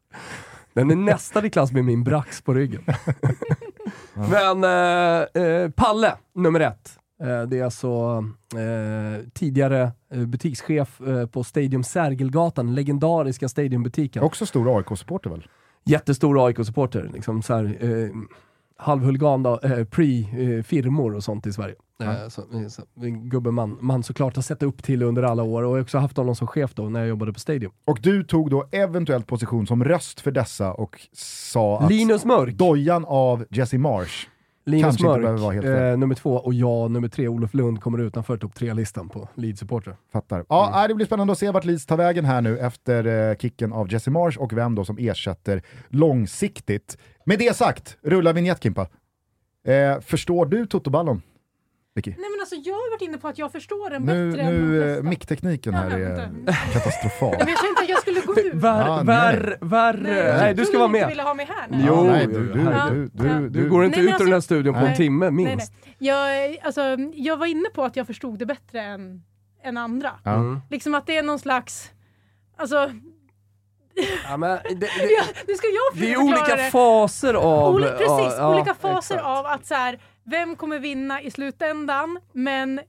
[0.74, 2.82] Den är nästan i klass med min brax på ryggen.
[4.14, 7.00] Men eh, eh, Palle, nummer ett.
[7.24, 8.24] Eh, det är alltså
[8.56, 11.02] eh, tidigare eh, butikschef
[11.32, 14.24] på Stadium Sergelgatan, legendariska Stadiumbutiken.
[14.24, 15.48] Också stor AIK-supporter väl?
[15.86, 17.10] Jättestor AIK-supporter.
[17.14, 17.78] Liksom så här,
[19.44, 21.76] då, eh, pre-firmor och sånt i Sverige.
[22.04, 25.44] Eh, så, eh, så, en gubbe man, man såklart har sett upp till under alla
[25.44, 27.72] år och också haft honom som chef då när jag jobbade på Stadium.
[27.86, 32.54] Och du tog då eventuellt position som röst för dessa och sa att Linus Mörk.
[32.56, 34.28] dojan av Jesse Marsh
[34.66, 37.54] Linus Kanske inte behöver vara Mörk, helt eh, nummer två och jag, nummer tre, Olof
[37.54, 39.96] Lund, kommer utanför topp tre-listan på Leeds-supportrar.
[40.12, 40.46] Fattar.
[40.50, 40.80] Ja, Mm.
[40.80, 43.74] nej, det blir spännande att se vart Leeds tar vägen här nu efter eh, kicken
[43.74, 46.98] av Jesse Marsh och vem då som ersätter långsiktigt.
[47.26, 48.88] Med det sagt, rulla vignett Kimpa.
[49.68, 51.22] Eh, förstår du Totoballon?
[51.96, 52.10] Vicky?
[52.12, 54.54] Nej men alltså jag har varit inne på att jag förstår den Nu, bättre än
[54.54, 55.04] de nu eh, flesta.
[55.10, 56.58] micktekniken Ja, här jag är inte.
[56.74, 57.30] katastrofal.
[57.32, 58.54] Nej, men jag kände inte att jag skulle gå ut.
[58.54, 60.38] Vär, Ah, värre, värre.
[60.38, 61.08] Nej, du ska vara med.
[61.08, 61.84] ville ha mig här nu.
[61.88, 63.12] Jo, Ja, nej, du, du, herregud.
[63.14, 63.40] du, du, Ja.
[63.40, 64.96] du, Du går inte Nej, ut ur den här alltså- studion på en Nej.
[64.96, 65.56] timme Nej, nej.
[65.56, 65.74] minst.
[65.98, 66.82] Jag, alltså,
[67.14, 69.24] jag var inne på att jag förstod det bättre än,
[69.64, 70.12] än andra.
[70.24, 70.34] Ja.
[70.34, 70.60] Mm.
[70.70, 71.92] Liksom att det är någon slags...
[72.58, 72.92] Alltså,
[74.30, 74.86] Ja, men det, det,
[75.18, 76.70] ja, nu ska jag det är olika det.
[76.72, 77.76] faser av...
[77.76, 79.28] Oli- precis, ja, ja, olika faser exakt.
[79.28, 80.00] av att så här,
[80.30, 82.80] vem kommer vinna i slutändan, men,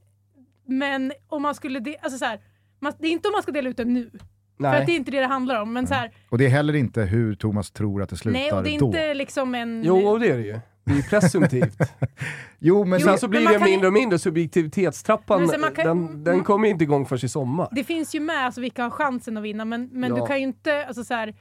[0.67, 1.81] men om man skulle...
[1.81, 2.41] De, alltså så här,
[2.81, 4.87] man, det är inte om man ska dela ut den nu, för att det är
[4.87, 4.97] Nej.
[4.97, 5.73] inte det det handlar om.
[5.73, 8.53] Men så här, Och det är heller inte hur Thomas tror att det slutar nej,
[8.53, 8.87] och det är då.
[8.87, 9.83] inte liksom en...
[9.85, 10.61] Jo, det är det ju.
[10.85, 11.77] Det är ju presumtivt.
[12.59, 14.19] Jo, men Jo, Sen så blir det mindre och mindre.
[14.19, 16.45] Subjektivitetstrappan, kan- den, den Mm.
[16.45, 17.69] kommer ju inte igång förrän i sommar.
[17.73, 20.21] Det finns ju med alltså, vilka har chansen att vinna, men, men Ja.
[20.21, 20.87] du kan ju inte...
[20.87, 21.35] Alltså, så här,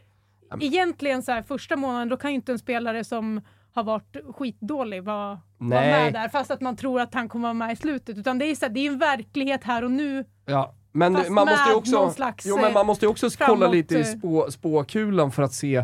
[0.60, 3.42] egentligen så här, första månaden, då kan ju inte en spelare som
[3.74, 5.92] har varit skitdålig vara Nej.
[5.92, 8.18] med där, fast att man tror att han kommer vara med i slutet.
[8.18, 10.76] Utan det är, så här, det är en verklighet här och nu Ja.
[10.92, 13.76] Men Fast man måste ju också, slags, jo, men man måste ju också kolla framåt,
[13.76, 15.76] lite i eh, spå, spåkulan för att se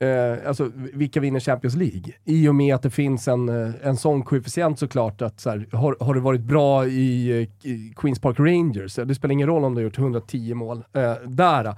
[0.00, 2.12] eh, alltså, vilka vinner Champions League.
[2.24, 5.68] I och med att det finns en, eh, en sån koefficient såklart att så här,
[5.72, 9.64] har, har du varit bra i, eh, i Queens Park Rangers, det spelar ingen roll
[9.64, 11.74] om du har gjort 110 mål eh, där.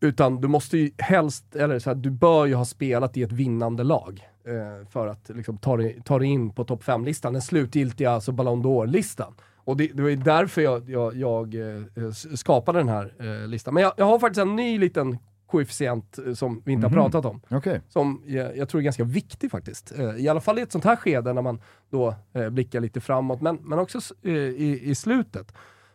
[0.00, 3.32] Utan du måste ju helst, eller så här, du bör ju ha spelat i ett
[3.32, 7.42] vinnande lag eh, för att liksom, ta, dig, ta dig in på topp 5-listan, den
[7.42, 9.32] slutgiltiga alltså Ballon d'Or-listan.
[9.56, 13.74] Och det, det var ju därför jag, jag, jag eh, skapade den här eh, listan.
[13.74, 16.96] Men jag, jag har faktiskt en ny liten koefficient eh, som vi inte Mhm.
[16.98, 17.40] har pratat om.
[17.50, 17.80] Okej.
[17.88, 19.92] Som jag, jag tror är ganska viktig faktiskt.
[19.98, 21.60] Eh, I alla fall i ett sånt här skede när man
[21.90, 25.52] då eh, blickar lite framåt, men, men också i, i slutet.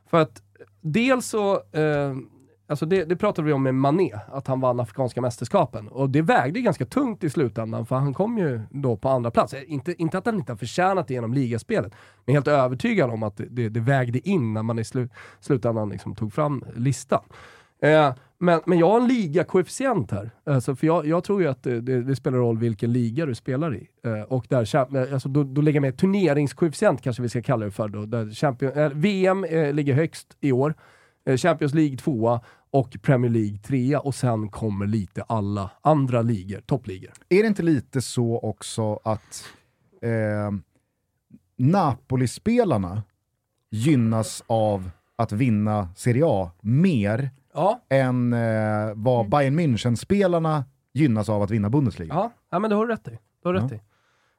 [0.09, 0.41] För att
[0.81, 1.61] dels så,
[2.69, 5.87] alltså det, det pratade vi om med Mané, att han vann Afrikanska mästerskapen.
[5.87, 9.53] Och det vägde ganska tungt i slutändan, för han kom ju då på andra plats.
[9.53, 11.93] Eh, inte, inte att han inte har förtjänat det genom ligaspelet,
[12.25, 15.09] men helt övertygad om att det, det, vägde in när man i slu,
[15.39, 17.23] slutändan liksom tog fram listan.
[17.81, 20.31] Eh, men, men jag har en ligakoefficient här.
[20.45, 23.35] Alltså, för jag, jag tror ju att det, det, det spelar roll vilken liga du
[23.35, 23.87] spelar i.
[24.05, 27.65] Eh, och där, eh, alltså, då, då lägger jag med turneringskoefficient, kanske vi ska kalla
[27.65, 27.87] det för.
[27.87, 30.73] Då, där Champions, eh, VM eh, ligger högst i år,
[31.25, 32.41] eh, Champions League tvåa
[32.71, 33.99] och Premier League trea.
[33.99, 37.11] Och sen kommer lite alla andra ligor, toppligor.
[37.29, 39.43] Är det inte lite så också att
[40.01, 40.51] eh,
[41.57, 43.03] Napoli-spelarna
[43.71, 50.63] gynnas av att vinna Serie A mer Ja, än eh, vad Bayern München-spelarna
[50.93, 52.13] gynnas av att vinna Bundesliga?
[52.13, 53.11] ja, ja men det har du rätt i.
[53.11, 53.19] Det
[53.49, 53.65] har du Ja.
[53.65, 53.81] rätt i.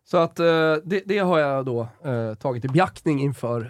[0.05, 0.47] Så att eh,
[0.85, 3.61] det, det har jag då eh, tagit i beaktning inför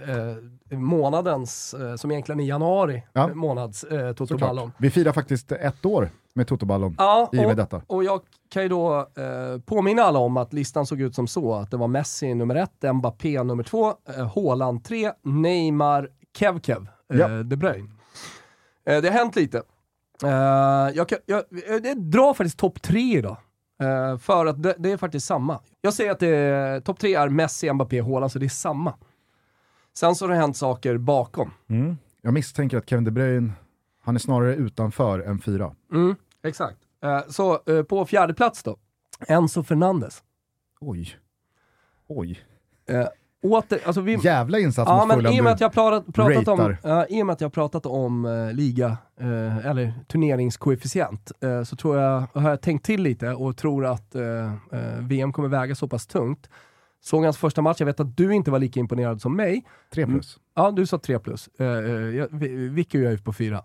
[0.70, 3.28] eh, månadens, som egentligen är januari Ja.
[3.35, 4.39] månads eh, Toto.
[4.39, 4.73] Ballon.
[4.78, 7.82] Vi firar faktiskt ett år med Totoballon Ja, i och med detta.
[7.86, 8.20] och jag
[8.51, 11.77] kan ju då eh, påminna alla om att listan såg ut som så, att det
[11.77, 16.09] var Messi nummer ett, Mbappé nummer två, eh, Haaland tre, Neymar,
[16.39, 17.28] Kevkev, eh, Ja.
[17.28, 17.89] De Bruyne.
[18.86, 19.62] Eh, det har hänt lite.
[20.24, 20.31] Eh,
[20.94, 23.36] jag, kan, jag, jag drar faktiskt topp tre idag.
[23.81, 25.61] Eh, för att det, det är faktiskt samma.
[25.81, 28.94] Jag säger att det topp tre är Messi, Mbappé, Haaland, så det är samma.
[29.93, 31.51] Sen så har det hänt saker bakom.
[31.69, 31.97] Mm.
[32.23, 33.52] Jag misstänker att Kevin De Bruyne,
[34.02, 35.74] han är snarare utanför än fyra.
[35.93, 36.78] Mm, exakt.
[37.02, 38.77] Eh, så eh, på fjärde plats då,
[39.28, 40.23] Enzo Fernandes.
[40.81, 41.16] Oj.
[42.07, 42.40] Oj.
[43.42, 46.48] Åter, alltså vi, Jävla insats ja, mot men i och med att jag pratat, pratat
[46.48, 51.62] om, ja, i och med att jag pratat om eh, liga, eh, eller turneringskoefficient, eh,
[51.62, 54.14] så tror jag, har jag tänkt till lite och tror att
[55.00, 56.48] VM kommer väga så pass tungt.
[57.02, 59.64] Såg hans första match, jag vet att du inte var lika imponerad som mig.
[59.94, 60.38] Tre plus.
[60.56, 61.48] Ja, du sa 3 plus.
[61.58, 63.62] Eh, jag- Vi- Vicky och jag är på fyra.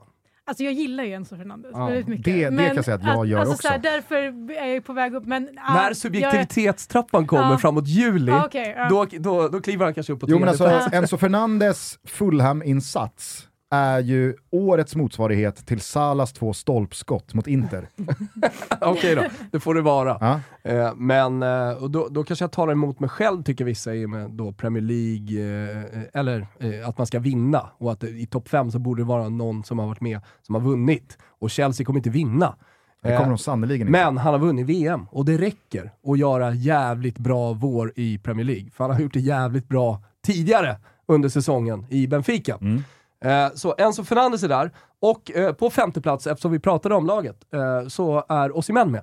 [0.48, 2.26] Alltså jag gillar ju Enzo Fernandes Ja, väldigt mycket.
[2.26, 3.68] det- det kan jag säga att jag gör alltså, också.
[3.68, 4.16] Så här, därför
[4.62, 5.26] är jag på väg upp.
[5.26, 7.58] Men, ja, När subjektivitetstrappan kommer Ja.
[7.58, 8.90] framåt juli, Ja, okej, ja.
[8.90, 10.90] då, då, då kliver han kanske upp på Jo men alltså.
[10.92, 17.90] Enzo Fernandes Fulham-insats är ju årets motsvarighet till Salas två stolpskott mot Inter.
[18.82, 20.18] Okej då, det får det vara.
[20.22, 20.40] Ja.
[20.72, 24.06] Eh, men eh, och då, då kanske jag tar emot mig själv, tycker vissa, i
[24.06, 25.42] och med då Premier League,
[25.72, 27.70] eh, eller eh, att man ska vinna.
[27.78, 30.56] Och att i topp 5 så borde det vara någon som har varit med, som
[30.56, 31.18] har vunnit.
[31.40, 32.56] Och Chelsea kommer inte vinna.
[33.02, 33.92] Det kommer Eh, de sannerligen inte.
[34.00, 38.46] men han har vunnit VM och det räcker att göra jävligt bra vår i Premier
[38.46, 38.70] League.
[38.74, 40.78] För han har gjort det jävligt bra tidigare
[41.08, 42.58] under säsongen i Benfica.
[42.62, 42.84] Mm.
[43.20, 44.72] Eh, så Enzo Fernandes är där.
[45.00, 49.02] Och eh, på femte plats, eftersom vi pratade om laget, eh, så är Osimhen med.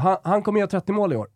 [0.00, 1.28] Han, han kommer göra 30 mål i år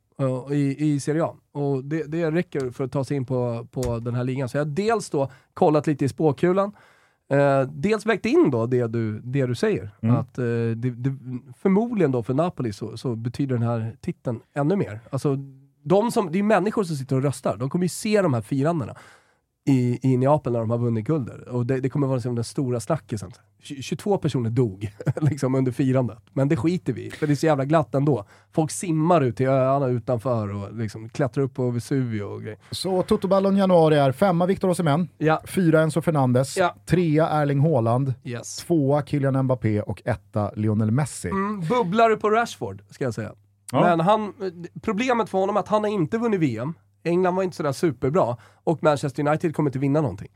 [0.53, 1.35] i, i Serie A.
[1.53, 4.49] Och det, det räcker för att ta sig in på, på den här ligan.
[4.49, 6.73] Så jag har dels då kollat lite i spåkulan,
[7.29, 9.91] Eh, dels vägt in då det du, det du säger.
[10.01, 10.17] Mm.
[10.17, 11.17] Att eh, det, det,
[11.59, 15.01] förmodligen då för Napoli så, så betyder den här titeln ännu mer.
[15.11, 15.37] Alltså,
[15.83, 17.57] de som, det är människor som sitter och röstar.
[17.57, 18.95] De kommer ju se de här firandena
[19.67, 21.49] i, i Neapel när de har vunnit guldet.
[21.49, 23.31] Och det, det kommer vara liksom den stora snackisen.
[23.63, 26.19] Tj- 22 personer dog liksom under firandet.
[26.33, 28.25] Men det skiter vi i, för det är så jävla glatt ändå.
[28.53, 32.59] Folk simmar ut till öarna utanför och liksom klättrar upp på Vesuvio och grejer.
[32.71, 36.75] Så Totoballon januari är femma Victor Osimhen, Ja, fyra Enzo Fernandes, Ja.
[36.87, 38.57] trea Erling Haaland, yes.
[38.57, 41.29] tvåa Kylian Mbappé och etta Lionel Messi.
[41.29, 43.33] Mm, bubblare på Rashford, ska jag säga.
[43.73, 43.81] Ja.
[43.81, 44.33] Men han,
[44.83, 46.75] problemet för honom är att han har inte vunnit VM.
[47.05, 50.31] England var inte sådär superbra och Manchester United kommer inte vinna någonting.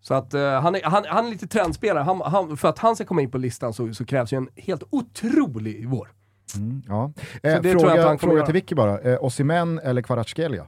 [0.00, 2.02] Så att eh, han, är, han, han är lite trendspelare.
[2.04, 4.48] Han, han, för att han ska komma in på listan så, så krävs ju en
[4.56, 6.12] helt otrolig vår.
[6.56, 7.12] Mm, ja.
[7.42, 10.66] det Eh, tror jag att fråga fråga till Vicky bara, eh, Osimhen eller Kvaratskhelia?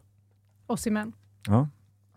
[0.66, 1.12] Osimhen.
[1.46, 1.68] Ja.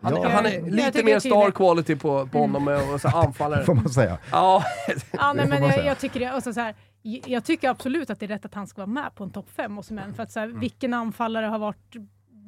[0.02, 3.64] Han, Ja, han är lite mer star quality på, på honom och, och så anfallare.
[3.66, 4.18] får man säga.
[4.32, 4.64] ja,
[5.12, 6.76] Ja, nej, men jag, jag, tycker det, och så så här,
[7.26, 9.50] jag tycker absolut att det är rätt att han ska vara med på en topp
[9.56, 10.14] 5 Osimhen.
[10.14, 10.60] För att så här, Mm.
[10.60, 11.96] vilken anfallare har varit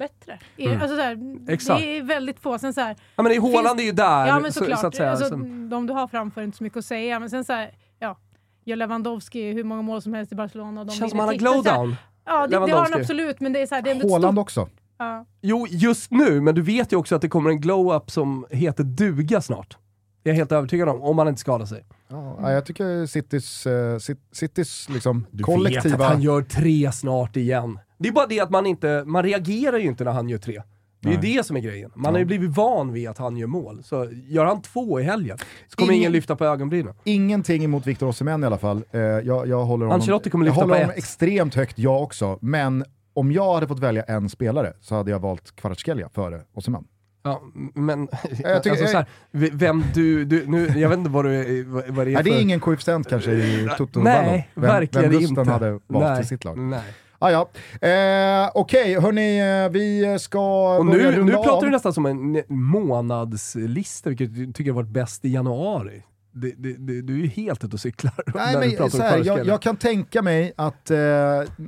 [0.08, 0.38] bättre.
[0.82, 1.18] Alltså, så här,
[1.48, 1.80] Exakt.
[1.82, 2.58] Det är väldigt få.
[2.58, 4.80] Sen, så här, Ja men Haaland är ju där, Ja men så, såklart.
[4.80, 5.10] så att säga.
[5.10, 7.18] alltså, som- De du har framför är inte så mycket att säga.
[7.20, 8.18] Men sen så här, ja,
[8.64, 10.80] gör Lewandowski hur många mål som helst i Barcelona.
[10.80, 11.34] Och de känns som han har.
[11.34, 11.96] Så glowdown.
[12.24, 13.40] Ja, det, det har han absolut.
[13.40, 14.42] Men det är, så här, det är ändå ett Haaland stort...
[14.42, 14.68] också.
[14.98, 15.26] Ja.
[15.40, 18.84] Jo, just nu, men du vet ju också att det kommer en glow-up som heter
[18.84, 19.76] duga snart.
[20.22, 21.84] Det är jag helt övertygad om, om han inte skadar sig.
[22.08, 23.66] Ja, jag tycker Citys,
[23.98, 26.04] Cit- Citys liksom Du vet kollektiva...
[26.06, 27.78] att han gör tre snart igen.
[28.02, 30.62] Det är bara det att man inte, man reagerar ju inte när han gör tre.
[31.00, 31.90] Det är ju det som är grejen.
[31.94, 33.82] Man har ju blivit van vid att han gör mål.
[33.84, 35.38] Så gör han två i helgen
[35.68, 36.94] så kommer Ingen- ingen lyfta på ögonbrynen.
[37.04, 38.84] Ingenting emot Victor Osimhen i alla fall.
[38.92, 40.98] Eh, jag, jag håller honom, Ancelotti kommer jag lyfta håller på honom ett.
[40.98, 42.38] extremt högt, jag också.
[42.40, 42.84] Men
[43.14, 46.84] om jag hade fått välja en spelare så hade jag valt Kvaratskhelia före Osimhen.
[47.22, 47.42] Ja,
[47.74, 48.06] men
[48.62, 49.06] tycker- alltså, så här,
[49.52, 52.30] vem du, du nu, jag vet inte vad, du, vad, vad det är Nej, det
[52.30, 52.38] för...
[52.38, 54.48] är ingen koefficient kanske i Toto Nej.
[54.54, 55.50] Vem, verkligen vem Gusten inte.
[55.52, 56.58] hade valt Nej, till sitt lag.
[56.58, 56.80] Nej.
[57.22, 57.48] Ah, ja.
[57.88, 61.62] eh, Okej, hörni, eh, vi ska Och börja nu, runda nu pratar av.
[61.62, 66.02] du nästan som en månadslista, vilket jag tycker har varit bäst i januari.
[66.32, 69.24] Det, det, det, du är ju helt ute och cyklar Nej, du men, så här,
[69.24, 70.98] jag, jag kan tänka mig att, eh,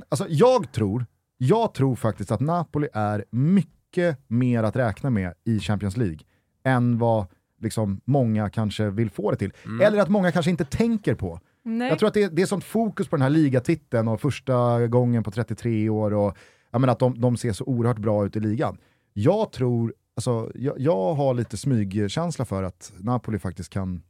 [0.09, 1.05] alltså jag tror,
[1.37, 6.19] jag tror faktiskt att Napoli är mycket mer att räkna med i Champions League
[6.65, 7.25] än vad
[7.61, 9.53] liksom, många kanske vill få det till.
[9.65, 9.81] Mm.
[9.87, 11.39] Eller att många kanske inte tänker på.
[11.67, 11.89] Nej.
[11.89, 14.87] Jag tror att det är, det är sånt fokus på den här ligatiteln och första
[14.87, 16.37] gången på 33 år och
[16.71, 18.77] menar, att de, de ser så oerhört bra ut i ligan.
[19.13, 24.03] Jag tror, alltså, jag, jag har lite smygkänsla för att Napoli faktiskt kan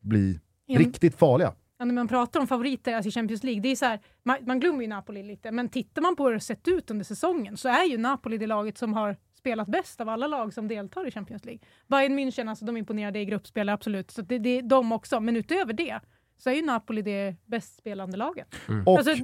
[0.00, 1.52] bli Ja, riktigt farliga.
[1.78, 4.36] Ja, när man pratar om favoriter alltså i Champions League, det är så här, man,
[4.46, 7.56] man glömmer ju Napoli lite, men tittar man på hur det sett ut under säsongen
[7.56, 11.08] så är ju Napoli det laget som har spelat bäst av alla lag som deltar
[11.08, 11.60] i Champions League.
[11.86, 15.36] Bayern München, alltså de imponerade i gruppspel, absolut, så det, det är de också, men
[15.36, 16.00] utöver det
[16.38, 18.54] så är ju Napoli det bäst spelande laget.
[18.86, 19.14] Och, Alltså,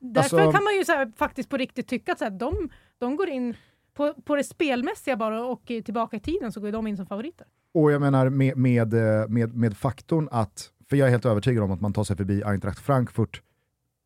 [0.00, 2.70] därför alltså- kan man ju så här, faktiskt på riktigt tycka att så här, de,
[2.98, 3.54] de går in
[3.94, 7.46] på, på det spelmässiga bara och tillbaka i tiden så går de in som favoriter.
[7.74, 8.92] Och jag menar med, med,
[9.28, 12.42] med, med faktorn att, för jag är helt övertygad om att man tar sig förbi
[12.44, 13.42] Eintracht Frankfurt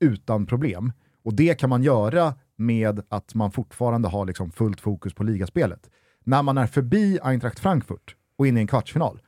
[0.01, 0.93] utan problem.
[1.23, 5.91] Och det kan man göra med att man fortfarande har liksom fullt fokus på ligaspelet.
[6.25, 9.21] När man är förbi Eintracht Frankfurt och inne i en kvartsfinal,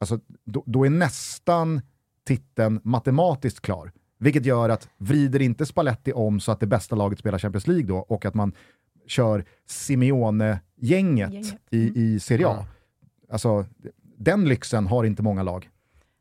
[0.00, 1.80] alltså, då, då är nästan
[2.28, 3.92] titeln matematiskt klar.
[4.18, 7.86] Vilket gör att vrider inte Spalletti om så att det bästa laget spelar Champions League
[7.86, 8.52] då och att man
[9.06, 11.58] kör Simeone-gänget Gänget.
[11.70, 12.66] i, i Serie A.
[13.30, 13.66] Alltså,
[14.18, 15.68] den lyxen har inte många lag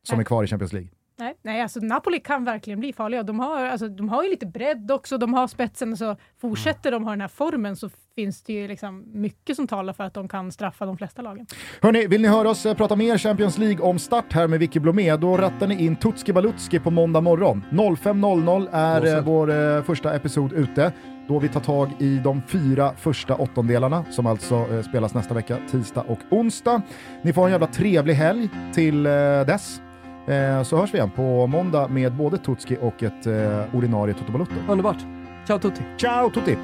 [0.04, 0.22] som Nej.
[0.22, 0.90] är kvar i Champions League.
[1.20, 3.24] Nej, nej alltså Napoli kan verkligen bli farliga.
[3.24, 5.98] De har, alltså, de har ju lite bredd också, de har spetsen.
[5.98, 9.94] Så fortsätter de ha den här formen så finns det ju liksom mycket som talar
[9.94, 11.45] för att de kan straffa de flesta lagen.
[11.81, 14.80] Hörni, vill ni höra oss eh, prata mer Champions League om start här med Vicky
[14.80, 17.64] Blomé, då rattar ni in Tutski Balutski på måndag morgon.
[17.72, 20.91] 05.00 är eh, vår eh, första episod ute,
[21.27, 25.57] då vi tar tag i de fyra första åttondelarna som alltså eh, spelas nästa vecka,
[25.72, 26.81] tisdag och onsdag.
[27.22, 29.11] Ni får en jävla trevlig helg till eh,
[29.48, 29.81] dess.
[30.27, 34.31] Eh, så hörs vi igen på måndag med både Tutski och ett eh, ordinarie Toto
[34.31, 34.56] Balutto.
[34.68, 35.06] Underbart.
[35.48, 35.82] Ciao Tutti.
[35.95, 36.56] Ciao Tutti!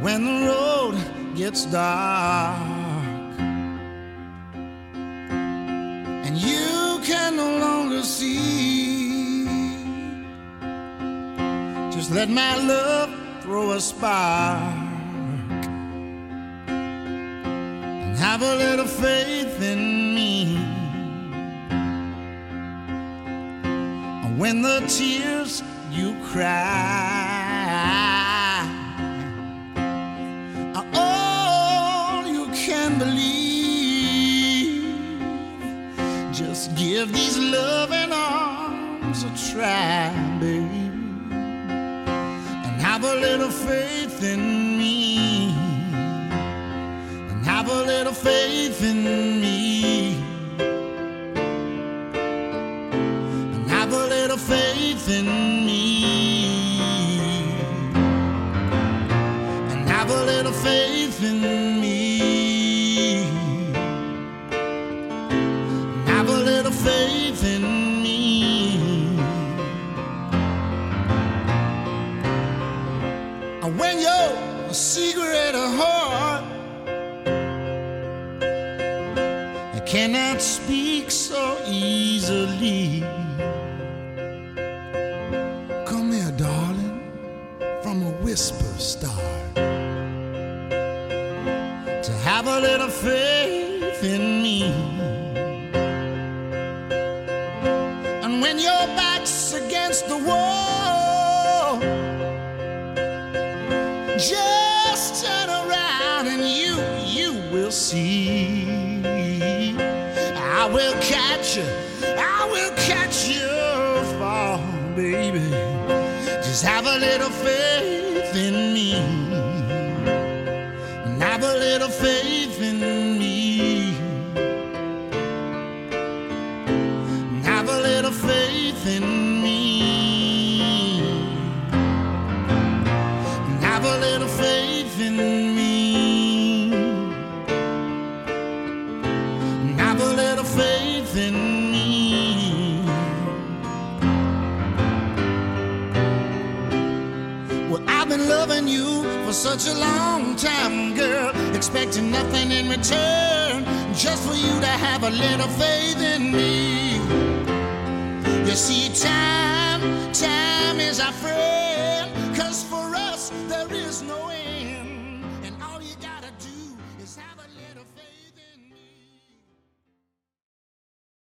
[0.00, 0.96] when the road
[1.36, 2.56] gets dark
[6.24, 9.44] and you can no longer see
[11.90, 13.10] just let my love
[13.42, 14.62] throw a spark
[16.66, 20.56] and have a little faith in me
[24.24, 27.29] And when the tears you cry
[36.60, 40.90] Just give these loving arms a try, baby,
[42.66, 45.54] and have a little faith in me,
[47.30, 49.49] and have a little faith in me,